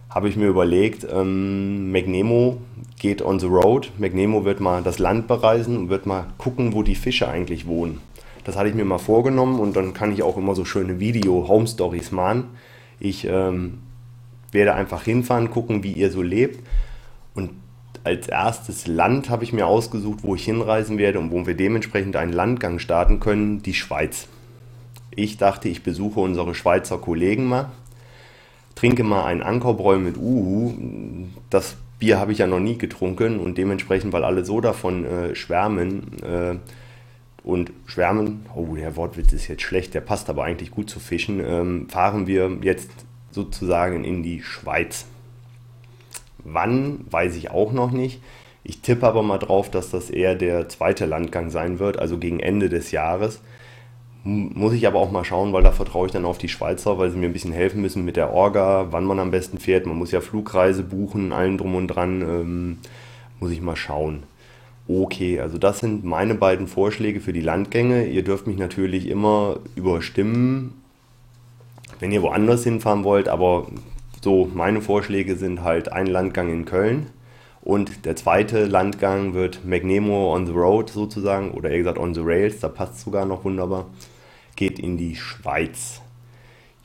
habe 0.09 0.29
ich 0.29 0.37
mir 0.37 0.47
überlegt, 0.47 1.07
ähm, 1.11 1.93
McNemo 1.93 2.59
geht 2.99 3.23
on 3.23 3.39
the 3.41 3.47
road. 3.47 3.93
McNemo 3.99 4.45
wird 4.45 4.61
mal 4.61 4.83
das 4.83 4.99
Land 4.99 5.27
bereisen 5.27 5.77
und 5.77 5.89
wird 5.91 6.07
mal 6.07 6.27
gucken, 6.39 6.73
wo 6.73 6.83
die 6.83 6.95
Fische 6.95 7.29
eigentlich 7.29 7.67
wohnen. 7.67 8.01
Das 8.45 8.57
hatte 8.57 8.69
ich 8.69 8.75
mir 8.75 8.85
mal 8.85 8.99
vorgenommen 8.99 9.61
und 9.61 9.77
dann 9.77 9.95
kann 9.95 10.13
ich 10.13 10.23
auch 10.23 10.37
immer 10.37 10.55
so 10.55 10.65
schöne 10.65 10.99
Video-Home-Stories 10.99 12.11
machen. 12.11 12.45
Ich 13.01 13.27
ähm, 13.29 13.79
werde 14.53 14.75
einfach 14.75 15.03
hinfahren, 15.03 15.51
gucken, 15.51 15.83
wie 15.83 15.93
ihr 15.93 16.11
so 16.11 16.23
lebt. 16.23 16.61
Und 17.35 17.51
als 18.05 18.29
erstes 18.29 18.87
Land 18.87 19.31
habe 19.31 19.45
ich 19.45 19.53
mir 19.53 19.67
ausgesucht, 19.67 20.21
wo 20.23 20.35
ich 20.35 20.45
hinreisen 20.45 20.99
werde 20.99 21.19
und 21.19 21.31
wo 21.31 21.47
wir 21.47 21.55
dementsprechend 21.55 22.17
einen 22.17 22.33
Landgang 22.33 22.79
starten 22.79 23.21
können, 23.21 23.63
die 23.63 23.75
Schweiz. 23.75 24.29
Ich 25.15 25.37
dachte, 25.37 25.69
ich 25.69 25.83
besuche 25.83 26.21
unsere 26.21 26.55
Schweizer 26.55 26.99
Kollegen 26.99 27.47
mal, 27.47 27.71
trinke 28.75 29.05
mal 29.05 29.25
einen 29.25 29.43
Ankerbräu 29.43 29.99
mit 29.99 30.17
Uhu. 30.17 30.75
Das 31.51 31.77
Bier 31.99 32.19
habe 32.19 32.33
ich 32.33 32.39
ja 32.39 32.47
noch 32.47 32.61
nie 32.61 32.79
getrunken 32.79 33.39
und 33.39 33.59
dementsprechend, 33.59 34.13
weil 34.13 34.25
alle 34.25 34.45
so 34.45 34.61
davon 34.61 35.05
äh, 35.05 35.35
schwärmen 35.35 36.23
äh, 36.23 36.57
und 37.45 37.73
schwärmen, 37.87 38.47
oh, 38.55 38.75
der 38.75 38.97
Wortwitz 38.97 39.33
ist 39.33 39.49
jetzt 39.49 39.63
schlecht, 39.63 39.95
der 39.95 40.01
passt 40.01 40.31
aber 40.31 40.45
eigentlich 40.45 40.71
gut 40.71 40.89
zu 40.89 40.99
Fischen, 40.99 41.41
ähm, 41.45 41.89
fahren 41.89 42.27
wir 42.27 42.59
jetzt 42.63 42.91
sozusagen 43.33 44.05
in 44.05 44.23
die 44.23 44.43
Schweiz. 44.43 45.07
Wann, 46.45 47.05
weiß 47.11 47.37
ich 47.37 47.51
auch 47.51 47.73
noch 47.73 47.91
nicht. 47.91 48.21
Ich 48.65 48.81
tippe 48.81 49.07
aber 49.07 49.23
mal 49.23 49.39
drauf, 49.39 49.71
dass 49.71 49.91
das 49.91 50.11
eher 50.11 50.35
der 50.35 50.69
zweite 50.69 51.07
Landgang 51.07 51.51
sein 51.51 51.79
wird, 51.79 51.99
also 51.99 52.19
gegen 52.19 52.41
Ende 52.41 52.69
des 52.69 52.93
Jahres. 52.93 53.41
Muss 54.25 54.73
ich 54.73 54.87
aber 54.87 55.01
auch 55.01 55.11
mal 55.11 55.25
schauen, 55.25 55.53
weil 55.53 55.65
da 55.65 55.73
vertraue 55.73 56.07
ich 56.07 56.13
dann 56.13 56.25
auf 56.25 56.39
die 56.39 56.49
Schweizer, 56.49 56.97
weil 56.97 57.11
sie 57.11 57.19
mir 57.19 57.27
ein 57.27 57.33
bisschen 57.33 57.53
helfen 57.53 57.81
müssen 57.81 58.05
mit 58.05 58.17
der 58.17 58.33
Orga, 58.33 58.89
wann 58.93 59.05
man 59.05 59.19
am 59.19 59.33
besten 59.33 59.59
fährt. 59.59 59.85
Man 59.85 59.99
muss 59.99 60.13
ja 60.13 60.21
Flugreise 60.21 60.85
buchen, 60.85 61.33
allen 61.33 61.59
drum 61.59 61.75
und 61.75 61.89
dran. 61.89 62.23
Ähm, 62.23 62.79
muss 63.41 63.51
ich 63.51 63.61
mal 63.61 63.75
schauen. 63.75 64.23
Okay, 64.87 65.41
also 65.41 65.59
das 65.59 65.81
sind 65.81 66.05
meine 66.05 66.35
beiden 66.35 66.69
Vorschläge 66.69 67.21
für 67.21 67.33
die 67.33 67.41
Landgänge. 67.41 68.07
Ihr 68.07 68.23
dürft 68.23 68.47
mich 68.47 68.59
natürlich 68.59 69.09
immer 69.09 69.59
überstimmen, 69.75 70.75
wenn 72.03 72.11
ihr 72.11 72.23
woanders 72.23 72.65
hinfahren 72.65 73.05
wollt, 73.05 73.29
aber 73.29 73.69
so 74.23 74.51
meine 74.53 74.81
Vorschläge 74.81 75.37
sind 75.37 75.63
halt 75.63 75.93
ein 75.93 76.07
Landgang 76.07 76.53
in 76.53 76.65
Köln 76.65 77.07
und 77.61 78.07
der 78.07 78.17
zweite 78.17 78.65
Landgang 78.65 79.35
wird 79.35 79.65
McNemo 79.65 80.35
on 80.35 80.45
the 80.47 80.53
Road 80.53 80.91
sozusagen 80.91 81.53
oder 81.53 81.71
eher 81.71 81.79
gesagt 81.79 81.99
on 81.99 82.13
the 82.13 82.21
Rails, 82.21 82.59
da 82.59 82.69
passt 82.69 82.99
sogar 82.99 83.25
noch 83.25 83.45
wunderbar 83.45 83.87
geht 84.57 84.81
in 84.81 84.97
die 84.97 85.15
Schweiz. 85.15 86.03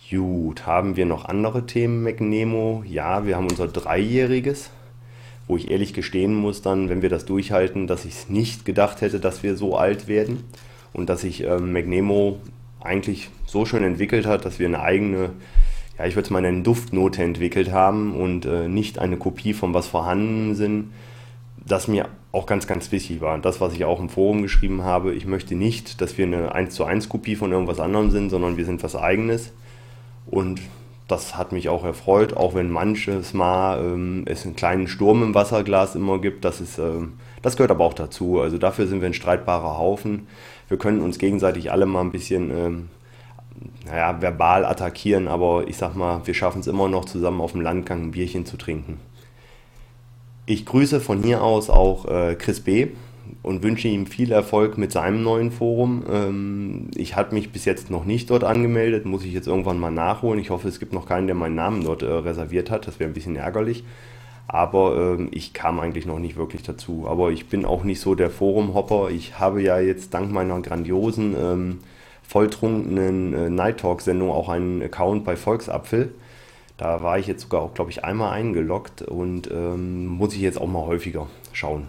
Gut, 0.08 0.68
haben 0.68 0.96
wir 0.96 1.08
noch 1.08 1.26
andere 1.26 1.66
Themen, 1.66 2.04
McNemo? 2.04 2.84
Ja, 2.86 3.26
wir 3.26 3.38
haben 3.38 3.50
unser 3.50 3.68
Dreijähriges, 3.68 4.70
wo 5.48 5.58
ich 5.58 5.72
ehrlich 5.72 5.96
gestehen 5.96 6.36
muss 6.36 6.62
dann, 6.62 6.90
wenn 6.90 7.02
wir 7.02 7.10
das 7.10 7.26
durchhalten, 7.26 7.88
dass 7.88 8.06
ich 8.06 8.14
es 8.14 8.30
nicht 8.30 8.66
gedacht 8.66 9.02
hätte, 9.02 9.20
dass 9.20 9.42
wir 9.42 9.58
so 9.58 9.78
alt 9.78 10.08
werden 10.08 10.44
und 10.94 11.10
dass 11.10 11.22
sich 11.22 11.44
ähm, 11.44 11.74
McNemo 11.74 12.38
eigentlich 12.80 13.32
so 13.48 13.66
schön 13.66 13.84
entwickelt 13.84 14.28
hat, 14.28 14.46
dass 14.46 14.60
wir 14.60 14.68
eine 14.68 14.82
eigene, 14.82 15.32
ja, 15.98 16.06
ich 16.06 16.16
würde 16.16 16.26
es 16.26 16.30
mal 16.30 16.42
nennen, 16.42 16.64
Duftnote 16.64 17.24
entwickelt 17.24 17.72
haben 17.72 18.14
und 18.14 18.46
äh, 18.46 18.68
nicht 18.68 19.00
eine 19.00 19.18
Kopie 19.18 19.54
von 19.54 19.74
was 19.74 19.88
vorhanden 19.88 20.54
sind 20.54 20.90
das 21.68 21.88
mir 21.88 22.08
auch 22.32 22.46
ganz, 22.46 22.68
ganz 22.68 22.92
wichtig 22.92 23.22
war. 23.22 23.38
Das, 23.40 23.62
was 23.62 23.74
ich 23.74 23.86
auch 23.86 24.00
im 24.00 24.10
Forum 24.10 24.42
geschrieben 24.42 24.84
habe, 24.84 25.14
ich 25.14 25.26
möchte 25.26 25.56
nicht, 25.56 26.02
dass 26.02 26.18
wir 26.18 26.26
eine 26.26 26.54
1 26.54 26.74
zu 26.74 26.86
1 26.86 27.10
Kopie 27.10 27.36
von 27.36 27.52
irgendwas 27.52 27.80
anderem 27.80 28.12
sind, 28.12 28.30
sondern 28.30 28.58
wir 28.58 28.66
sind 28.66 28.84
was 28.84 28.96
eigenes. 28.96 29.52
Und 30.26 30.62
das 31.08 31.38
hat 31.38 31.52
mich 31.52 31.70
auch 31.70 31.84
erfreut, 31.84 32.36
auch 32.36 32.54
wenn 32.54 32.70
manches 32.70 33.34
Mal 33.34 33.80
ähm, 33.80 34.24
es 34.26 34.46
einen 34.46 34.56
kleinen 34.56 34.88
Sturm 34.88 35.24
im 35.24 35.34
Wasserglas 35.34 35.96
immer 35.96 36.20
gibt. 36.20 36.44
Das, 36.46 36.60
ist, 36.62 36.80
ähm, 36.80 37.14
das 37.42 37.56
gehört 37.56 37.72
aber 37.72 37.86
auch 37.86 37.94
dazu. 37.94 38.40
Also 38.42 38.58
dafür 38.58 38.88
sind 38.88 39.02
wir 39.02 39.08
ein 39.08 39.14
streitbarer 39.14 39.78
Haufen. 39.78 40.28
Wir 40.68 40.78
können 40.78 41.02
uns 41.02 41.18
gegenseitig 41.18 41.72
alle 41.72 41.86
mal 41.86 42.02
ein 42.02 42.12
bisschen 42.12 42.52
ähm, 42.52 42.90
naja, 43.86 44.22
verbal 44.22 44.66
attackieren, 44.66 45.28
aber 45.28 45.68
ich 45.68 45.78
sag 45.78 45.96
mal, 45.96 46.22
wir 46.26 46.34
schaffen 46.34 46.62
es 46.62 46.68
immer 46.68 46.88
noch 46.88 47.06
zusammen 47.06 47.42
auf 47.42 47.54
dem 47.54 47.62
Landgang 47.62 48.04
ein 48.04 48.12
Bierchen 48.12 48.46
zu 48.46 48.58
trinken. 48.58 49.00
Ich 50.46 50.66
grüße 50.66 51.02
von 51.02 51.24
hier 51.24 51.44
aus 51.44 51.70
auch 51.70 52.06
äh, 52.06 52.36
Chris 52.36 52.62
B. 52.62 52.88
und 53.44 53.64
wünsche 53.64 53.88
ihm 53.88 54.08
viel 54.08 54.32
Erfolg 54.32 54.78
mit 54.78 54.92
seinem 54.92 55.24
neuen 55.24 55.52
Forum. 55.52 56.04
Ähm, 56.10 56.88
ich 56.96 57.16
habe 57.16 57.36
mich 57.36 57.52
bis 57.52 57.66
jetzt 57.66 57.90
noch 57.92 58.06
nicht 58.06 58.30
dort 58.30 58.44
angemeldet, 58.44 59.06
muss 59.06 59.26
ich 59.26 59.34
jetzt 59.34 59.48
irgendwann 59.48 59.80
mal 59.80 59.92
nachholen. 59.92 60.40
Ich 60.40 60.50
hoffe, 60.50 60.68
es 60.68 60.80
gibt 60.80 60.94
noch 60.94 61.06
keinen, 61.06 61.28
der 61.28 61.36
meinen 61.36 61.56
Namen 61.56 61.84
dort 61.84 62.02
äh, 62.02 62.06
reserviert 62.06 62.72
hat. 62.72 62.88
Das 62.88 63.00
wäre 63.00 63.10
ein 63.10 63.14
bisschen 63.14 63.36
ärgerlich. 63.36 63.84
Aber 64.48 65.16
ähm, 65.18 65.28
ich 65.32 65.54
kam 65.54 65.80
eigentlich 65.80 66.06
noch 66.06 66.20
nicht 66.20 66.38
wirklich 66.38 66.64
dazu. 66.64 67.06
Aber 67.08 67.32
ich 67.32 67.48
bin 67.48 67.66
auch 67.66 67.84
nicht 67.84 68.00
so 68.00 68.16
der 68.16 68.30
Forum-Hopper. 68.30 69.10
Ich 69.10 69.40
habe 69.40 69.62
ja 69.62 69.80
jetzt 69.80 70.14
dank 70.14 70.32
meiner 70.32 70.62
grandiosen, 70.62 71.36
ähm, 71.38 71.80
volltrunkenen 72.28 73.34
äh, 73.34 73.50
Night 73.50 73.80
Talk-Sendung 73.80 74.30
auch 74.30 74.50
einen 74.50 74.84
Account 74.84 75.24
bei 75.24 75.36
Volksapfel. 75.36 76.14
Da 76.76 77.02
war 77.02 77.18
ich 77.18 77.26
jetzt 77.26 77.44
sogar 77.44 77.62
auch, 77.62 77.74
glaube 77.74 77.90
ich, 77.90 78.04
einmal 78.04 78.34
eingeloggt 78.34 79.02
und 79.02 79.50
ähm, 79.50 80.06
muss 80.06 80.36
ich 80.36 80.42
jetzt 80.42 80.62
auch 80.62 80.68
mal 80.68 80.86
häufiger 80.86 81.28
schauen. 81.54 81.88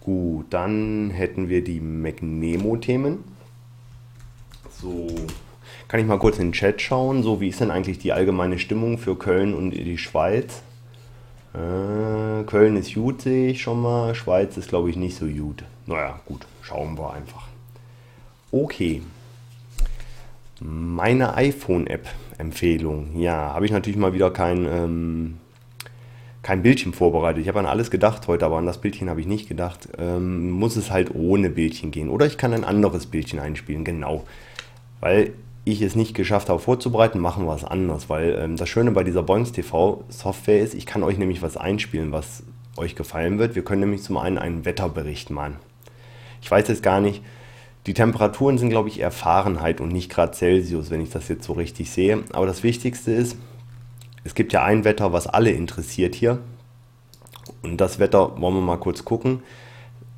Gut, 0.00 0.46
dann 0.50 1.10
hätten 1.10 1.48
wir 1.48 1.64
die 1.64 1.80
McNemo-Themen. 1.80 3.24
So, 4.70 5.06
kann 5.88 6.00
ich 6.00 6.06
mal 6.06 6.18
kurz 6.18 6.38
in 6.38 6.48
den 6.48 6.52
Chat 6.52 6.82
schauen. 6.82 7.22
So, 7.22 7.40
wie 7.40 7.48
ist 7.48 7.60
denn 7.60 7.70
eigentlich 7.70 7.98
die 7.98 8.12
allgemeine 8.12 8.58
Stimmung 8.58 8.98
für 8.98 9.16
Köln 9.16 9.54
und 9.54 9.70
die 9.70 9.96
Schweiz? 9.96 10.62
Äh, 11.54 12.42
Köln 12.44 12.76
ist 12.76 12.92
gut, 12.92 13.22
sehe 13.22 13.52
ich 13.52 13.62
schon 13.62 13.80
mal. 13.80 14.14
Schweiz 14.14 14.56
ist, 14.56 14.68
glaube 14.68 14.90
ich, 14.90 14.96
nicht 14.96 15.16
so 15.16 15.26
gut. 15.26 15.64
Naja, 15.86 16.20
gut, 16.26 16.44
schauen 16.60 16.98
wir 16.98 17.14
einfach. 17.14 17.46
Okay. 18.50 19.00
Meine 20.66 21.34
iPhone-App 21.34 22.08
Empfehlung. 22.38 23.20
Ja, 23.20 23.52
habe 23.52 23.66
ich 23.66 23.70
natürlich 23.70 23.98
mal 23.98 24.14
wieder 24.14 24.30
kein, 24.30 24.64
ähm, 24.64 25.36
kein 26.40 26.62
Bildchen 26.62 26.94
vorbereitet. 26.94 27.42
Ich 27.42 27.48
habe 27.48 27.58
an 27.58 27.66
alles 27.66 27.90
gedacht 27.90 28.26
heute, 28.28 28.46
aber 28.46 28.56
an 28.56 28.64
das 28.64 28.80
Bildchen 28.80 29.10
habe 29.10 29.20
ich 29.20 29.26
nicht 29.26 29.46
gedacht. 29.46 29.90
Ähm, 29.98 30.50
muss 30.52 30.76
es 30.76 30.90
halt 30.90 31.14
ohne 31.14 31.50
Bildchen 31.50 31.90
gehen. 31.90 32.08
Oder 32.08 32.24
ich 32.24 32.38
kann 32.38 32.54
ein 32.54 32.64
anderes 32.64 33.04
Bildchen 33.04 33.40
einspielen, 33.40 33.84
genau. 33.84 34.24
Weil 35.00 35.32
ich 35.66 35.82
es 35.82 35.96
nicht 35.96 36.14
geschafft 36.14 36.48
habe 36.48 36.60
vorzubereiten, 36.60 37.18
machen 37.18 37.44
wir 37.44 37.54
es 37.54 37.64
anders. 37.64 38.08
Weil 38.08 38.34
ähm, 38.40 38.56
das 38.56 38.70
Schöne 38.70 38.92
bei 38.92 39.04
dieser 39.04 39.22
Boings 39.22 39.52
TV 39.52 40.02
Software 40.08 40.60
ist, 40.60 40.72
ich 40.72 40.86
kann 40.86 41.02
euch 41.02 41.18
nämlich 41.18 41.42
was 41.42 41.58
einspielen, 41.58 42.10
was 42.10 42.42
euch 42.78 42.96
gefallen 42.96 43.38
wird. 43.38 43.54
Wir 43.54 43.64
können 43.64 43.80
nämlich 43.80 44.02
zum 44.02 44.16
einen 44.16 44.38
einen 44.38 44.64
Wetterbericht 44.64 45.28
machen. 45.28 45.56
Ich 46.40 46.50
weiß 46.50 46.68
jetzt 46.68 46.82
gar 46.82 47.02
nicht, 47.02 47.22
die 47.86 47.94
Temperaturen 47.94 48.56
sind, 48.58 48.70
glaube 48.70 48.88
ich, 48.88 49.00
eher 49.00 49.10
Fahrenheit 49.10 49.80
und 49.80 49.92
nicht 49.92 50.10
Grad 50.10 50.34
Celsius, 50.34 50.90
wenn 50.90 51.02
ich 51.02 51.10
das 51.10 51.28
jetzt 51.28 51.44
so 51.44 51.52
richtig 51.52 51.90
sehe. 51.90 52.24
Aber 52.32 52.46
das 52.46 52.62
Wichtigste 52.62 53.12
ist, 53.12 53.36
es 54.24 54.34
gibt 54.34 54.52
ja 54.54 54.64
ein 54.64 54.84
Wetter, 54.84 55.12
was 55.12 55.26
alle 55.26 55.50
interessiert 55.50 56.14
hier. 56.14 56.38
Und 57.62 57.80
das 57.80 57.98
Wetter 57.98 58.40
wollen 58.40 58.54
wir 58.54 58.62
mal 58.62 58.78
kurz 58.78 59.04
gucken. 59.04 59.42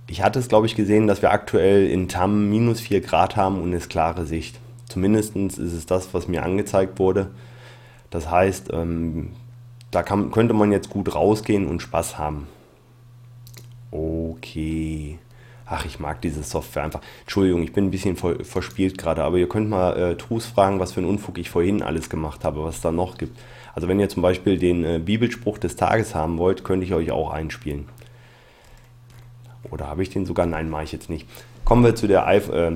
Ich 0.07 0.23
hatte 0.23 0.39
es, 0.39 0.49
glaube 0.49 0.67
ich, 0.67 0.77
gesehen, 0.77 1.09
dass 1.09 1.23
wir 1.23 1.33
aktuell 1.33 1.89
in 1.89 2.09
Tam 2.09 2.49
minus 2.49 2.81
4 2.81 3.01
Grad 3.01 3.37
haben 3.37 3.61
und 3.61 3.73
es 3.73 3.89
klare 3.89 4.25
Sicht. 4.25 4.61
Zumindest 4.89 5.35
ist 5.35 5.59
es 5.59 5.87
das, 5.87 6.15
was 6.15 6.29
mir 6.29 6.45
angezeigt 6.45 7.01
wurde. 7.01 7.31
Das 8.11 8.31
heißt, 8.31 8.71
ähm, 8.73 9.31
da 9.91 10.05
kann, 10.05 10.31
könnte 10.31 10.55
man 10.55 10.71
jetzt 10.71 10.91
gut 10.91 11.13
rausgehen 11.13 11.67
und 11.67 11.83
Spaß 11.83 12.19
haben. 12.19 12.47
Okay. 13.91 15.19
Ach, 15.69 15.85
ich 15.85 15.99
mag 15.99 16.21
diese 16.21 16.45
Software 16.45 16.85
einfach. 16.85 17.01
Entschuldigung, 17.23 17.65
ich 17.65 17.73
bin 17.73 17.87
ein 17.87 17.91
bisschen 17.91 18.17
verspielt 18.17 18.99
gerade, 18.99 19.25
aber 19.25 19.39
ihr 19.39 19.49
könnt 19.49 19.69
mal 19.69 19.97
äh, 19.97 20.17
Trus 20.17 20.47
fragen, 20.47 20.79
was 20.79 20.93
für 20.93 21.01
einen 21.01 21.09
Unfug 21.09 21.39
ich 21.39 21.51
vorhin 21.51 21.83
alles 21.83 22.09
gemacht 22.09 22.45
habe, 22.45 22.63
was 22.63 22.77
es 22.77 22.81
da 22.83 22.93
noch 22.93 23.19
gibt. 23.19 23.37
Also 23.75 23.89
wenn 23.89 23.99
ihr 23.99 24.09
zum 24.09 24.23
Beispiel 24.23 24.59
den 24.59 24.85
äh, 24.85 25.01
Bibelspruch 25.05 25.59
des 25.59 25.75
Tages 25.75 26.15
haben 26.15 26.39
wollt, 26.39 26.63
könnte 26.63 26.87
ich 26.87 26.95
euch 26.95 27.11
auch 27.11 27.31
einspielen. 27.31 27.89
Oder 29.73 29.89
habe 29.89 30.05
ich 30.05 30.11
den 30.11 30.25
sogar? 30.25 30.47
Nein, 30.47 30.71
mache 30.71 30.85
ich 30.85 30.93
jetzt 30.93 31.11
nicht. 31.11 31.29
Kommen 31.65 31.83
wir 31.83 31.97
zu 31.97 32.07
der, 32.07 32.29
äh, 32.29 32.71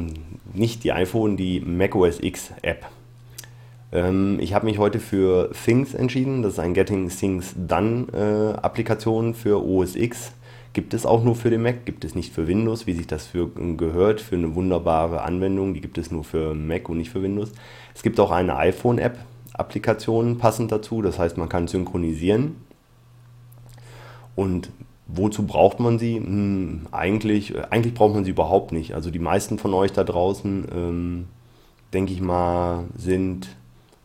nicht 0.53 0.83
die 0.83 0.91
iPhone, 0.91 1.37
die 1.37 1.61
macOS 1.61 2.19
X 2.21 2.51
App. 2.63 2.87
Ähm, 3.93 4.39
ich 4.41 4.53
habe 4.53 4.67
mich 4.67 4.79
heute 4.79 4.99
für 4.99 5.53
Things 5.65 5.95
entschieden. 5.95 6.43
Das 6.43 6.55
ist 6.55 6.59
ein 6.59 6.75
Getting 6.75 7.09
Things 7.09 7.55
Done 7.57 8.07
äh, 8.13 8.59
Applikation 8.61 9.35
für 9.35 9.65
OS 9.65 9.95
X 9.95 10.33
Gibt 10.73 10.95
es 10.95 11.05
auch 11.05 11.25
nur 11.25 11.35
für 11.35 11.51
den 11.51 11.63
Mac, 11.63 11.85
gibt 11.85 12.05
es 12.05 12.15
nicht 12.15 12.33
für 12.33 12.47
Windows, 12.47 12.87
wie 12.87 12.93
sich 12.93 13.09
das 13.09 13.27
für 13.27 13.49
gehört, 13.77 14.21
für 14.21 14.37
eine 14.37 14.55
wunderbare 14.55 15.23
Anwendung. 15.23 15.75
Die 15.75 15.81
gibt 15.81 15.99
es 15.99 16.13
nur 16.13 16.23
für 16.23 16.55
Mac 16.55 16.89
und 16.89 16.99
nicht 16.99 17.11
für 17.11 17.23
Windows. 17.23 17.53
Es 17.95 18.03
gibt 18.03 18.21
auch 18.21 18.31
eine 18.31 18.57
iPhone-App, 18.57 19.19
Applikation 19.53 20.39
passend 20.39 20.71
dazu. 20.71 21.03
Das 21.03 21.19
heißt, 21.19 21.37
man 21.39 21.49
kann 21.49 21.67
synchronisieren. 21.67 22.57
Und 24.37 24.71
wozu 25.09 25.45
braucht 25.45 25.81
man 25.81 25.99
sie? 25.99 26.17
Hm, 26.17 26.87
eigentlich, 26.93 27.55
eigentlich 27.71 27.95
braucht 27.95 28.15
man 28.15 28.25
sie 28.25 28.31
überhaupt 28.31 28.71
nicht. 28.71 28.95
Also 28.95 29.11
die 29.11 29.19
meisten 29.19 29.59
von 29.59 29.75
euch 29.75 29.93
da 29.93 30.05
draußen, 30.05 30.69
ähm, 30.73 31.27
denke 31.93 32.13
ich 32.13 32.21
mal, 32.21 32.85
sind 32.97 33.57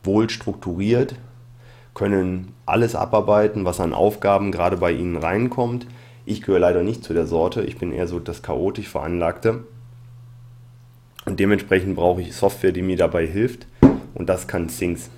wohl 0.04 0.30
strukturiert, 0.30 1.16
können 1.94 2.54
alles 2.66 2.96
abarbeiten, 2.96 3.66
was 3.66 3.80
an 3.80 3.94
Aufgaben 3.94 4.52
gerade 4.52 4.78
bei 4.78 4.92
ihnen 4.92 5.18
reinkommt. 5.18 5.88
Ich 6.26 6.42
gehöre 6.42 6.60
leider 6.60 6.84
nicht 6.84 7.04
zu 7.04 7.14
der 7.14 7.28
Sorte. 7.28 7.64
Ich 7.64 7.78
bin 7.78 7.92
eher 7.92 8.08
so 8.08 8.20
das 8.20 8.42
chaotisch 8.42 8.90
Veranlagte. 8.90 9.64
Und 11.26 11.40
dementsprechend 11.40 11.96
brauche 11.96 12.22
ich 12.22 12.36
Software, 12.36 12.72
die 12.72 12.82
mir 12.82 12.98
dabei 12.98 13.26
hilft. 13.28 13.68
Und 14.14 14.28
das 14.28 14.48
kann 14.48 14.68
Things. 14.68 15.10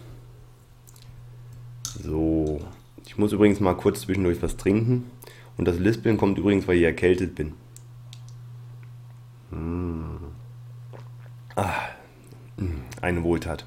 So. 2.03 2.59
Ich 3.05 3.17
muss 3.17 3.31
übrigens 3.31 3.59
mal 3.59 3.73
kurz 3.73 4.01
zwischendurch 4.01 4.41
was 4.41 4.57
trinken. 4.57 5.09
Und 5.57 5.65
das 5.65 5.79
Lispeln 5.79 6.17
kommt 6.17 6.37
übrigens, 6.37 6.67
weil 6.67 6.77
ich 6.77 6.83
erkältet 6.83 7.35
bin. 7.35 7.53
Mmh. 9.49 10.19
Ah, 11.55 11.73
hm, 12.57 12.81
eine 13.01 13.23
Wohltat. 13.23 13.65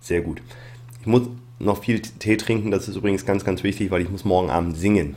Sehr 0.00 0.20
gut. 0.20 0.42
Ich 1.00 1.06
muss 1.06 1.22
noch 1.58 1.82
viel 1.82 2.00
Tee 2.00 2.36
trinken. 2.36 2.70
Das 2.70 2.88
ist 2.88 2.96
übrigens 2.96 3.24
ganz, 3.24 3.44
ganz 3.44 3.62
wichtig, 3.62 3.90
weil 3.90 4.02
ich 4.02 4.10
muss 4.10 4.24
morgen 4.24 4.50
Abend 4.50 4.76
singen. 4.76 5.14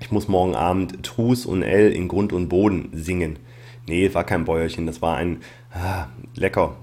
Ich 0.00 0.10
muss 0.10 0.28
morgen 0.28 0.54
Abend 0.54 1.02
Trus 1.02 1.46
und 1.46 1.62
L 1.62 1.92
in 1.92 2.08
Grund 2.08 2.32
und 2.32 2.48
Boden 2.48 2.90
singen. 2.92 3.38
Nee, 3.86 4.12
war 4.14 4.24
kein 4.24 4.44
Bäuerchen, 4.44 4.86
das 4.86 5.02
war 5.02 5.16
ein 5.16 5.38
ah, 5.72 6.06
lecker 6.34 6.76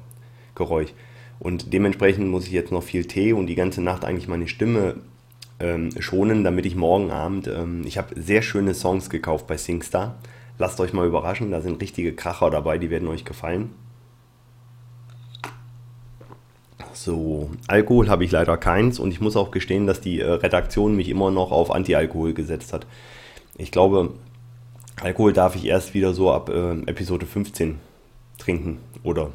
Geräusch. 0.56 0.93
Und 1.39 1.74
dementsprechend 1.74 2.28
muss 2.28 2.45
ich 2.45 2.52
jetzt 2.52 2.71
noch 2.71 2.84
viel 2.84 3.06
Tee 3.06 3.34
und 3.34 3.47
die 3.47 3.56
ganze 3.56 3.82
Nacht 3.82 4.06
eigentlich 4.06 4.28
meine 4.28 4.47
Stimme 4.47 4.95
ähm, 5.60 5.89
schonen, 6.00 6.43
damit 6.43 6.65
ich 6.65 6.76
morgen 6.76 7.12
Abend, 7.12 7.47
ähm, 7.47 7.82
ich 7.86 7.97
habe 7.97 8.19
sehr 8.19 8.41
schöne 8.41 8.74
Songs 8.74 9.10
gekauft 9.10 9.47
bei 9.47 9.58
SingStar. 9.58 10.19
Lasst 10.58 10.80
euch 10.80 10.93
mal 10.93 11.08
überraschen, 11.08 11.52
da 11.52 11.62
sind 11.62 11.82
richtige 11.82 12.13
Kracher 12.13 12.52
dabei, 12.52 12.78
die 12.78 12.89
werden 12.89 13.08
euch 13.08 13.26
gefallen. 13.26 13.71
So, 16.94 17.50
Alkohol 17.68 18.10
habe 18.10 18.26
ich 18.26 18.32
leider 18.32 18.58
keins 18.58 19.00
und 19.00 19.12
ich 19.12 19.22
muss 19.22 19.36
auch 19.36 19.52
gestehen, 19.52 19.88
dass 19.88 20.02
die 20.02 20.20
äh, 20.20 20.30
Redaktion 20.30 20.96
mich 20.96 21.10
immer 21.10 21.32
noch 21.32 21.52
auf 21.52 21.72
Anti-Alkohol 21.72 22.34
gesetzt 22.34 22.74
hat. 22.74 22.86
Ich 23.58 23.72
glaube, 23.72 24.14
Alkohol 25.02 25.34
darf 25.34 25.56
ich 25.56 25.66
erst 25.66 25.94
wieder 25.94 26.14
so 26.14 26.32
ab 26.32 26.50
äh, 26.50 26.72
Episode 26.86 27.26
15 27.26 27.80
trinken 28.38 28.80
oder 29.04 29.32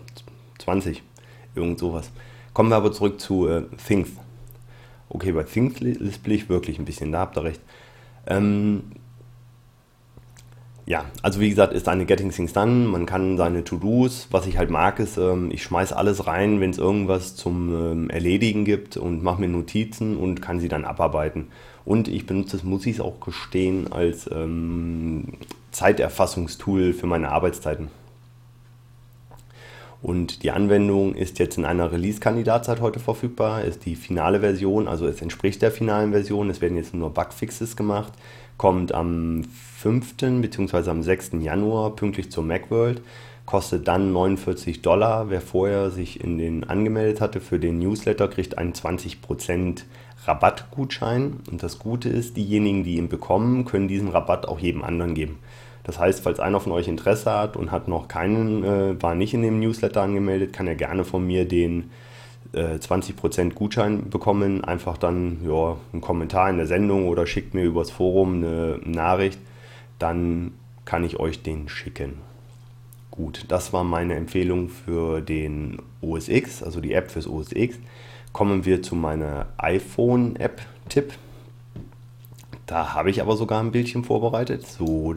20, 0.59 1.03
irgend 1.55 1.79
sowas. 1.79 2.11
Kommen 2.53 2.71
wir 2.71 2.77
aber 2.77 2.93
zurück 2.93 3.21
zu 3.21 3.49
äh, 3.49 3.63
Things. 3.87 4.11
Okay, 5.09 5.33
bei 5.33 5.45
Things 5.45 5.81
lispel 5.81 6.33
ich 6.33 6.49
wirklich 6.49 6.79
ein 6.79 6.85
bisschen, 6.85 7.13
da 7.13 7.21
habt 7.21 7.37
ihr 7.37 7.45
recht. 7.45 7.61
Ähm, 8.27 8.83
ja, 10.87 11.05
also 11.21 11.41
wie 11.41 11.51
gesagt, 11.51 11.73
ist 11.73 11.89
eine 11.89 12.07
Getting 12.07 12.31
Things 12.31 12.53
Done. 12.53 12.87
Man 12.87 13.07
kann 13.07 13.37
seine 13.37 13.65
To-Dos, 13.65 14.29
was 14.31 14.47
ich 14.47 14.57
halt 14.57 14.71
mag, 14.71 15.01
ist, 15.01 15.19
ähm, 15.19 15.51
ich 15.51 15.65
schmeiß 15.65 15.93
alles 15.93 16.29
rein, 16.29 16.61
wenn 16.61 16.71
es 16.71 16.79
irgendwas 16.79 17.35
zum 17.35 17.75
ähm, 17.75 18.11
Erledigen 18.11 18.65
gibt 18.65 18.97
und 18.97 19.23
mache 19.23 19.41
mir 19.41 19.49
Notizen 19.49 20.17
und 20.17 20.41
kann 20.41 20.61
sie 20.61 20.69
dann 20.69 20.85
abarbeiten. 20.85 21.49
Und 21.85 22.07
ich 22.07 22.27
benutze 22.27 22.57
es, 22.57 22.63
muss 22.63 22.87
ich 22.87 22.97
es 22.97 23.01
auch 23.01 23.19
gestehen, 23.19 23.93
als 23.93 24.31
ähm, 24.33 25.35
Zeiterfassungstool 25.73 26.93
für 26.93 27.07
meine 27.09 27.31
Arbeitszeiten. 27.31 27.89
Und 30.03 30.45
die 30.45 30.53
Anwendung 30.53 31.17
ist 31.17 31.41
jetzt 31.41 31.59
in 31.59 31.65
einer 31.65 31.91
Release-Kandidatzeit 31.91 32.81
heute 32.81 33.01
verfügbar, 33.01 33.65
ist 33.65 33.87
die 33.87 33.97
finale 33.97 34.39
Version, 34.39 34.87
also 34.87 35.07
es 35.07 35.21
entspricht 35.21 35.63
der 35.63 35.73
finalen 35.73 36.13
Version. 36.13 36.49
Es 36.49 36.61
werden 36.61 36.77
jetzt 36.77 36.95
nur 36.95 37.11
Bugfixes 37.13 37.77
gemacht, 37.77 38.13
kommt 38.57 38.93
am 38.95 39.45
5. 39.79 40.17
bzw. 40.41 40.91
am 40.91 41.03
6. 41.03 41.33
Januar 41.41 41.95
pünktlich 41.95 42.31
zur 42.31 42.45
Macworld, 42.45 43.03
kostet 43.45 43.87
dann 43.87 44.13
49 44.13 44.83
Dollar. 44.83 45.31
Wer 45.31 45.41
vorher 45.41 45.91
sich 45.91 46.23
in 46.23 46.39
den 46.39 46.65
angemeldet 46.65 47.21
hatte 47.21 47.41
für 47.41 47.59
den 47.59 47.79
Newsletter, 47.79 48.29
kriegt 48.29 48.59
einen 48.59 48.73
20% 48.73 49.85
Rabattgutschein. 50.25 51.41
Und 51.51 51.63
das 51.63 51.79
Gute 51.79 52.09
ist, 52.09 52.37
diejenigen, 52.37 52.85
die 52.85 52.97
ihn 52.97 53.09
bekommen, 53.09 53.65
können 53.65 53.89
diesen 53.89 54.09
Rabatt 54.09 54.49
auch 54.49 54.59
jedem 54.59 54.83
anderen 54.83 55.15
geben. 55.15 55.39
Das 55.85 56.01
heißt, 56.01 56.25
falls 56.25 56.41
einer 56.41 56.59
von 56.59 56.73
euch 56.73 56.89
Interesse 56.89 57.33
hat 57.33 57.57
und 57.57 57.71
hat 57.71 57.87
noch 57.87 58.09
keinen, 58.09 58.65
äh, 58.65 59.01
war 59.01 59.15
nicht 59.15 59.35
in 59.35 59.43
dem 59.43 59.61
Newsletter 59.61 60.03
angemeldet, 60.03 60.53
kann 60.53 60.67
er 60.67 60.75
gerne 60.75 61.05
von 61.05 61.25
mir 61.25 61.47
den 61.47 61.91
äh, 62.57 62.77
20% 62.77 63.53
Gutschein 63.55 64.11
bekommen. 64.11 64.65
Einfach 64.65 64.97
dann 64.97 65.39
ja, 65.47 65.77
einen 65.93 66.01
Kommentar 66.01 66.51
in 66.51 66.57
der 66.57 66.67
Sendung 66.67 67.07
oder 67.07 67.27
schickt 67.27 67.55
mir 67.55 67.65
übers 67.65 67.91
Forum 67.91 68.37
eine 68.37 68.81
Nachricht. 68.85 69.39
Dann 69.99 70.53
kann 70.85 71.05
ich 71.05 71.21
euch 71.21 71.43
den 71.43 71.69
schicken. 71.69 72.15
Gut, 73.11 73.45
das 73.49 73.73
war 73.73 73.85
meine 73.85 74.15
Empfehlung 74.15 74.69
für 74.69 75.21
den 75.21 75.79
OS 76.03 76.29
X, 76.29 76.63
also 76.63 76.81
die 76.81 76.93
App 76.93 77.11
fürs 77.11 77.27
OS 77.27 77.53
X. 77.53 77.79
Kommen 78.33 78.67
wir 78.67 78.83
zu 78.83 78.95
meiner 78.95 79.47
iPhone-App-Tipp. 79.57 81.15
Da 82.67 82.95
habe 82.95 83.11
ich 83.11 83.23
aber 83.23 83.37
sogar 83.37 83.61
ein 83.63 83.71
Bildchen 83.71 84.05
vorbereitet. 84.05 84.67
So, 84.67 85.15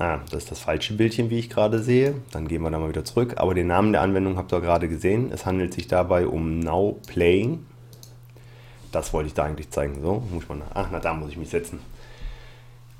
Ah, 0.00 0.20
das 0.30 0.44
ist 0.44 0.50
das 0.52 0.60
falsche 0.60 0.94
Bildchen, 0.94 1.28
wie 1.28 1.40
ich 1.40 1.50
gerade 1.50 1.80
sehe. 1.80 2.14
Dann 2.30 2.46
gehen 2.46 2.62
wir 2.62 2.70
da 2.70 2.78
mal 2.78 2.88
wieder 2.88 3.04
zurück. 3.04 3.34
Aber 3.38 3.52
den 3.52 3.66
Namen 3.66 3.92
der 3.92 4.02
Anwendung 4.02 4.36
habt 4.36 4.52
ihr 4.52 4.60
gerade 4.60 4.88
gesehen. 4.88 5.32
Es 5.32 5.44
handelt 5.44 5.74
sich 5.74 5.88
dabei 5.88 6.28
um 6.28 6.60
Now 6.60 7.00
Playing. 7.08 7.66
Das 8.92 9.12
wollte 9.12 9.26
ich 9.26 9.34
da 9.34 9.42
eigentlich 9.42 9.70
zeigen. 9.70 10.00
So, 10.00 10.22
muss 10.30 10.48
man. 10.48 10.62
Ach, 10.72 10.88
na, 10.92 11.00
da 11.00 11.14
muss 11.14 11.30
ich 11.30 11.36
mich 11.36 11.50
setzen. 11.50 11.80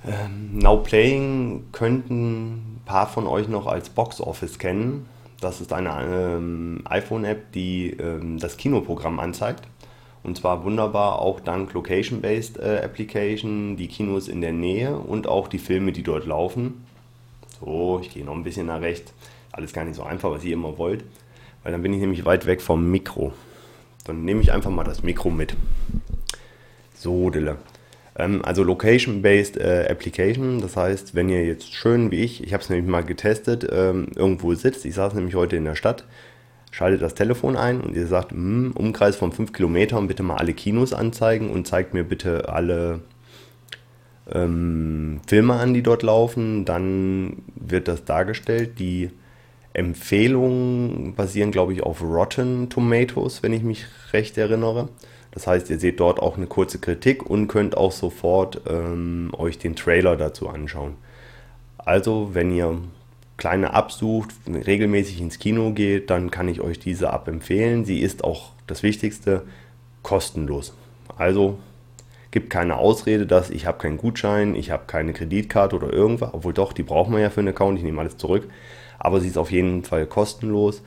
Ähm, 0.04 0.58
Now 0.58 0.78
Playing 0.78 1.66
könnten 1.70 2.54
ein 2.54 2.80
paar 2.84 3.06
von 3.06 3.28
euch 3.28 3.46
noch 3.46 3.66
als 3.66 3.90
Box 3.90 4.20
Office 4.20 4.58
kennen. 4.58 5.06
Das 5.40 5.60
ist 5.60 5.72
eine 5.72 5.90
ähm, 6.02 6.82
iPhone-App, 6.84 7.52
die 7.52 7.90
ähm, 7.90 8.38
das 8.38 8.56
Kinoprogramm 8.56 9.20
anzeigt. 9.20 9.62
Und 10.24 10.36
zwar 10.36 10.64
wunderbar 10.64 11.20
auch 11.20 11.38
dank 11.38 11.72
Location-Based 11.74 12.58
äh, 12.58 12.80
Application, 12.82 13.76
die 13.76 13.86
Kinos 13.86 14.26
in 14.26 14.40
der 14.40 14.52
Nähe 14.52 14.96
und 14.96 15.28
auch 15.28 15.46
die 15.46 15.60
Filme, 15.60 15.92
die 15.92 16.02
dort 16.02 16.26
laufen. 16.26 16.84
So, 17.60 18.00
ich 18.02 18.10
gehe 18.10 18.24
noch 18.24 18.34
ein 18.34 18.44
bisschen 18.44 18.66
nach 18.66 18.80
rechts. 18.80 19.12
Alles 19.52 19.72
gar 19.72 19.84
nicht 19.84 19.96
so 19.96 20.02
einfach, 20.02 20.30
was 20.30 20.44
ihr 20.44 20.54
immer 20.54 20.78
wollt. 20.78 21.04
Weil 21.62 21.72
dann 21.72 21.82
bin 21.82 21.92
ich 21.92 22.00
nämlich 22.00 22.24
weit 22.24 22.46
weg 22.46 22.60
vom 22.60 22.90
Mikro. 22.90 23.32
Dann 24.04 24.24
nehme 24.24 24.40
ich 24.40 24.52
einfach 24.52 24.70
mal 24.70 24.84
das 24.84 25.02
Mikro 25.02 25.30
mit. 25.30 25.56
So, 26.94 27.30
Dille. 27.30 27.58
Ähm, 28.16 28.44
also 28.44 28.62
Location-Based 28.62 29.56
äh, 29.56 29.86
Application. 29.90 30.60
Das 30.60 30.76
heißt, 30.76 31.14
wenn 31.14 31.28
ihr 31.28 31.44
jetzt 31.44 31.72
schön 31.72 32.10
wie 32.10 32.20
ich, 32.22 32.42
ich 32.42 32.52
habe 32.52 32.62
es 32.62 32.70
nämlich 32.70 32.88
mal 32.88 33.04
getestet, 33.04 33.66
ähm, 33.70 34.08
irgendwo 34.14 34.54
sitzt. 34.54 34.84
Ich 34.84 34.94
saß 34.94 35.14
nämlich 35.14 35.34
heute 35.34 35.56
in 35.56 35.64
der 35.64 35.74
Stadt 35.74 36.04
schaltet 36.70 37.02
das 37.02 37.14
Telefon 37.14 37.56
ein 37.56 37.80
und 37.80 37.96
ihr 37.96 38.06
sagt, 38.06 38.32
hm, 38.32 38.72
Umkreis 38.74 39.16
von 39.16 39.32
5 39.32 39.52
Kilometern 39.52 40.06
bitte 40.06 40.22
mal 40.22 40.36
alle 40.36 40.52
Kinos 40.52 40.92
anzeigen 40.92 41.50
und 41.50 41.66
zeigt 41.66 41.94
mir 41.94 42.04
bitte 42.04 42.48
alle 42.48 43.00
ähm, 44.32 45.20
Filme 45.26 45.54
an, 45.54 45.74
die 45.74 45.82
dort 45.82 46.02
laufen, 46.02 46.64
dann 46.64 47.42
wird 47.54 47.88
das 47.88 48.04
dargestellt. 48.04 48.78
Die 48.78 49.10
Empfehlungen 49.72 51.14
basieren, 51.14 51.50
glaube 51.50 51.72
ich, 51.72 51.82
auf 51.82 52.02
Rotten 52.02 52.68
Tomatoes, 52.68 53.42
wenn 53.42 53.52
ich 53.52 53.62
mich 53.62 53.86
recht 54.12 54.36
erinnere. 54.38 54.88
Das 55.30 55.46
heißt, 55.46 55.70
ihr 55.70 55.78
seht 55.78 56.00
dort 56.00 56.20
auch 56.20 56.36
eine 56.36 56.46
kurze 56.46 56.78
Kritik 56.78 57.28
und 57.28 57.48
könnt 57.48 57.76
auch 57.76 57.92
sofort 57.92 58.62
ähm, 58.68 59.30
euch 59.36 59.58
den 59.58 59.76
Trailer 59.76 60.16
dazu 60.16 60.48
anschauen. 60.48 60.94
Also, 61.76 62.30
wenn 62.32 62.50
ihr 62.50 62.78
kleine 63.36 63.72
absucht, 63.72 64.30
regelmäßig 64.46 65.20
ins 65.20 65.38
Kino 65.38 65.72
geht, 65.72 66.10
dann 66.10 66.30
kann 66.30 66.48
ich 66.48 66.60
euch 66.60 66.78
diese 66.78 67.06
App 67.06 67.28
empfehlen. 67.28 67.84
Sie 67.84 68.00
ist 68.00 68.24
auch 68.24 68.50
das 68.66 68.82
Wichtigste 68.82 69.42
kostenlos. 70.02 70.74
Also 71.16 71.58
gibt 72.30 72.50
keine 72.50 72.76
Ausrede, 72.76 73.26
dass 73.26 73.50
ich 73.50 73.66
habe 73.66 73.78
keinen 73.78 73.96
Gutschein, 73.96 74.54
ich 74.54 74.70
habe 74.70 74.84
keine 74.86 75.12
Kreditkarte 75.12 75.76
oder 75.76 75.92
irgendwas, 75.92 76.32
obwohl 76.32 76.52
doch, 76.52 76.72
die 76.72 76.82
braucht 76.82 77.10
man 77.10 77.20
ja 77.20 77.30
für 77.30 77.40
einen 77.40 77.48
Account, 77.48 77.78
ich 77.78 77.84
nehme 77.84 78.00
alles 78.00 78.16
zurück. 78.16 78.48
Aber 78.98 79.20
sie 79.20 79.28
ist 79.28 79.38
auf 79.38 79.50
jeden 79.50 79.84
Fall 79.84 80.06
kostenlos. 80.06 80.82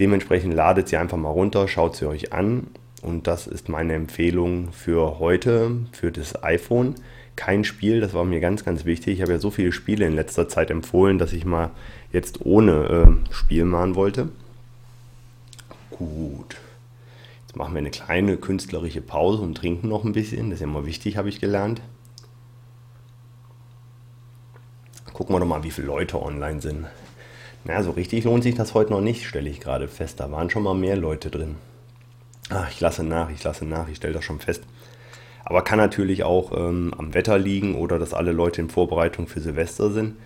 Dementsprechend 0.00 0.54
ladet 0.54 0.88
sie 0.88 0.96
einfach 0.96 1.16
mal 1.16 1.30
runter, 1.30 1.68
schaut 1.68 1.96
sie 1.96 2.08
euch 2.08 2.32
an. 2.32 2.66
Und 3.02 3.26
das 3.26 3.46
ist 3.46 3.68
meine 3.68 3.94
Empfehlung 3.94 4.72
für 4.72 5.18
heute, 5.18 5.72
für 5.92 6.12
das 6.12 6.42
iPhone. 6.42 6.94
Kein 7.36 7.64
Spiel, 7.64 8.00
das 8.00 8.14
war 8.14 8.24
mir 8.24 8.40
ganz, 8.40 8.64
ganz 8.64 8.84
wichtig. 8.84 9.14
Ich 9.14 9.22
habe 9.22 9.32
ja 9.32 9.38
so 9.38 9.50
viele 9.50 9.72
Spiele 9.72 10.06
in 10.06 10.14
letzter 10.14 10.48
Zeit 10.48 10.70
empfohlen, 10.70 11.18
dass 11.18 11.32
ich 11.32 11.44
mal 11.44 11.70
jetzt 12.12 12.44
ohne 12.44 13.18
äh, 13.30 13.32
Spiel 13.34 13.64
machen 13.64 13.94
wollte. 13.94 14.28
Gut. 15.90 16.56
Jetzt 17.52 17.58
machen 17.58 17.74
wir 17.74 17.80
eine 17.80 17.90
kleine 17.90 18.38
künstlerische 18.38 19.02
Pause 19.02 19.42
und 19.42 19.58
trinken 19.58 19.86
noch 19.86 20.04
ein 20.04 20.12
bisschen. 20.12 20.48
Das 20.48 20.60
ist 20.60 20.64
immer 20.64 20.86
wichtig, 20.86 21.18
habe 21.18 21.28
ich 21.28 21.38
gelernt. 21.38 21.82
Gucken 25.12 25.34
wir 25.34 25.40
doch 25.40 25.46
mal, 25.46 25.62
wie 25.62 25.70
viele 25.70 25.88
Leute 25.88 26.22
online 26.22 26.62
sind. 26.62 26.86
Na, 27.64 27.82
so 27.82 27.90
richtig 27.90 28.24
lohnt 28.24 28.42
sich 28.42 28.54
das 28.54 28.72
heute 28.72 28.92
noch 28.92 29.02
nicht, 29.02 29.26
stelle 29.26 29.50
ich 29.50 29.60
gerade 29.60 29.86
fest. 29.86 30.18
Da 30.18 30.32
waren 30.32 30.48
schon 30.48 30.62
mal 30.62 30.74
mehr 30.74 30.96
Leute 30.96 31.30
drin. 31.30 31.56
Ach, 32.48 32.70
ich 32.70 32.80
lasse 32.80 33.04
nach, 33.04 33.28
ich 33.28 33.44
lasse 33.44 33.66
nach, 33.66 33.86
ich 33.86 33.98
stelle 33.98 34.14
das 34.14 34.24
schon 34.24 34.40
fest. 34.40 34.62
Aber 35.44 35.60
kann 35.60 35.76
natürlich 35.76 36.24
auch 36.24 36.52
ähm, 36.56 36.94
am 36.96 37.12
Wetter 37.12 37.36
liegen 37.36 37.74
oder 37.74 37.98
dass 37.98 38.14
alle 38.14 38.32
Leute 38.32 38.62
in 38.62 38.70
Vorbereitung 38.70 39.28
für 39.28 39.42
Silvester 39.42 39.90
sind. 39.90 40.16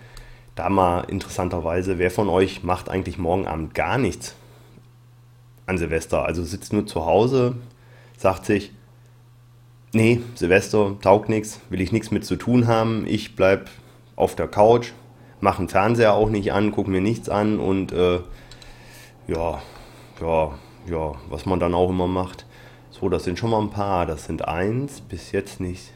Da 0.55 0.69
mal 0.69 1.01
interessanterweise, 1.01 1.99
wer 1.99 2.09
von 2.09 2.29
euch 2.29 2.63
macht 2.63 2.87
eigentlich 2.87 3.17
morgen 3.17 3.47
Abend 3.47 3.73
gar 3.73 3.97
nichts? 3.97 4.33
An 5.67 5.77
Silvester. 5.77 6.25
Also 6.25 6.43
sitzt 6.43 6.73
nur 6.73 6.87
zu 6.87 7.05
Hause, 7.05 7.55
sagt 8.17 8.45
sich, 8.45 8.71
nee, 9.93 10.21
Silvester 10.33 10.97
taugt 11.01 11.29
nichts, 11.29 11.61
will 11.69 11.81
ich 11.81 11.91
nichts 11.91 12.09
mit 12.09 12.25
zu 12.25 12.35
tun 12.35 12.65
haben. 12.65 13.05
Ich 13.05 13.35
bleib 13.35 13.69
auf 14.15 14.35
der 14.35 14.47
Couch, 14.47 14.93
mache 15.39 15.61
den 15.61 15.69
Fernseher 15.69 16.13
auch 16.13 16.29
nicht 16.29 16.51
an, 16.51 16.71
gucke 16.71 16.89
mir 16.89 17.01
nichts 17.01 17.29
an 17.29 17.59
und 17.59 17.91
äh, 17.91 18.21
ja, 19.27 19.61
ja, 20.19 20.51
ja, 20.89 21.11
was 21.29 21.45
man 21.45 21.59
dann 21.59 21.75
auch 21.75 21.89
immer 21.89 22.07
macht. 22.07 22.45
So, 22.89 23.09
das 23.09 23.25
sind 23.25 23.37
schon 23.37 23.51
mal 23.51 23.61
ein 23.61 23.69
paar. 23.69 24.07
Das 24.07 24.25
sind 24.25 24.47
eins, 24.47 25.01
bis 25.01 25.31
jetzt 25.31 25.59
nicht. 25.59 25.91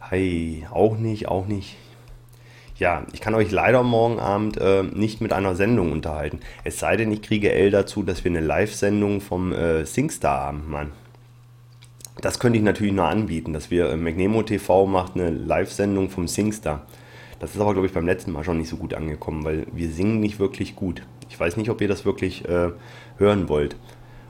Hey, 0.00 0.66
auch 0.70 0.98
nicht, 0.98 1.28
auch 1.28 1.46
nicht. 1.46 1.76
Ja, 2.76 3.06
ich 3.12 3.20
kann 3.20 3.34
euch 3.34 3.52
leider 3.52 3.84
morgen 3.84 4.18
Abend 4.18 4.56
äh, 4.56 4.82
nicht 4.82 5.20
mit 5.20 5.32
einer 5.32 5.54
Sendung 5.54 5.92
unterhalten. 5.92 6.40
Es 6.64 6.80
sei 6.80 6.96
denn, 6.96 7.12
ich 7.12 7.22
kriege 7.22 7.52
L 7.52 7.70
dazu, 7.70 8.02
dass 8.02 8.24
wir 8.24 8.32
eine 8.32 8.40
Live-Sendung 8.40 9.20
vom 9.20 9.52
äh, 9.52 9.86
SingStar 9.86 10.40
haben, 10.46 10.68
Mann. 10.68 10.90
das 12.20 12.40
könnte 12.40 12.58
ich 12.58 12.64
natürlich 12.64 12.92
nur 12.92 13.04
anbieten, 13.04 13.52
dass 13.52 13.70
wir 13.70 13.90
äh, 13.90 13.96
McNemo 13.96 14.42
TV 14.42 14.86
macht 14.86 15.14
eine 15.14 15.30
Live-Sendung 15.30 16.10
vom 16.10 16.26
Singstar. 16.26 16.84
Das 17.38 17.54
ist 17.54 17.60
aber, 17.60 17.74
glaube 17.74 17.86
ich, 17.86 17.92
beim 17.92 18.06
letzten 18.06 18.32
Mal 18.32 18.42
schon 18.42 18.58
nicht 18.58 18.70
so 18.70 18.76
gut 18.76 18.94
angekommen, 18.94 19.44
weil 19.44 19.66
wir 19.72 19.88
singen 19.90 20.18
nicht 20.18 20.40
wirklich 20.40 20.74
gut. 20.74 21.02
Ich 21.28 21.38
weiß 21.38 21.56
nicht, 21.56 21.70
ob 21.70 21.80
ihr 21.80 21.88
das 21.88 22.04
wirklich 22.04 22.44
äh, 22.48 22.70
hören 23.18 23.48
wollt. 23.48 23.76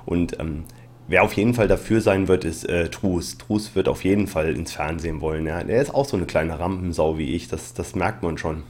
Und 0.04 0.38
ähm, 0.38 0.64
wer 1.08 1.22
auf 1.22 1.32
jeden 1.34 1.54
Fall 1.54 1.68
dafür 1.68 2.00
sein 2.00 2.28
wird, 2.28 2.44
ist 2.44 2.68
äh, 2.68 2.88
Trus. 2.88 3.38
Trus 3.38 3.74
wird 3.74 3.88
auf 3.88 4.04
jeden 4.04 4.26
Fall 4.26 4.54
ins 4.54 4.72
Fernsehen 4.72 5.20
wollen. 5.20 5.46
Ja. 5.46 5.62
Der 5.62 5.80
ist 5.80 5.94
auch 5.94 6.06
so 6.06 6.16
eine 6.16 6.26
kleine 6.26 6.58
Rampensau 6.58 7.18
wie 7.18 7.34
ich, 7.34 7.48
das, 7.48 7.74
das 7.74 7.94
merkt 7.94 8.22
man 8.22 8.38
schon. 8.38 8.62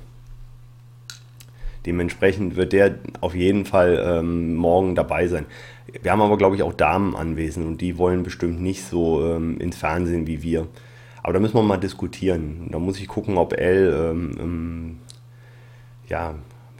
Dementsprechend 1.86 2.56
wird 2.56 2.72
der 2.72 2.94
auf 3.20 3.34
jeden 3.34 3.66
Fall 3.66 4.02
ähm, 4.04 4.54
morgen 4.54 4.94
dabei 4.94 5.28
sein. 5.28 5.44
Wir 6.02 6.10
haben 6.10 6.22
aber, 6.22 6.38
glaube 6.38 6.56
ich, 6.56 6.62
auch 6.62 6.72
Damen 6.72 7.14
anwesend 7.14 7.66
und 7.66 7.80
die 7.80 7.98
wollen 7.98 8.22
bestimmt 8.22 8.60
nicht 8.60 8.84
so 8.84 9.24
ähm, 9.24 9.58
ins 9.60 9.76
Fernsehen 9.76 10.26
wie 10.26 10.42
wir. 10.42 10.66
Aber 11.22 11.34
da 11.34 11.40
müssen 11.40 11.54
wir 11.54 11.62
mal 11.62 11.76
diskutieren. 11.76 12.68
Da 12.70 12.78
muss 12.78 12.98
ich 12.98 13.06
gucken, 13.06 13.36
ob 13.36 13.52
L, 13.52 13.94
ähm, 13.94 14.36
ähm 14.40 14.98
ja, 16.08 16.34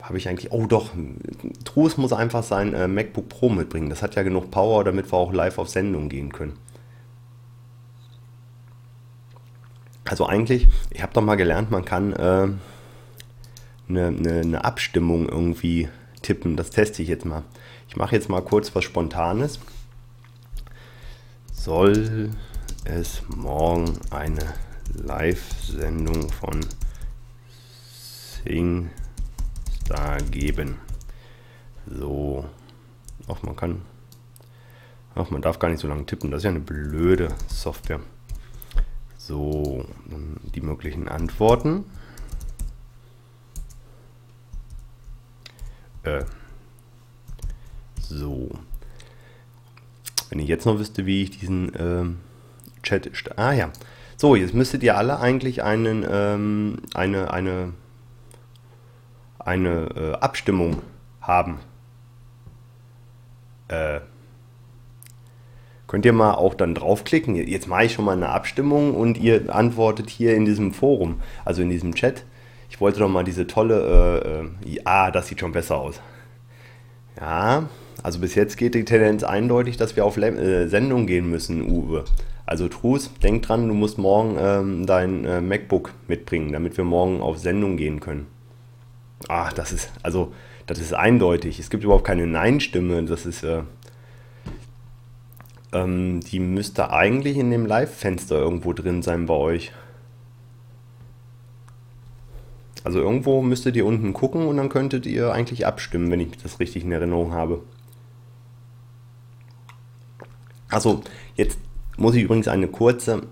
habe 0.05 0.19
ich 0.19 0.29
eigentlich, 0.29 0.51
oh 0.51 0.67
doch, 0.67 0.91
Trues 1.63 1.97
muss 1.97 2.13
einfach 2.13 2.43
sein 2.43 2.75
äh, 2.75 2.87
MacBook 2.87 3.27
Pro 3.27 3.49
mitbringen. 3.49 3.89
Das 3.89 4.03
hat 4.03 4.13
ja 4.15 4.21
genug 4.21 4.51
Power, 4.51 4.83
damit 4.83 5.11
wir 5.11 5.17
auch 5.17 5.33
live 5.33 5.57
auf 5.57 5.67
Sendung 5.67 6.09
gehen 6.09 6.31
können. 6.31 6.53
Also 10.07 10.27
eigentlich, 10.27 10.67
ich 10.91 11.01
habe 11.01 11.11
doch 11.13 11.23
mal 11.23 11.35
gelernt, 11.35 11.71
man 11.71 11.83
kann 11.83 12.13
äh, 12.13 12.47
eine, 13.89 14.07
eine, 14.07 14.41
eine 14.41 14.63
Abstimmung 14.63 15.27
irgendwie 15.27 15.89
tippen. 16.21 16.55
Das 16.55 16.69
teste 16.69 17.01
ich 17.01 17.09
jetzt 17.09 17.25
mal. 17.25 17.41
Ich 17.87 17.95
mache 17.95 18.15
jetzt 18.15 18.29
mal 18.29 18.41
kurz 18.41 18.75
was 18.75 18.83
Spontanes. 18.83 19.59
Soll 21.51 22.29
es 22.83 23.23
morgen 23.27 23.97
eine 24.11 24.53
Live-Sendung 24.93 26.29
von 26.29 26.59
SingStar 29.85 30.17
geben? 30.31 30.77
So. 31.87 32.45
Auch 33.27 33.41
man 33.43 33.55
kann. 33.55 33.81
Ach, 35.15 35.29
man 35.29 35.41
darf 35.41 35.59
gar 35.59 35.69
nicht 35.69 35.79
so 35.79 35.87
lange 35.87 36.05
tippen. 36.05 36.31
Das 36.31 36.39
ist 36.39 36.43
ja 36.43 36.49
eine 36.49 36.59
blöde 36.59 37.29
Software. 37.47 38.01
So, 39.17 39.85
die 40.53 40.61
möglichen 40.61 41.07
Antworten. 41.07 41.85
Äh, 46.03 46.25
so. 47.99 48.49
Wenn 50.29 50.39
ich 50.39 50.47
jetzt 50.47 50.65
noch 50.65 50.77
wüsste, 50.77 51.05
wie 51.05 51.23
ich 51.23 51.39
diesen 51.39 51.71
ähm, 51.77 52.17
Chat. 52.83 53.09
Ah 53.37 53.53
ja. 53.53 53.71
So, 54.17 54.35
jetzt 54.35 54.53
müsstet 54.53 54.83
ihr 54.83 54.97
alle 54.97 55.19
eigentlich 55.19 55.63
einen, 55.63 56.05
ähm, 56.07 56.77
eine, 56.93 57.31
eine, 57.31 57.73
eine 59.45 59.87
äh, 59.95 60.11
Abstimmung 60.13 60.81
haben. 61.21 61.59
Äh, 63.67 64.01
könnt 65.87 66.05
ihr 66.05 66.13
mal 66.13 66.33
auch 66.33 66.55
dann 66.55 66.75
draufklicken. 66.75 67.35
Jetzt 67.35 67.67
mache 67.67 67.85
ich 67.85 67.93
schon 67.93 68.05
mal 68.05 68.17
eine 68.17 68.29
Abstimmung 68.29 68.95
und 68.95 69.17
ihr 69.17 69.55
antwortet 69.55 70.09
hier 70.09 70.35
in 70.35 70.45
diesem 70.45 70.73
Forum, 70.73 71.21
also 71.45 71.61
in 71.61 71.69
diesem 71.69 71.95
Chat. 71.95 72.25
Ich 72.69 72.81
wollte 72.81 72.99
doch 72.99 73.07
mal 73.07 73.23
diese 73.23 73.47
tolle, 73.47 74.51
äh, 74.65 74.75
äh, 74.75 74.81
ah, 74.83 75.11
das 75.11 75.27
sieht 75.27 75.39
schon 75.39 75.51
besser 75.51 75.77
aus. 75.77 76.01
Ja, 77.19 77.69
also 78.03 78.19
bis 78.19 78.35
jetzt 78.35 78.57
geht 78.57 78.75
die 78.75 78.83
Tendenz 78.83 79.23
eindeutig, 79.23 79.77
dass 79.77 79.95
wir 79.95 80.05
auf 80.05 80.17
Le 80.17 80.27
äh, 80.27 80.67
Sendung 80.67 81.07
gehen 81.07 81.29
müssen, 81.29 81.61
Uwe. 81.61 82.03
Also 82.45 82.67
Trus, 82.67 83.11
denk 83.23 83.43
dran, 83.43 83.67
du 83.67 83.73
musst 83.73 83.97
morgen 83.97 84.35
ähm, 84.39 84.85
dein 84.85 85.25
äh, 85.25 85.41
MacBook 85.41 85.93
mitbringen, 86.07 86.51
damit 86.51 86.77
wir 86.77 86.83
morgen 86.83 87.21
auf 87.21 87.37
Sendung 87.37 87.77
gehen 87.77 87.99
können. 87.99 88.27
Ach, 89.27 89.53
das 89.53 89.71
ist, 89.71 89.89
also, 90.03 90.33
das 90.67 90.79
ist 90.79 90.93
eindeutig. 90.93 91.59
Es 91.59 91.69
gibt 91.69 91.83
überhaupt 91.83 92.05
keine 92.05 92.27
Nein-Stimme. 92.27 93.03
Das 93.05 93.25
ist, 93.25 93.43
äh, 93.43 93.63
ähm, 95.73 96.21
die 96.21 96.39
müsste 96.39 96.91
eigentlich 96.91 97.37
in 97.37 97.51
dem 97.51 97.65
Live-Fenster 97.65 98.37
irgendwo 98.37 98.73
drin 98.73 99.01
sein 99.01 99.25
bei 99.25 99.33
euch. 99.33 99.71
Also 102.85 102.99
irgendwo 102.99 103.41
müsstet 103.41 103.75
ihr 103.75 103.85
unten 103.85 104.13
gucken 104.13 104.45
und 104.47 104.57
dann 104.57 104.69
könntet 104.69 105.07
ihr 105.07 105.33
eigentlich 105.33 105.65
abstimmen, 105.65 106.11
wenn 106.11 106.19
ich 106.19 106.37
das 106.37 106.59
richtig 106.59 106.83
in 106.83 106.91
Erinnerung 106.91 107.33
habe. 107.33 107.61
Also 110.69 111.01
jetzt 111.35 111.57
muss 111.97 112.13
ich 112.13 112.23
übrigens 112.23 112.47
eine 112.47 112.67
kurze 112.67 113.23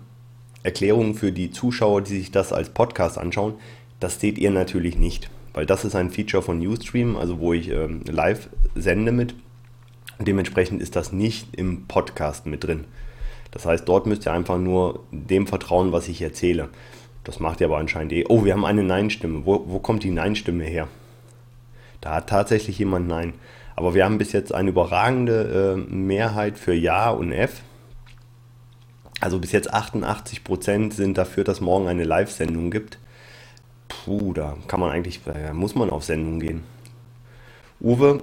Erklärung 0.63 1.13
für 1.13 1.31
die 1.31 1.51
Zuschauer, 1.51 2.01
die 2.01 2.17
sich 2.17 2.31
das 2.31 2.51
als 2.51 2.69
Podcast 2.69 3.17
anschauen. 3.19 3.53
Das 3.99 4.19
seht 4.19 4.39
ihr 4.39 4.49
natürlich 4.49 4.97
nicht, 4.97 5.29
weil 5.53 5.65
das 5.65 5.85
ist 5.85 5.95
ein 5.95 6.09
Feature 6.09 6.43
von 6.43 6.65
Ustream, 6.65 7.15
also 7.15 7.39
wo 7.39 7.53
ich 7.53 7.69
ähm, 7.69 8.01
live 8.05 8.49
sende 8.75 9.11
mit. 9.11 9.35
Dementsprechend 10.19 10.81
ist 10.81 10.95
das 10.95 11.11
nicht 11.11 11.55
im 11.55 11.87
Podcast 11.87 12.45
mit 12.45 12.63
drin. 12.63 12.85
Das 13.51 13.65
heißt, 13.65 13.87
dort 13.87 14.07
müsst 14.07 14.25
ihr 14.25 14.33
einfach 14.33 14.57
nur 14.57 15.01
dem 15.11 15.47
vertrauen, 15.47 15.91
was 15.91 16.07
ich 16.07 16.21
erzähle. 16.21 16.69
Das 17.23 17.39
macht 17.39 17.61
ihr 17.61 17.67
aber 17.67 17.77
anscheinend 17.77 18.11
eh. 18.13 18.25
Oh, 18.27 18.43
wir 18.43 18.53
haben 18.53 18.65
eine 18.65 18.83
Nein-Stimme. 18.83 19.45
Wo, 19.45 19.63
wo 19.67 19.79
kommt 19.79 20.03
die 20.03 20.11
Nein-Stimme 20.11 20.63
her? 20.63 20.87
Da 22.01 22.15
hat 22.15 22.29
tatsächlich 22.29 22.79
jemand 22.79 23.07
Nein. 23.07 23.33
Aber 23.75 23.93
wir 23.93 24.05
haben 24.05 24.17
bis 24.17 24.31
jetzt 24.33 24.53
eine 24.53 24.69
überragende 24.69 25.77
äh, 25.89 25.93
Mehrheit 25.93 26.57
für 26.57 26.73
Ja 26.73 27.11
und 27.11 27.31
F. 27.31 27.61
Also 29.21 29.39
bis 29.39 29.51
jetzt 29.51 29.73
88% 29.73 30.93
sind 30.93 31.17
dafür, 31.17 31.43
dass 31.43 31.61
morgen 31.61 31.87
eine 31.87 32.03
Live-Sendung 32.03 32.71
gibt. 32.71 32.97
Puh, 34.03 34.33
da 34.33 34.57
kann 34.67 34.79
man 34.79 34.91
eigentlich, 34.91 35.21
da 35.23 35.53
muss 35.53 35.75
man 35.75 35.89
auf 35.89 36.03
Sendung 36.03 36.39
gehen. 36.39 36.63
Uwe, 37.79 38.21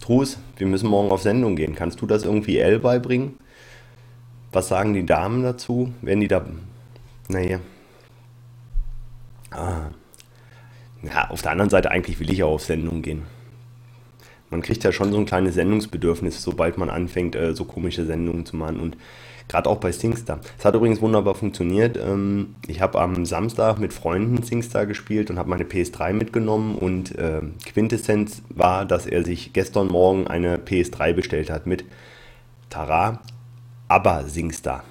Trus, 0.00 0.38
wir 0.56 0.66
müssen 0.66 0.88
morgen 0.88 1.10
auf 1.10 1.22
Sendung 1.22 1.56
gehen. 1.56 1.74
Kannst 1.74 2.00
du 2.00 2.06
das 2.06 2.24
irgendwie 2.24 2.58
L 2.58 2.78
beibringen? 2.78 3.38
Was 4.52 4.68
sagen 4.68 4.94
die 4.94 5.06
Damen 5.06 5.42
dazu? 5.42 5.92
Wenn 6.02 6.20
die 6.20 6.28
da. 6.28 6.44
Naja, 7.28 7.60
Ah. 9.54 9.90
Ja, 11.02 11.30
auf 11.30 11.42
der 11.42 11.50
anderen 11.52 11.70
Seite, 11.70 11.90
eigentlich 11.90 12.20
will 12.20 12.30
ich 12.30 12.42
auch 12.42 12.52
auf 12.52 12.64
Sendung 12.64 13.02
gehen. 13.02 13.22
Man 14.50 14.62
kriegt 14.62 14.84
ja 14.84 14.92
schon 14.92 15.12
so 15.12 15.18
ein 15.18 15.26
kleines 15.26 15.54
Sendungsbedürfnis, 15.54 16.42
sobald 16.42 16.78
man 16.78 16.90
anfängt, 16.90 17.34
äh, 17.34 17.54
so 17.54 17.64
komische 17.64 18.04
Sendungen 18.04 18.46
zu 18.46 18.56
machen. 18.56 18.80
Und 18.80 18.96
gerade 19.52 19.68
auch 19.70 19.78
bei 19.78 19.92
Singstar. 19.92 20.40
Es 20.58 20.64
hat 20.64 20.74
übrigens 20.74 21.00
wunderbar 21.00 21.34
funktioniert. 21.34 21.96
Ähm, 21.96 22.54
ich 22.66 22.80
habe 22.80 23.00
am 23.00 23.24
Samstag 23.26 23.78
mit 23.78 23.92
Freunden 23.92 24.42
Singstar 24.42 24.86
gespielt 24.86 25.30
und 25.30 25.38
habe 25.38 25.50
meine 25.50 25.64
PS3 25.64 26.14
mitgenommen. 26.14 26.74
Und 26.74 27.16
äh, 27.16 27.42
Quintessenz 27.66 28.42
war, 28.48 28.84
dass 28.86 29.06
er 29.06 29.24
sich 29.24 29.52
gestern 29.52 29.88
Morgen 29.88 30.26
eine 30.26 30.56
PS3 30.56 31.12
bestellt 31.12 31.50
hat 31.50 31.66
mit 31.66 31.84
Tara, 32.70 33.20
aber 33.88 34.24
Singstar 34.24 34.82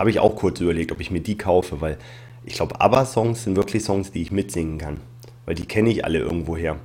habe 0.00 0.08
ich 0.08 0.18
auch 0.18 0.34
kurz 0.34 0.60
überlegt, 0.60 0.92
ob 0.92 1.00
ich 1.00 1.10
mir 1.10 1.20
die 1.20 1.36
kaufe, 1.36 1.82
weil 1.82 1.98
ich 2.46 2.54
glaube, 2.54 2.80
ABBA-Songs 2.80 3.44
sind 3.44 3.56
wirklich 3.56 3.84
Songs, 3.84 4.10
die 4.10 4.22
ich 4.22 4.32
mitsingen 4.32 4.78
kann, 4.78 4.96
weil 5.44 5.54
die 5.54 5.66
kenne 5.66 5.90
ich 5.90 6.06
alle 6.06 6.20
irgendwoher. 6.20 6.76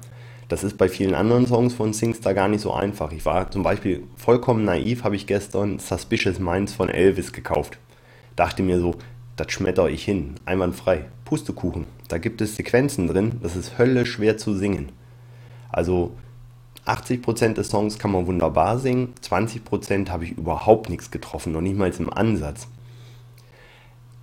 Das 0.48 0.64
ist 0.64 0.78
bei 0.78 0.88
vielen 0.90 1.16
anderen 1.16 1.48
Songs 1.48 1.74
von 1.74 1.94
Singstar 1.94 2.36
gar 2.36 2.48
nicht 2.48 2.62
so 2.62 2.72
einfach. 2.72 3.12
Ich 3.12 3.26
war 3.26 3.50
zum 3.50 3.64
Beispiel 3.64 4.04
vollkommen 4.16 4.64
naiv, 4.64 5.04
habe 5.04 5.16
ich 5.16 5.26
gestern 5.26 5.80
Suspicious 5.80 6.38
Minds 6.38 6.74
von 6.74 6.90
Elvis 6.90 7.34
gekauft. 7.34 7.80
Dachte 8.36 8.62
mir 8.62 8.80
so, 8.80 8.96
das 9.38 9.52
schmetter 9.52 9.90
ich 9.90 10.06
hin, 10.06 10.36
einwandfrei. 10.46 11.06
Pustekuchen. 11.26 11.88
Da 12.08 12.20
gibt 12.20 12.42
es 12.42 12.56
Sequenzen 12.56 13.08
drin, 13.08 13.40
das 13.42 13.56
ist 13.56 13.80
höllisch 13.80 14.12
schwer 14.12 14.38
zu 14.38 14.54
singen. 14.54 14.92
Also 15.72 16.12
80% 16.86 17.54
des 17.54 17.70
Songs 17.70 17.98
kann 17.98 18.12
man 18.12 18.28
wunderbar 18.28 18.78
singen, 18.78 19.14
20% 19.24 20.10
habe 20.10 20.26
ich 20.26 20.38
überhaupt 20.38 20.92
nichts 20.92 21.10
getroffen, 21.10 21.54
noch 21.54 21.62
nicht 21.62 21.76
mal 21.76 21.92
im 21.98 22.14
Ansatz. 22.14 22.68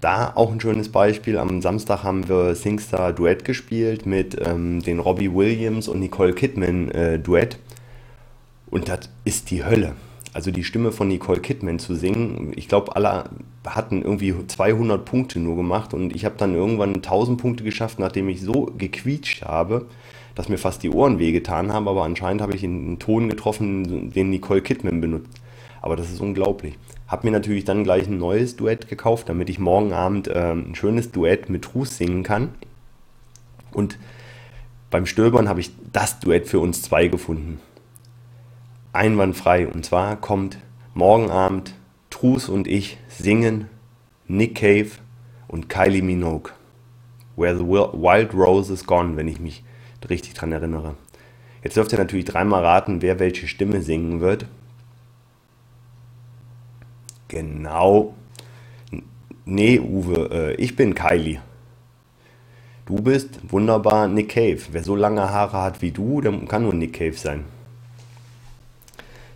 Da 0.02 0.32
auch 0.34 0.50
ein 0.50 0.60
schönes 0.60 0.88
Beispiel. 0.88 1.38
Am 1.38 1.62
Samstag 1.62 2.02
haben 2.02 2.28
wir 2.28 2.56
Singstar 2.56 3.12
Duett 3.12 3.44
gespielt 3.44 4.04
mit 4.04 4.36
ähm, 4.44 4.82
den 4.82 4.98
Robbie 4.98 5.32
Williams 5.32 5.86
und 5.86 6.00
Nicole 6.00 6.32
Kidman 6.32 6.90
äh, 6.90 7.20
Duett. 7.20 7.56
Und 8.68 8.88
das 8.88 9.10
ist 9.24 9.52
die 9.52 9.64
Hölle. 9.64 9.94
Also 10.32 10.50
die 10.50 10.64
Stimme 10.64 10.90
von 10.90 11.06
Nicole 11.06 11.38
Kidman 11.38 11.78
zu 11.78 11.94
singen. 11.94 12.52
Ich 12.56 12.66
glaube, 12.66 12.96
alle 12.96 13.26
hatten 13.64 14.02
irgendwie 14.02 14.34
200 14.44 15.04
Punkte 15.04 15.38
nur 15.38 15.54
gemacht 15.54 15.94
und 15.94 16.16
ich 16.16 16.24
habe 16.24 16.34
dann 16.36 16.56
irgendwann 16.56 16.96
1000 16.96 17.40
Punkte 17.40 17.62
geschafft, 17.62 18.00
nachdem 18.00 18.28
ich 18.28 18.40
so 18.40 18.72
gequietscht 18.76 19.42
habe, 19.42 19.86
dass 20.34 20.48
mir 20.48 20.58
fast 20.58 20.82
die 20.82 20.90
Ohren 20.90 21.20
wehgetan 21.20 21.72
haben. 21.72 21.86
Aber 21.86 22.02
anscheinend 22.02 22.42
habe 22.42 22.56
ich 22.56 22.64
einen 22.64 22.98
Ton 22.98 23.28
getroffen, 23.28 24.10
den 24.10 24.30
Nicole 24.30 24.62
Kidman 24.62 25.00
benutzt. 25.00 25.40
Aber 25.80 25.94
das 25.94 26.10
ist 26.10 26.20
unglaublich. 26.20 26.76
Habe 27.12 27.26
mir 27.26 27.32
natürlich 27.32 27.64
dann 27.64 27.84
gleich 27.84 28.06
ein 28.06 28.16
neues 28.16 28.56
Duett 28.56 28.88
gekauft, 28.88 29.28
damit 29.28 29.50
ich 29.50 29.58
morgen 29.58 29.92
Abend 29.92 30.28
äh, 30.28 30.52
ein 30.52 30.74
schönes 30.74 31.12
Duett 31.12 31.50
mit 31.50 31.74
Ruß 31.74 31.98
singen 31.98 32.22
kann. 32.22 32.54
Und 33.70 33.98
beim 34.90 35.04
Stöbern 35.04 35.46
habe 35.46 35.60
ich 35.60 35.72
das 35.92 36.20
Duett 36.20 36.48
für 36.48 36.58
uns 36.58 36.80
zwei 36.80 37.08
gefunden. 37.08 37.60
Einwandfrei. 38.94 39.68
Und 39.68 39.84
zwar 39.84 40.16
kommt 40.16 40.56
Morgen 40.94 41.30
Abend 41.30 41.74
Trus 42.08 42.48
und 42.48 42.66
ich 42.66 42.96
singen 43.08 43.68
Nick 44.26 44.54
Cave 44.54 44.92
und 45.48 45.68
Kylie 45.68 46.00
Minogue. 46.00 46.52
Where 47.36 47.58
the 47.58 47.64
Wild 47.66 48.32
Rose 48.32 48.72
is 48.72 48.86
Gone, 48.86 49.18
wenn 49.18 49.28
ich 49.28 49.38
mich 49.38 49.62
richtig 50.08 50.32
dran 50.32 50.52
erinnere. 50.52 50.94
Jetzt 51.62 51.76
dürft 51.76 51.92
ihr 51.92 51.98
natürlich 51.98 52.24
dreimal 52.24 52.64
raten, 52.64 53.02
wer 53.02 53.18
welche 53.18 53.48
Stimme 53.48 53.82
singen 53.82 54.20
wird. 54.20 54.46
Genau. 57.32 58.12
Nee, 59.46 59.80
Uwe, 59.80 60.28
äh, 60.30 60.54
ich 60.56 60.76
bin 60.76 60.94
Kylie. 60.94 61.40
Du 62.84 62.96
bist 62.96 63.40
wunderbar 63.50 64.06
Nick 64.06 64.28
Cave. 64.28 64.60
Wer 64.70 64.84
so 64.84 64.94
lange 64.94 65.30
Haare 65.30 65.62
hat 65.62 65.80
wie 65.80 65.92
du, 65.92 66.20
der 66.20 66.30
kann 66.46 66.64
nur 66.64 66.74
Nick 66.74 66.92
Cave 66.92 67.14
sein. 67.14 67.44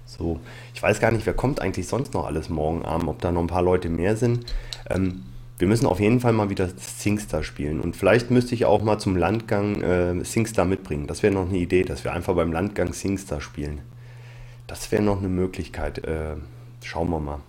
So, 0.04 0.40
ich 0.74 0.82
weiß 0.82 1.00
gar 1.00 1.11
nicht, 1.11 1.24
wer 1.24 1.32
kommt 1.32 1.62
eigentlich 1.62 1.88
sonst 1.88 2.12
noch 2.12 2.26
alles 2.26 2.50
morgen 2.50 2.85
Abend, 2.85 3.09
ob 3.09 3.22
da 3.22 3.32
noch 3.32 3.40
ein 3.40 3.46
paar 3.46 3.62
Leute 3.62 3.88
mehr 3.88 4.14
sind. 4.14 4.44
Ähm, 4.90 5.22
wir 5.56 5.66
müssen 5.66 5.87
auf 5.87 5.98
jeden 5.98 6.20
Fall 6.20 6.35
mal 6.35 6.50
wieder 6.50 6.68
Singstar 6.76 7.42
spielen. 7.42 7.80
Und 7.80 7.96
vielleicht 7.96 8.30
müsste 8.30 8.54
ich 8.54 8.66
auch 8.66 8.82
mal 8.82 8.98
zum 8.98 9.16
Landgang 9.16 9.80
äh, 9.80 10.22
Singstar 10.22 10.66
mitbringen. 10.66 11.06
Das 11.06 11.22
wäre 11.22 11.32
noch 11.32 11.48
eine 11.48 11.56
Idee, 11.56 11.82
dass 11.82 12.04
wir 12.04 12.12
einfach 12.12 12.35
beim 12.35 12.52
Landgang 12.52 12.92
Singstar 12.92 13.40
spielen. 13.40 13.80
Das 14.66 14.92
wäre 14.92 15.02
noch 15.02 15.18
eine 15.18 15.28
Möglichkeit. 15.28 16.04
Äh, 16.04 16.37
schauen 16.82 17.09
wir 17.09 17.20
mal. 17.20 17.40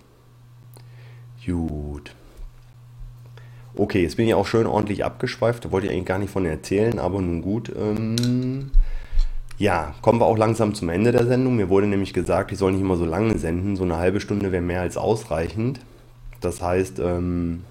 Gut. 1.48 2.14
Okay, 3.74 4.02
jetzt 4.02 4.16
bin 4.16 4.26
ich 4.26 4.34
auch 4.34 4.46
schön 4.46 4.66
ordentlich 4.66 5.04
abgeschweift. 5.04 5.64
Da 5.64 5.72
wollte 5.72 5.86
ich 5.86 5.92
eigentlich 5.92 6.04
gar 6.04 6.18
nicht 6.18 6.32
von 6.32 6.44
erzählen, 6.44 6.98
aber 6.98 7.22
nun 7.22 7.40
gut. 7.40 7.72
Ähm, 7.74 8.70
ja, 9.56 9.94
kommen 10.02 10.20
wir 10.20 10.26
auch 10.26 10.36
langsam 10.36 10.74
zum 10.74 10.90
Ende 10.90 11.10
der 11.10 11.26
Sendung. 11.26 11.56
Mir 11.56 11.70
wurde 11.70 11.86
nämlich 11.86 12.12
gesagt, 12.12 12.52
ich 12.52 12.58
soll 12.58 12.72
nicht 12.72 12.82
immer 12.82 12.96
so 12.96 13.06
lange 13.06 13.38
senden. 13.38 13.76
So 13.76 13.84
eine 13.84 13.96
halbe 13.96 14.20
Stunde 14.20 14.52
wäre 14.52 14.62
mehr 14.62 14.82
als 14.82 14.96
ausreichend. 14.98 15.80
Das 16.40 16.60
heißt, 16.60 16.98
ähm, 16.98 17.64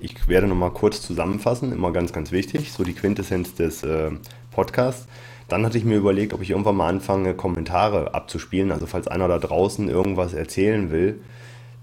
ich 0.00 0.26
werde 0.26 0.48
nochmal 0.48 0.70
kurz 0.70 1.02
zusammenfassen, 1.02 1.72
immer 1.72 1.92
ganz, 1.92 2.12
ganz 2.12 2.32
wichtig, 2.32 2.72
so 2.72 2.82
die 2.82 2.94
Quintessenz 2.94 3.54
des 3.54 3.84
äh, 3.84 4.10
Podcasts. 4.50 5.06
Dann 5.48 5.64
hatte 5.64 5.78
ich 5.78 5.84
mir 5.84 5.98
überlegt, 5.98 6.32
ob 6.32 6.42
ich 6.42 6.50
irgendwann 6.50 6.76
mal 6.76 6.88
anfange, 6.88 7.34
Kommentare 7.34 8.14
abzuspielen. 8.14 8.72
Also 8.72 8.86
falls 8.86 9.06
einer 9.08 9.28
da 9.28 9.38
draußen 9.38 9.88
irgendwas 9.88 10.32
erzählen 10.32 10.90
will 10.90 11.20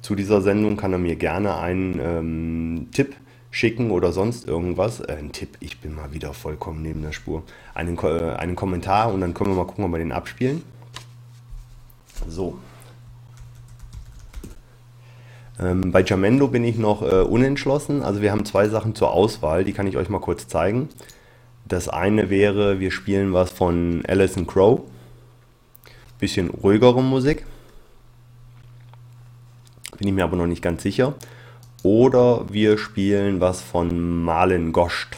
zu 0.01 0.15
dieser 0.15 0.41
Sendung, 0.41 0.77
kann 0.77 0.93
er 0.93 0.99
mir 0.99 1.15
gerne 1.15 1.57
einen 1.57 1.99
ähm, 2.01 2.88
Tipp 2.91 3.15
schicken 3.51 3.91
oder 3.91 4.12
sonst 4.12 4.47
irgendwas. 4.47 4.99
Äh, 4.99 5.17
ein 5.19 5.31
Tipp, 5.31 5.57
ich 5.60 5.79
bin 5.79 5.95
mal 5.95 6.13
wieder 6.13 6.33
vollkommen 6.33 6.81
neben 6.81 7.01
der 7.01 7.12
Spur. 7.12 7.43
Einen, 7.73 7.97
äh, 7.97 8.36
einen 8.38 8.55
Kommentar 8.55 9.13
und 9.13 9.21
dann 9.21 9.33
können 9.33 9.51
wir 9.51 9.57
mal 9.57 9.65
gucken, 9.65 9.86
ob 9.86 9.91
wir 9.91 9.99
den 9.99 10.12
abspielen. 10.12 10.62
So. 12.27 12.57
Ähm, 15.60 15.91
bei 15.91 16.03
Jamendo 16.03 16.47
bin 16.47 16.63
ich 16.63 16.77
noch 16.77 17.01
äh, 17.01 17.21
unentschlossen. 17.21 18.03
Also 18.03 18.21
wir 18.21 18.31
haben 18.31 18.45
zwei 18.45 18.69
Sachen 18.69 18.95
zur 18.95 19.12
Auswahl, 19.12 19.63
die 19.63 19.73
kann 19.73 19.88
ich 19.88 19.97
euch 19.97 20.10
mal 20.10 20.19
kurz 20.19 20.47
zeigen. 20.47 20.89
Das 21.65 21.89
eine 21.89 22.29
wäre, 22.29 22.79
wir 22.79 22.91
spielen 22.91 23.33
was 23.33 23.51
von 23.51 24.03
Alison 24.07 24.47
Crow. 24.47 24.81
Bisschen 26.19 26.49
ruhigere 26.49 27.01
Musik. 27.03 27.45
Bin 29.97 30.07
ich 30.07 30.13
mir 30.13 30.23
aber 30.23 30.38
noch 30.38 30.47
nicht 30.47 30.62
ganz 30.62 30.83
sicher. 30.83 31.13
Oder 31.83 32.45
wir 32.51 32.77
spielen 32.77 33.39
was 33.39 33.62
von 33.62 34.23
Marlin 34.23 34.73
Goscht. 34.73 35.17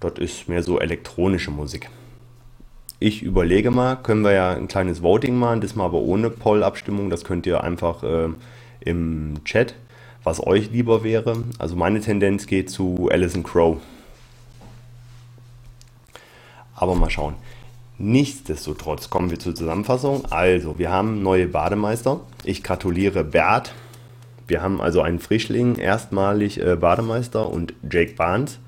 Dort 0.00 0.18
ist 0.18 0.48
mehr 0.48 0.62
so 0.62 0.78
elektronische 0.80 1.50
Musik. 1.50 1.88
Ich 3.00 3.22
überlege 3.22 3.70
mal, 3.70 3.96
können 3.96 4.22
wir 4.22 4.32
ja 4.32 4.52
ein 4.52 4.68
kleines 4.68 5.02
Voting 5.02 5.36
machen, 5.36 5.60
das 5.60 5.74
mal 5.74 5.84
aber 5.84 5.98
ohne 5.98 6.30
Poll-Abstimmung. 6.30 7.10
Das 7.10 7.24
könnt 7.24 7.46
ihr 7.46 7.62
einfach 7.62 8.02
äh, 8.02 8.28
im 8.80 9.44
Chat, 9.44 9.74
was 10.22 10.44
euch 10.46 10.70
lieber 10.70 11.04
wäre. 11.04 11.44
Also 11.58 11.76
meine 11.76 12.00
Tendenz 12.00 12.46
geht 12.46 12.70
zu 12.70 13.08
Alison 13.10 13.42
Crow. 13.42 13.78
Aber 16.74 16.94
mal 16.94 17.10
schauen. 17.10 17.34
Nichtsdestotrotz 17.98 19.08
kommen 19.08 19.30
wir 19.30 19.38
zur 19.38 19.54
Zusammenfassung. 19.54 20.24
Also, 20.30 20.78
wir 20.78 20.90
haben 20.90 21.22
neue 21.22 21.46
Bademeister. 21.46 22.20
Ich 22.42 22.64
gratuliere 22.64 23.22
Bert. 23.22 23.72
Wir 24.48 24.62
haben 24.62 24.80
also 24.80 25.00
einen 25.00 25.20
Frischling, 25.20 25.76
erstmalig 25.76 26.60
äh, 26.60 26.74
Bademeister 26.74 27.48
und 27.48 27.72
Jake 27.88 28.14
Barnes. 28.14 28.58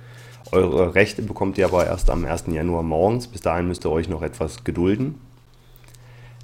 Eure 0.52 0.94
Rechte 0.94 1.22
bekommt 1.22 1.58
ihr 1.58 1.66
aber 1.66 1.86
erst 1.86 2.08
am 2.08 2.24
1. 2.24 2.44
Januar 2.52 2.84
morgens. 2.84 3.26
Bis 3.26 3.40
dahin 3.40 3.66
müsst 3.66 3.84
ihr 3.84 3.90
euch 3.90 4.08
noch 4.08 4.22
etwas 4.22 4.62
gedulden. 4.62 5.16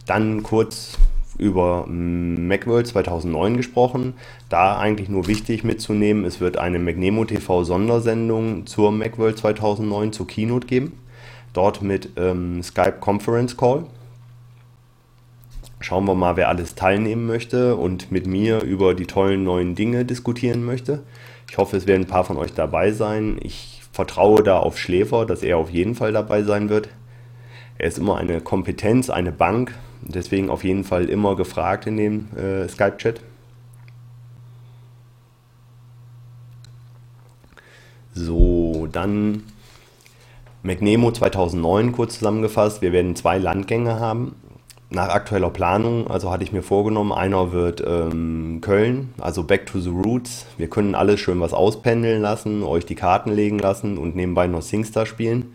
Dann 0.06 0.42
kurz 0.42 0.98
über 1.38 1.86
Macworld 1.86 2.88
2009 2.88 3.56
gesprochen. 3.56 4.14
Da 4.48 4.76
eigentlich 4.76 5.08
nur 5.08 5.28
wichtig 5.28 5.62
mitzunehmen, 5.62 6.24
es 6.24 6.40
wird 6.40 6.56
eine 6.56 6.80
Magnemo 6.80 7.24
TV 7.24 7.62
Sondersendung 7.62 8.66
zur 8.66 8.90
Macworld 8.90 9.38
2009 9.38 10.12
zur 10.12 10.26
Keynote 10.26 10.66
geben 10.66 10.98
dort 11.52 11.82
mit 11.82 12.10
ähm, 12.16 12.62
Skype 12.62 12.98
Conference 13.00 13.56
Call. 13.56 13.84
Schauen 15.80 16.04
wir 16.06 16.14
mal, 16.14 16.36
wer 16.36 16.48
alles 16.48 16.74
teilnehmen 16.74 17.26
möchte 17.26 17.76
und 17.76 18.12
mit 18.12 18.26
mir 18.26 18.62
über 18.62 18.94
die 18.94 19.06
tollen 19.06 19.42
neuen 19.42 19.74
Dinge 19.74 20.04
diskutieren 20.04 20.64
möchte. 20.64 21.02
Ich 21.50 21.58
hoffe, 21.58 21.76
es 21.76 21.86
werden 21.86 22.02
ein 22.02 22.08
paar 22.08 22.24
von 22.24 22.36
euch 22.36 22.54
dabei 22.54 22.92
sein. 22.92 23.38
Ich 23.42 23.82
vertraue 23.92 24.42
da 24.42 24.58
auf 24.58 24.78
Schläfer, 24.78 25.26
dass 25.26 25.42
er 25.42 25.58
auf 25.58 25.70
jeden 25.70 25.94
Fall 25.94 26.12
dabei 26.12 26.44
sein 26.44 26.68
wird. 26.68 26.88
Er 27.78 27.88
ist 27.88 27.98
immer 27.98 28.16
eine 28.16 28.40
Kompetenz, 28.40 29.10
eine 29.10 29.32
Bank, 29.32 29.74
deswegen 30.02 30.50
auf 30.50 30.62
jeden 30.62 30.84
Fall 30.84 31.06
immer 31.06 31.36
gefragt 31.36 31.86
in 31.86 31.96
dem 31.96 32.28
äh, 32.36 32.68
Skype-Chat. 32.68 33.20
So, 38.14 38.88
dann 38.92 39.42
McNemo 40.62 41.10
2009 41.10 41.92
kurz 41.92 42.18
zusammengefasst. 42.18 42.82
Wir 42.82 42.92
werden 42.92 43.16
zwei 43.16 43.38
Landgänge 43.38 43.98
haben. 43.98 44.36
Nach 44.90 45.08
aktueller 45.08 45.50
Planung, 45.50 46.10
also 46.10 46.30
hatte 46.30 46.44
ich 46.44 46.52
mir 46.52 46.62
vorgenommen, 46.62 47.12
einer 47.12 47.52
wird 47.52 47.82
ähm, 47.86 48.58
Köln, 48.60 49.14
also 49.18 49.42
Back 49.42 49.64
to 49.64 49.80
the 49.80 49.88
Roots. 49.88 50.44
Wir 50.58 50.68
können 50.68 50.94
alles 50.94 51.18
schön 51.18 51.40
was 51.40 51.54
auspendeln 51.54 52.20
lassen, 52.20 52.62
euch 52.62 52.84
die 52.84 52.94
Karten 52.94 53.32
legen 53.32 53.58
lassen 53.58 53.96
und 53.96 54.14
nebenbei 54.14 54.46
noch 54.46 54.60
Singstar 54.60 55.06
spielen. 55.06 55.54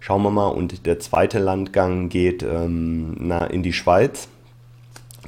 Schauen 0.00 0.22
wir 0.22 0.30
mal. 0.30 0.48
Und 0.48 0.86
der 0.86 0.98
zweite 0.98 1.38
Landgang 1.38 2.08
geht 2.08 2.42
ähm, 2.42 3.16
na, 3.18 3.46
in 3.46 3.62
die 3.62 3.72
Schweiz. 3.72 4.28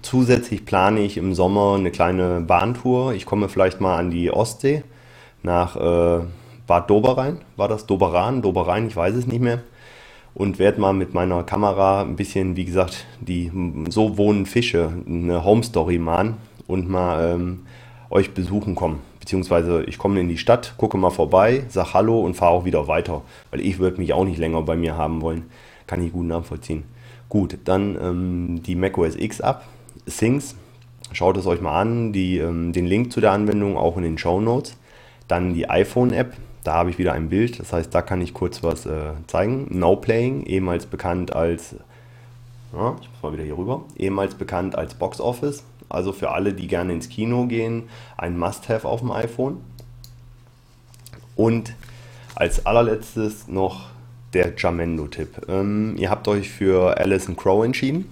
Zusätzlich 0.02 0.66
plane 0.66 1.00
ich 1.00 1.16
im 1.16 1.32
Sommer 1.32 1.76
eine 1.78 1.90
kleine 1.90 2.40
Bahntour. 2.40 3.14
Ich 3.14 3.26
komme 3.26 3.48
vielleicht 3.48 3.80
mal 3.80 3.96
an 3.96 4.10
die 4.10 4.30
Ostsee 4.30 4.82
nach 5.42 5.76
äh, 5.76 6.24
Bad 6.66 6.90
Doberein, 6.90 7.38
war 7.56 7.68
das 7.68 7.86
Doberan, 7.86 8.42
Doberein, 8.42 8.88
ich 8.88 8.96
weiß 8.96 9.14
es 9.14 9.26
nicht 9.26 9.40
mehr. 9.40 9.62
Und 10.34 10.58
werde 10.58 10.80
mal 10.80 10.92
mit 10.92 11.14
meiner 11.14 11.42
Kamera 11.44 12.02
ein 12.02 12.16
bisschen, 12.16 12.56
wie 12.56 12.66
gesagt, 12.66 13.06
die 13.20 13.50
so 13.88 14.18
wohnen 14.18 14.44
Fische, 14.44 14.92
eine 15.06 15.44
Home 15.44 15.62
Story 15.62 15.98
machen 15.98 16.36
und 16.66 16.90
mal 16.90 17.34
ähm, 17.34 17.60
euch 18.10 18.34
besuchen 18.34 18.74
kommen. 18.74 19.00
Beziehungsweise 19.20 19.82
ich 19.84 19.98
komme 19.98 20.20
in 20.20 20.28
die 20.28 20.38
Stadt, 20.38 20.74
gucke 20.76 20.98
mal 20.98 21.10
vorbei, 21.10 21.64
sag 21.68 21.94
Hallo 21.94 22.20
und 22.20 22.34
fahre 22.34 22.52
auch 22.52 22.64
wieder 22.64 22.86
weiter. 22.86 23.22
Weil 23.50 23.60
ich 23.60 23.78
würde 23.78 23.98
mich 23.98 24.12
auch 24.12 24.24
nicht 24.24 24.38
länger 24.38 24.62
bei 24.62 24.76
mir 24.76 24.96
haben 24.96 25.22
wollen. 25.22 25.44
Kann 25.86 26.04
ich 26.04 26.12
gut 26.12 26.26
nachvollziehen. 26.26 26.84
Gut, 27.28 27.58
dann 27.64 27.96
ähm, 28.00 28.62
die 28.62 28.76
macOS 28.76 29.16
X 29.16 29.40
ab, 29.40 29.66
Things. 30.06 30.54
Schaut 31.12 31.36
es 31.36 31.46
euch 31.46 31.60
mal 31.60 31.80
an, 31.80 32.12
die, 32.12 32.38
ähm, 32.38 32.72
den 32.72 32.86
Link 32.86 33.12
zu 33.12 33.20
der 33.20 33.32
Anwendung 33.32 33.76
auch 33.76 33.96
in 33.96 34.02
den 34.02 34.18
Show 34.18 34.40
Notes. 34.40 34.76
Dann 35.28 35.54
die 35.54 35.68
iPhone-App, 35.68 36.34
da 36.66 36.74
habe 36.74 36.90
ich 36.90 36.98
wieder 36.98 37.12
ein 37.12 37.28
Bild, 37.28 37.60
das 37.60 37.72
heißt, 37.72 37.94
da 37.94 38.02
kann 38.02 38.20
ich 38.20 38.34
kurz 38.34 38.62
was 38.62 38.86
äh, 38.86 39.12
zeigen. 39.28 39.66
No 39.70 39.96
Playing, 39.96 40.44
ehemals 40.44 40.86
bekannt 40.86 41.34
als, 41.34 41.76
ja, 42.72 42.96
ich 43.00 43.08
muss 43.08 43.22
mal 43.22 43.32
wieder 43.32 43.44
hier 43.44 43.56
rüber, 43.56 43.84
ehemals 43.96 44.34
bekannt 44.34 44.76
als 44.76 44.94
Box 44.94 45.20
Office. 45.20 45.62
Also 45.88 46.12
für 46.12 46.32
alle, 46.32 46.52
die 46.52 46.66
gerne 46.66 46.92
ins 46.92 47.08
Kino 47.08 47.46
gehen, 47.46 47.84
ein 48.16 48.36
Must-Have 48.36 48.88
auf 48.88 49.00
dem 49.00 49.12
iPhone. 49.12 49.58
Und 51.36 51.74
als 52.34 52.66
allerletztes 52.66 53.46
noch 53.46 53.90
der 54.32 54.52
Jamendo-Tipp. 54.56 55.48
Ähm, 55.48 55.94
ihr 55.96 56.10
habt 56.10 56.26
euch 56.26 56.50
für 56.50 56.98
Alison 56.98 57.36
Crow 57.36 57.64
entschieden. 57.64 58.06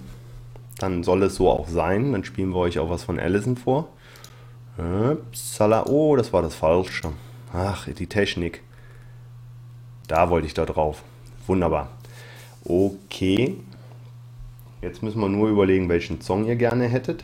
Dann 0.79 1.03
soll 1.03 1.25
es 1.25 1.35
so 1.35 1.51
auch 1.51 1.69
sein. 1.69 2.13
Dann 2.13 2.23
spielen 2.23 2.51
wir 2.51 2.59
euch 2.59 2.79
auch 2.79 2.91
was 2.91 3.03
von 3.03 3.19
Alison 3.19 3.57
vor. 3.57 3.89
Upsala. 4.79 5.87
Oh, 5.87 6.15
das 6.17 6.33
war 6.33 6.43
das 6.43 6.55
Falsche. 6.55 7.13
Ach, 7.57 7.87
die 7.87 8.09
Technik. 8.09 8.63
Da 10.09 10.29
wollte 10.29 10.49
ich 10.49 10.55
da 10.55 10.67
drauf. 10.67 11.05
Wunderbar. 11.47 11.89
Okay. 12.65 13.59
Jetzt 14.83 15.05
müssen 15.05 15.21
wir 15.21 15.29
nur 15.29 15.49
überlegen, 15.49 15.89
welchen 15.89 16.21
Song 16.21 16.47
ihr 16.47 16.57
gerne 16.57 16.89
hättet. 16.89 17.23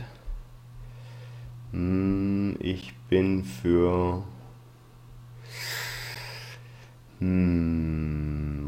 Hm, 1.73 2.55
ich 2.59 2.93
bin 3.09 3.43
für... 3.43 4.23
Hm, 7.19 8.63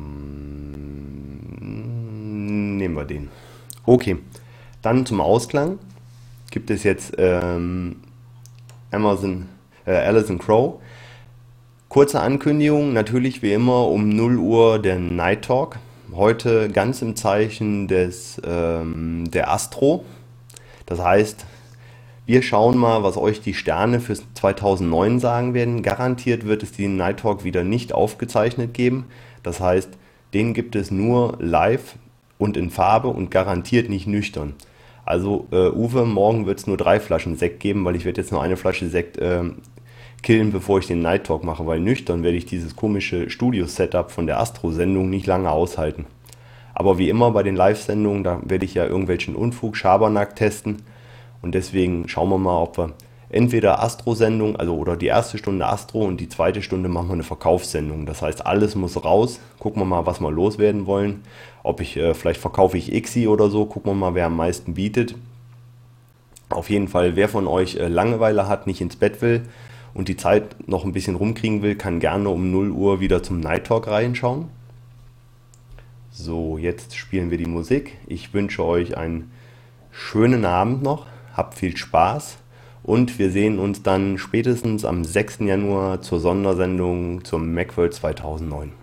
nehmen 2.75 2.95
wir 2.95 3.05
den. 3.05 3.29
Okay. 3.85 4.17
Dann 4.81 5.05
zum 5.05 5.21
Ausklang. 5.21 5.79
gibt 6.51 6.69
es 6.69 6.83
jetzt 6.83 7.13
ähm, 7.17 8.01
Amazon, 8.91 9.47
äh, 9.85 9.93
Alison 9.93 10.37
Crow. 10.39 10.81
Kurze 11.93 12.21
Ankündigung, 12.21 12.91
natürlich 12.91 13.43
wie 13.43 13.53
immer 13.53 13.87
um 13.87 14.09
0 14.09 14.37
Uhr 14.39 14.79
der 14.79 14.97
Night 14.97 15.43
Talk. 15.43 15.77
Heute 16.11 16.69
ganz 16.69 17.03
im 17.03 17.15
Zeichen 17.15 17.87
des, 17.87 18.41
ähm, 18.43 19.29
der 19.29 19.51
Astro. 19.51 20.03
Das 20.87 20.99
heißt, 20.99 21.45
wir 22.25 22.41
schauen 22.41 22.79
mal, 22.79 23.03
was 23.03 23.15
euch 23.15 23.41
die 23.41 23.53
Sterne 23.53 23.99
für 23.99 24.15
2009 24.15 25.19
sagen 25.19 25.53
werden. 25.53 25.83
Garantiert 25.83 26.47
wird 26.47 26.63
es 26.63 26.71
den 26.71 26.97
Night 26.97 27.19
Talk 27.19 27.43
wieder 27.43 27.63
nicht 27.63 27.93
aufgezeichnet 27.93 28.73
geben. 28.73 29.05
Das 29.43 29.59
heißt, 29.59 29.91
den 30.33 30.55
gibt 30.55 30.75
es 30.75 30.89
nur 30.89 31.37
live 31.39 31.97
und 32.39 32.57
in 32.57 32.71
Farbe 32.71 33.09
und 33.09 33.29
garantiert 33.29 33.91
nicht 33.91 34.07
nüchtern. 34.07 34.55
Also 35.05 35.45
äh, 35.51 35.69
Uwe, 35.69 36.07
morgen 36.07 36.47
wird 36.47 36.57
es 36.57 36.65
nur 36.65 36.77
drei 36.77 36.99
Flaschen 36.99 37.35
Sekt 37.35 37.59
geben, 37.59 37.85
weil 37.85 37.95
ich 37.95 38.05
werde 38.05 38.19
jetzt 38.19 38.31
nur 38.31 38.41
eine 38.41 38.57
Flasche 38.57 38.89
Sekt 38.89 39.19
äh, 39.19 39.43
killen, 40.23 40.51
bevor 40.51 40.79
ich 40.79 40.87
den 40.87 41.01
Night 41.01 41.25
Talk 41.25 41.43
mache, 41.43 41.67
weil 41.67 41.79
nüchtern 41.79 42.23
werde 42.23 42.37
ich 42.37 42.45
dieses 42.45 42.75
komische 42.75 43.29
Studio-Setup 43.29 44.09
von 44.09 44.25
der 44.25 44.39
Astro-Sendung 44.39 45.09
nicht 45.09 45.27
lange 45.27 45.51
aushalten. 45.51 46.05
Aber 46.73 46.97
wie 46.97 47.09
immer 47.09 47.31
bei 47.31 47.43
den 47.43 47.55
Live-Sendungen, 47.55 48.23
da 48.23 48.39
werde 48.43 48.65
ich 48.65 48.73
ja 48.73 48.85
irgendwelchen 48.85 49.35
Unfug, 49.35 49.77
Schabernack 49.77 50.35
testen 50.35 50.81
und 51.41 51.53
deswegen 51.53 52.07
schauen 52.07 52.29
wir 52.29 52.39
mal, 52.39 52.57
ob 52.57 52.77
wir 52.77 52.93
entweder 53.29 53.83
Astro-Sendung, 53.83 54.55
also 54.55 54.75
oder 54.75 54.95
die 54.95 55.07
erste 55.07 55.37
Stunde 55.37 55.67
Astro 55.67 56.03
und 56.05 56.19
die 56.19 56.29
zweite 56.29 56.61
Stunde 56.61 56.87
machen 56.87 57.09
wir 57.09 57.13
eine 57.13 57.23
Verkaufssendung. 57.23 58.05
Das 58.05 58.21
heißt, 58.21 58.45
alles 58.45 58.75
muss 58.75 59.03
raus. 59.03 59.39
Gucken 59.59 59.81
wir 59.81 59.85
mal, 59.85 60.05
was 60.05 60.21
wir 60.21 60.31
loswerden 60.31 60.85
wollen. 60.85 61.23
Ob 61.63 61.81
ich, 61.81 61.97
äh, 61.97 62.13
vielleicht 62.13 62.39
verkaufe 62.39 62.77
ich 62.77 62.91
Xi 63.03 63.27
oder 63.27 63.49
so, 63.49 63.65
gucken 63.65 63.91
wir 63.91 63.95
mal, 63.95 64.15
wer 64.15 64.27
am 64.27 64.37
meisten 64.37 64.75
bietet. 64.75 65.15
Auf 66.49 66.69
jeden 66.69 66.87
Fall, 66.87 67.15
wer 67.15 67.27
von 67.27 67.47
euch 67.47 67.75
äh, 67.75 67.87
Langeweile 67.87 68.47
hat, 68.47 68.67
nicht 68.67 68.81
ins 68.81 68.95
Bett 68.95 69.21
will 69.21 69.43
und 69.93 70.07
die 70.07 70.17
Zeit 70.17 70.67
noch 70.67 70.85
ein 70.85 70.93
bisschen 70.93 71.15
rumkriegen 71.15 71.61
will, 71.61 71.75
kann 71.75 71.99
gerne 71.99 72.29
um 72.29 72.51
0 72.51 72.71
Uhr 72.71 72.99
wieder 72.99 73.23
zum 73.23 73.39
Night 73.39 73.67
Talk 73.67 73.87
reinschauen. 73.87 74.45
So, 76.11 76.57
jetzt 76.57 76.95
spielen 76.95 77.31
wir 77.31 77.37
die 77.37 77.45
Musik. 77.45 77.97
Ich 78.07 78.33
wünsche 78.33 78.63
euch 78.63 78.97
einen 78.97 79.31
schönen 79.91 80.45
Abend 80.45 80.83
noch 80.83 81.07
habt 81.33 81.55
viel 81.55 81.75
Spaß 81.75 82.37
und 82.83 83.17
wir 83.19 83.31
sehen 83.31 83.59
uns 83.59 83.83
dann 83.83 84.17
spätestens 84.17 84.85
am 84.85 85.03
6. 85.03 85.39
Januar 85.39 86.01
zur 86.01 86.19
Sondersendung 86.19 87.23
zum 87.25 87.53
Macworld 87.53 87.93
2009. 87.93 88.82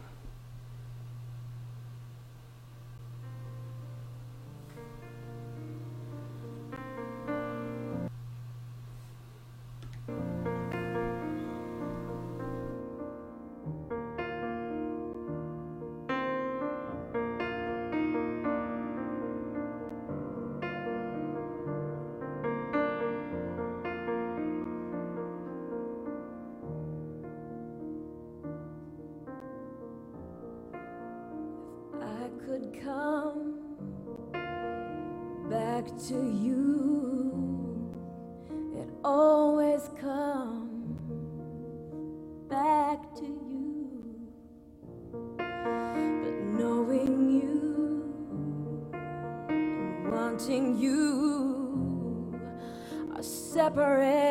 separate. 53.74 54.29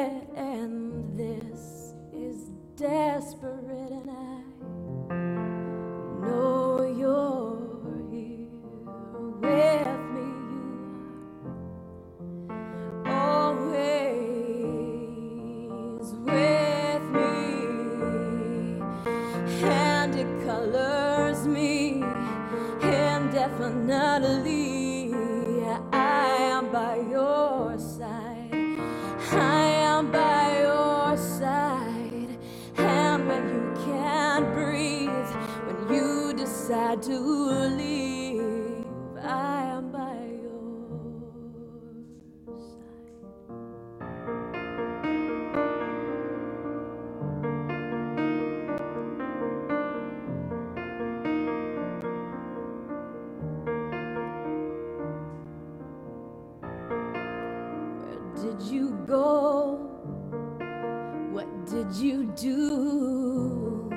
did 61.90 61.98
you 61.98 62.26
do? 62.36 63.90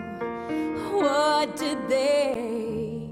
What 0.92 1.56
did 1.56 1.78
they 1.88 3.10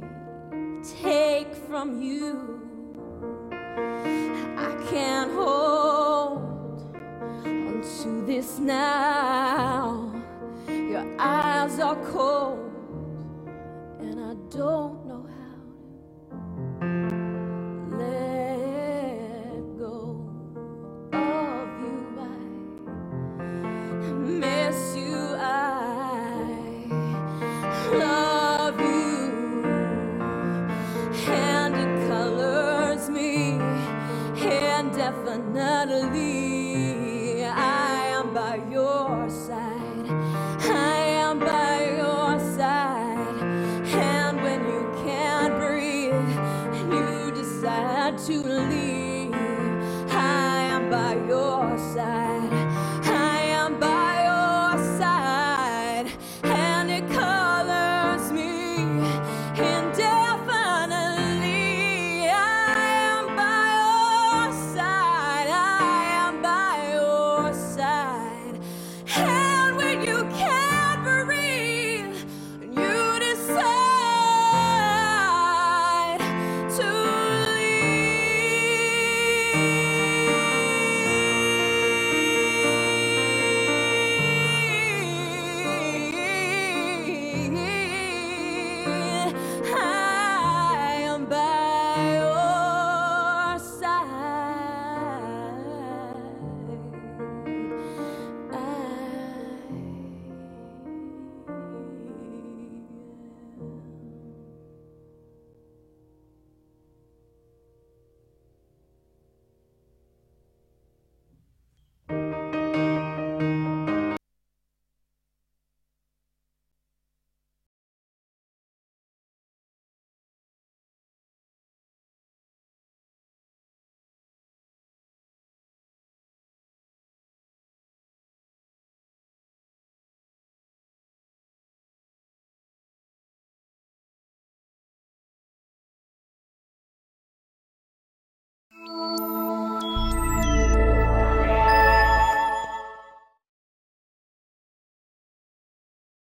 take 1.03 1.55
from 1.55 2.01
you? 2.03 2.63
I 4.43 4.73
can't 4.91 5.33
hold 5.33 6.97
on 7.45 7.83
to 8.03 8.27
this 8.27 8.59
now. 8.59 10.13
Your 10.69 11.07
eyes 11.19 11.81
are 11.81 11.97
cold. 12.13 12.60